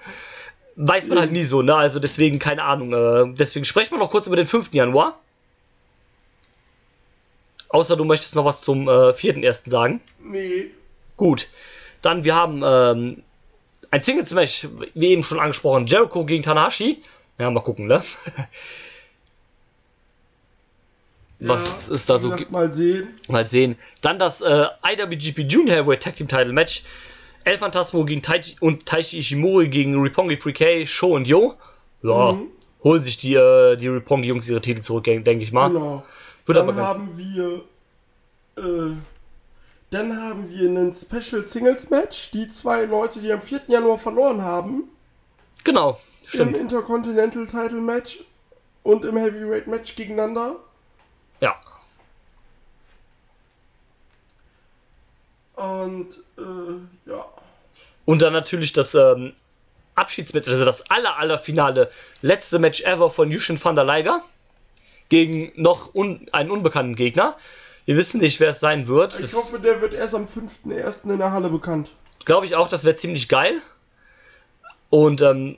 [0.76, 1.74] Weiß man halt nie so, ne?
[1.74, 2.94] Also deswegen, keine Ahnung.
[2.94, 4.72] Äh, deswegen sprechen wir noch kurz über den 5.
[4.72, 5.20] Januar.
[7.68, 9.68] Außer du möchtest noch was zum äh, 4.1.
[9.68, 10.00] sagen.
[10.24, 10.70] Nee.
[11.18, 11.48] Gut.
[12.00, 13.22] Dann, wir haben ähm,
[13.90, 17.02] ein Singles-Match, wie eben schon angesprochen, Jericho gegen Tanahashi.
[17.36, 18.02] Ja, mal gucken, ne?
[21.40, 22.34] Was ja, ist da so?
[22.50, 23.08] Mal sehen.
[23.28, 23.76] Mal sehen.
[24.02, 26.82] Dann das äh, IWGP Junior Heavyweight Tag Team Title Match.
[27.44, 31.54] El Phantasmo gegen Taichi und Taichi Ishimori gegen Ripongi 3K, Show und Yo.
[32.02, 32.48] Ja, mhm.
[32.84, 35.68] holen sich die, äh, die Ripongi Jungs ihre Titel zurück, denke ich mal.
[35.68, 36.04] Genau.
[36.44, 37.62] Wird Dann haben wir
[38.56, 38.92] äh,
[39.90, 42.30] dann haben wir einen Special Singles Match.
[42.30, 43.62] Die zwei Leute, die am 4.
[43.66, 44.84] Januar verloren haben.
[45.64, 46.56] Genau, stimmt.
[46.56, 48.20] Im Intercontinental Title Match
[48.82, 50.56] und im Heavyweight Match gegeneinander.
[51.40, 51.56] Ja.
[55.56, 56.08] Und,
[56.38, 57.26] äh, ja.
[58.06, 59.34] Und dann natürlich das ähm,
[59.94, 61.90] Abschiedsmatch, also das aller, aller Finale,
[62.22, 64.22] letzte Match ever von Yushin van der Leiger
[65.08, 67.36] gegen noch un einen unbekannten Gegner.
[67.84, 69.14] Wir wissen nicht, wer es sein wird.
[69.14, 71.10] Ich das hoffe, der wird erst am 5.1.
[71.10, 71.92] in der Halle bekannt.
[72.24, 73.54] Glaube ich auch, das wäre ziemlich geil.
[74.88, 75.56] Und ähm,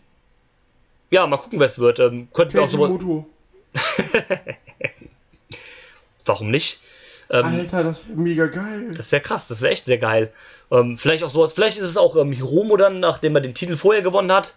[1.10, 1.98] ja, mal gucken, wer es wird.
[2.00, 3.26] Ähm, könnten wir auch so.
[6.26, 6.80] Warum nicht?
[7.30, 8.90] Ähm, Alter, das wäre mega geil.
[8.96, 10.32] Das wäre krass, das wäre echt sehr geil.
[10.70, 13.76] Ähm, vielleicht auch sowas, vielleicht ist es auch ähm, Hiromo dann, nachdem er den Titel
[13.76, 14.54] vorher gewonnen hat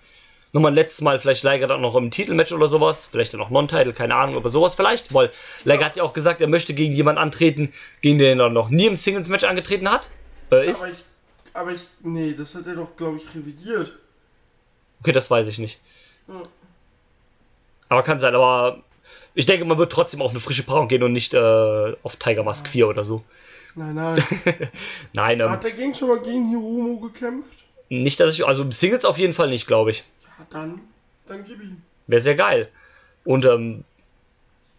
[0.56, 3.50] nochmal ein letztes Mal vielleicht Liger dann noch im Titelmatch oder sowas, vielleicht dann auch
[3.50, 5.30] Non-Title, keine Ahnung, aber sowas vielleicht, weil
[5.66, 5.86] Liger ja.
[5.86, 8.96] hat ja auch gesagt, er möchte gegen jemanden antreten, gegen den er noch nie im
[8.96, 10.10] Singles-Match angetreten hat.
[10.52, 10.82] Äh, ist.
[10.82, 11.06] Aber ich,
[11.54, 13.92] aber ich, nee, das hat er doch, glaube ich, revidiert.
[15.02, 15.82] Okay, das weiß ich nicht.
[16.30, 16.42] Ja.
[17.90, 18.82] Aber kann sein, aber
[19.36, 22.44] ich denke, man wird trotzdem auf eine frische Paarung gehen und nicht äh, auf Tiger
[22.44, 23.24] Mask 4 oder so.
[23.76, 24.24] Nein, nein.
[25.14, 27.64] nein, ähm, Hat der gegen schon mal gegen Hiromo gekämpft?
[27.90, 30.04] Nicht, dass ich, also Singles auf jeden Fall nicht, glaube ich
[30.50, 30.82] dann,
[31.28, 31.82] dann gib ihm.
[32.08, 32.70] Wäre sehr geil.
[33.24, 33.84] Und ähm,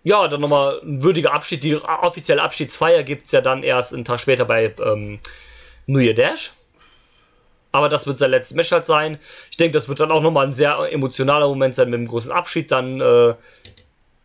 [0.05, 1.65] ja, dann nochmal ein würdiger Abschied.
[1.65, 5.19] Die offizielle Abschiedsfeier gibt es ja dann erst einen Tag später bei ähm,
[5.87, 6.53] New Year Dash.
[7.73, 9.19] Aber das wird sein letztes Match halt sein.
[9.51, 12.33] Ich denke, das wird dann auch nochmal ein sehr emotionaler Moment sein mit dem großen
[12.33, 12.71] Abschied.
[12.71, 13.35] Dann äh,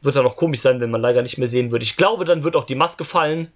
[0.02, 1.84] wird er noch komisch sein, wenn man leider nicht mehr sehen wird.
[1.84, 3.52] Ich glaube, dann wird auch die Maske fallen.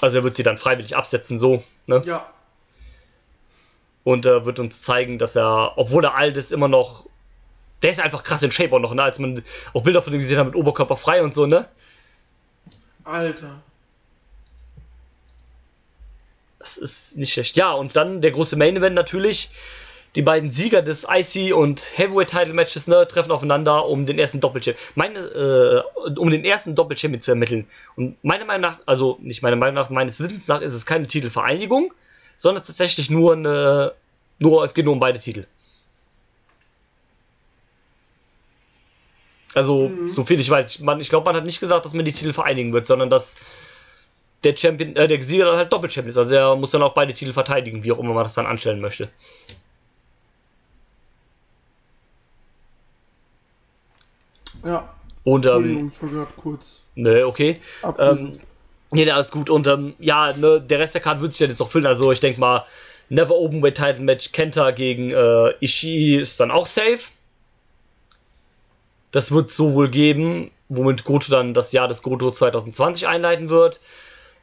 [0.00, 1.62] Also er wird sie dann freiwillig absetzen, so.
[1.86, 2.02] Ne?
[2.04, 2.30] Ja
[4.06, 7.06] und äh, wird uns zeigen, dass er, obwohl er alt ist, immer noch.
[7.82, 9.02] Der ist einfach krass in Shape auch noch, ne?
[9.02, 9.42] Als man
[9.74, 11.68] auch Bilder von ihm gesehen hat mit Oberkörper frei und so, ne?
[13.02, 13.60] Alter.
[16.60, 17.56] Das ist nicht schlecht.
[17.56, 19.50] Ja, und dann der große Main Event natürlich.
[20.16, 24.40] Die beiden Sieger des IC und Heavyweight Title Matches ne, treffen aufeinander, um den ersten
[24.40, 27.66] Doppelchampion, meine, äh, um den ersten Doppelchampion zu ermitteln.
[27.96, 31.06] Und meiner Meinung nach, also nicht meiner Meinung nach, meines Wissens nach ist es keine
[31.06, 31.92] Titelvereinigung,
[32.36, 33.92] sondern tatsächlich nur eine,
[34.38, 35.46] nur es geht nur um beide Titel.
[39.54, 40.14] Also, mhm.
[40.14, 42.12] so viel ich weiß, ich, man, ich glaube, man hat nicht gesagt, dass man die
[42.12, 43.36] Titel vereinigen wird, sondern dass
[44.44, 46.18] der Champion, äh, der Sieger dann halt Doppelchampion ist.
[46.18, 48.80] Also er muss dann auch beide Titel verteidigen, wie auch immer man das dann anstellen
[48.80, 49.10] möchte.
[54.66, 54.92] Ja.
[55.24, 56.80] Und, ähm, ich war gerade kurz.
[56.94, 57.60] Ne, okay.
[57.98, 58.38] Ähm,
[58.92, 59.50] nee, alles gut.
[59.50, 61.86] Und ähm, ja, ne, der Rest der Karte wird sich ja jetzt noch füllen.
[61.86, 62.64] Also ich denke mal,
[63.08, 67.00] Never Open Weight Title Match Kenta gegen äh, Ishii ist dann auch safe.
[69.12, 73.80] Das wird so wohl geben, womit Goto dann das Jahr des Goto 2020 einleiten wird.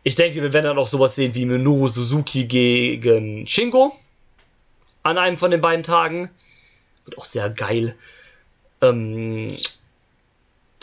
[0.04, 3.94] Ich denke, wir werden dann auch sowas sehen wie Minoru Suzuki gegen Shingo
[5.04, 6.30] an einem von den beiden Tagen.
[7.06, 7.96] Wird auch sehr geil.
[8.82, 9.50] Ähm,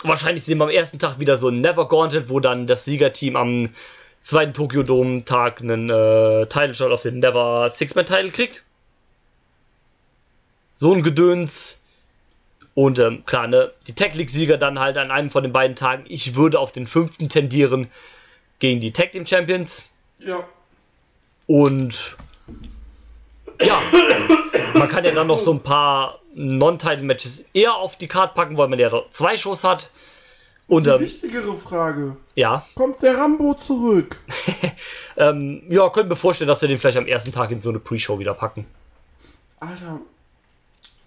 [0.04, 3.36] wahrscheinlich sehen wir am ersten Tag wieder so ein Never Gauntlet, wo dann das Siegerteam
[3.36, 3.70] am
[4.20, 8.64] zweiten Tokyo Dome Tag einen äh, Title Shot auf den Never Six-Man Title kriegt.
[10.74, 11.82] So ein Gedöns.
[12.74, 16.04] Und ähm, klar, ne, die Tech League-Sieger dann halt an einem von den beiden Tagen.
[16.08, 17.88] Ich würde auf den fünften tendieren
[18.58, 19.90] gegen die Tag Team Champions.
[20.18, 20.46] Ja.
[21.46, 22.16] Und
[23.60, 23.82] ja,
[24.74, 28.68] man kann ja dann noch so ein paar Non-Title-Matches eher auf die Karte packen, weil
[28.68, 29.90] man ja zwei Shows hat.
[30.68, 32.16] Und, die ähm, wichtigere Frage.
[32.36, 32.64] Ja.
[32.76, 34.20] Kommt der Rambo zurück?
[35.16, 37.80] ähm, ja, können wir vorstellen, dass wir den vielleicht am ersten Tag in so eine
[37.80, 38.66] Pre-Show wieder packen.
[39.58, 40.00] Alter.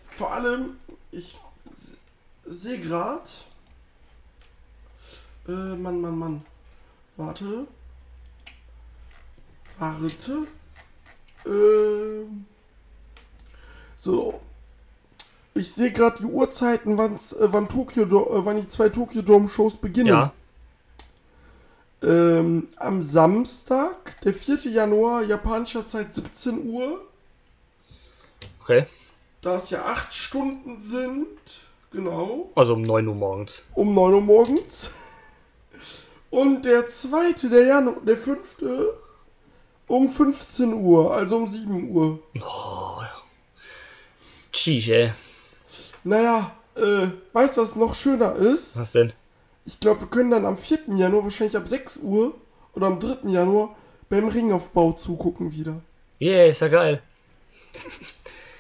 [0.10, 0.78] Vor allem,
[1.12, 1.40] ich
[2.46, 3.24] sehe gerade.
[5.48, 6.46] Äh, Mann, Mann, Mann.
[7.16, 7.68] Warte.
[9.80, 10.48] Warte.
[11.46, 12.26] Äh,
[14.04, 14.40] so.
[15.56, 19.48] Ich sehe gerade die Uhrzeiten, wann's, äh, wann, Tokyo, äh, wann die zwei Tokyo Dome
[19.48, 20.08] Shows beginnen.
[20.08, 20.34] Ja.
[22.02, 24.70] Ähm, am Samstag, der 4.
[24.72, 27.02] Januar, japanischer Zeit 17 Uhr.
[28.62, 28.86] Okay.
[29.42, 31.28] Da es ja 8 Stunden sind,
[31.94, 32.50] Genau.
[32.56, 33.64] Also um 9 Uhr morgens.
[33.76, 34.90] Um 9 Uhr morgens.
[36.32, 38.98] Und der zweite, der Januar, der fünfte,
[39.88, 42.20] um 15 Uhr, also um 7 Uhr.
[42.42, 43.04] Oh.
[43.04, 43.23] Tschieß,
[44.56, 45.12] ey.
[46.04, 48.78] Naja, äh, weißt du, was noch schöner ist?
[48.78, 49.14] Was denn?
[49.66, 50.80] Ich glaube, wir können dann am 4.
[50.88, 52.36] Januar, wahrscheinlich ab 6 Uhr
[52.74, 53.30] oder am 3.
[53.30, 53.76] Januar,
[54.10, 55.82] beim Ringaufbau zugucken wieder.
[56.20, 57.02] Yeah, ist ja geil.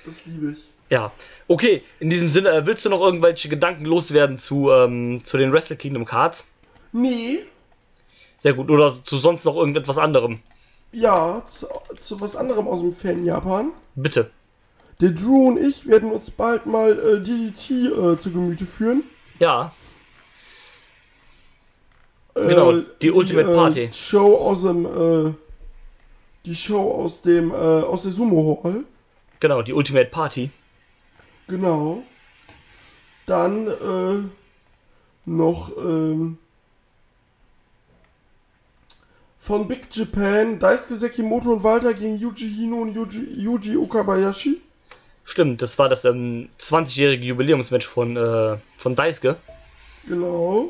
[0.05, 0.67] Das liebe ich.
[0.89, 1.13] Ja,
[1.47, 5.53] okay, in diesem Sinne, äh, willst du noch irgendwelche Gedanken loswerden zu, ähm, zu den
[5.53, 6.45] Wrestle Kingdom Cards?
[6.91, 7.39] Nee.
[8.35, 10.41] Sehr gut, oder zu sonst noch irgendetwas anderem?
[10.91, 11.67] Ja, zu,
[11.97, 13.71] zu was anderem aus dem Fan Japan.
[13.95, 14.29] Bitte.
[15.03, 19.03] Der Drew und ich werden uns bald mal äh, DDT äh, zu Gemüte führen.
[19.37, 19.73] Ja.
[22.35, 23.89] Äh, genau, die, die Ultimate äh, Party.
[23.91, 25.33] Show aus dem, äh,
[26.45, 28.85] die Show aus dem, äh, aus der Sumo Hall.
[29.41, 30.49] Genau, die Ultimate Party.
[31.49, 32.03] Genau.
[33.25, 34.19] Dann äh,
[35.25, 36.37] noch ähm,
[39.37, 44.61] von Big Japan Daisuke Sekimoto und Walter gegen Yuji Hino und Yuji, Yuji Okabayashi.
[45.25, 49.37] Stimmt, das war das ähm, 20-jährige Jubiläumsmatch von, äh, von Daisuke.
[50.07, 50.69] Genau.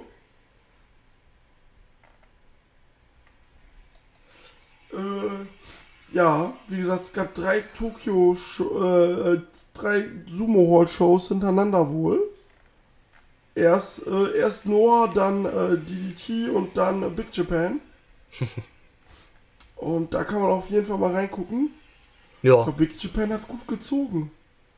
[4.92, 9.42] Äh, ja, wie gesagt, es gab drei Tokio äh,
[9.74, 12.22] drei Sumo Hall Shows hintereinander wohl.
[13.56, 17.80] Erst, äh, erst Noah, dann äh, DDT und dann äh, Big Japan.
[19.76, 21.72] und da kann man auf jeden Fall mal reingucken.
[22.42, 22.56] Ja.
[22.56, 24.32] Aber Big Japan hat gut gezogen.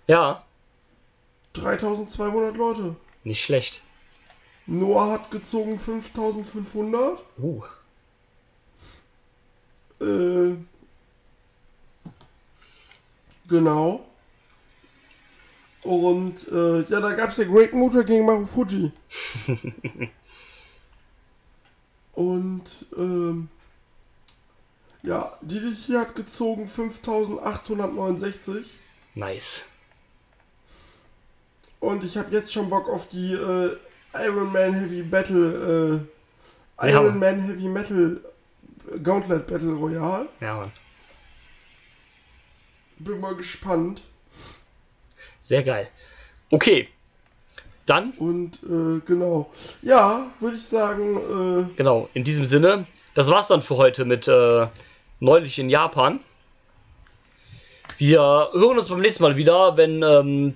[0.08, 0.44] Ja.
[1.54, 2.96] 3200 Leute.
[3.24, 3.82] Nicht schlecht.
[4.68, 7.24] Noah hat gezogen 5500.
[7.40, 7.64] Uh.
[10.02, 10.56] Äh,
[13.48, 14.06] genau.
[15.84, 18.92] Und äh, ja, da gab es ja Great Motor gegen Marufuji.
[22.14, 22.64] Und
[22.98, 23.48] ähm,
[25.04, 28.80] ja, DDT hat gezogen 5869.
[29.14, 29.66] Nice.
[31.86, 33.78] Und ich habe jetzt schon Bock auf die äh,
[34.16, 36.08] Iron Man Heavy Battle,
[36.80, 38.22] äh, Iron ja, Man Heavy Metal
[39.04, 40.28] Gauntlet Battle Royale.
[40.42, 40.72] Ja, Mann.
[42.98, 44.02] Bin mal gespannt.
[45.42, 45.88] Sehr geil.
[46.50, 46.90] Okay.
[47.86, 48.10] Dann.
[48.14, 49.52] Und äh, genau.
[49.84, 51.70] Ja, würde ich sagen.
[51.70, 54.66] Äh, genau, in diesem Sinne, das war's dann für heute mit äh,
[55.20, 56.20] neulich in Japan.
[58.00, 58.20] Wir
[58.54, 60.56] hören uns beim nächsten Mal wieder, wenn ähm,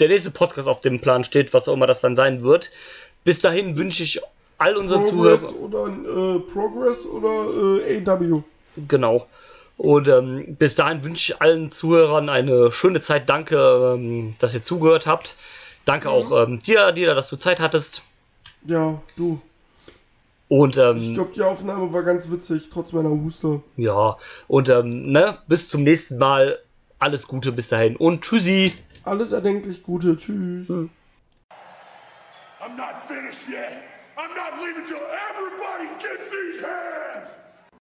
[0.00, 2.70] der nächste Podcast auf dem Plan steht, was auch immer das dann sein wird.
[3.24, 4.20] Bis dahin wünsche ich
[4.58, 6.06] all unseren Progress Zuhörern.
[6.06, 8.42] oder äh, Progress oder äh, AW.
[8.88, 9.26] Genau.
[9.76, 13.28] Und ähm, bis dahin wünsche ich allen Zuhörern eine schöne Zeit.
[13.30, 13.56] Danke,
[13.96, 15.34] ähm, dass ihr zugehört habt.
[15.86, 18.02] Danke auch ähm, dir, Dieter, dass du Zeit hattest.
[18.66, 19.40] Ja, du.
[20.48, 23.62] Und Ich ähm, glaube, die Aufnahme war ganz witzig, trotz meiner Huster.
[23.76, 24.16] ja,
[24.48, 26.58] und ähm, ne, bis zum nächsten Mal.
[26.98, 28.74] Alles Gute bis dahin und tschüssi.
[29.04, 30.16] Alles erdenklich Gute.
[30.16, 30.70] Tschüss.
[30.70, 30.90] I'm
[32.76, 33.82] not finished yet.
[34.18, 35.00] I'm not leaving till
[35.30, 37.38] everybody gets these hands.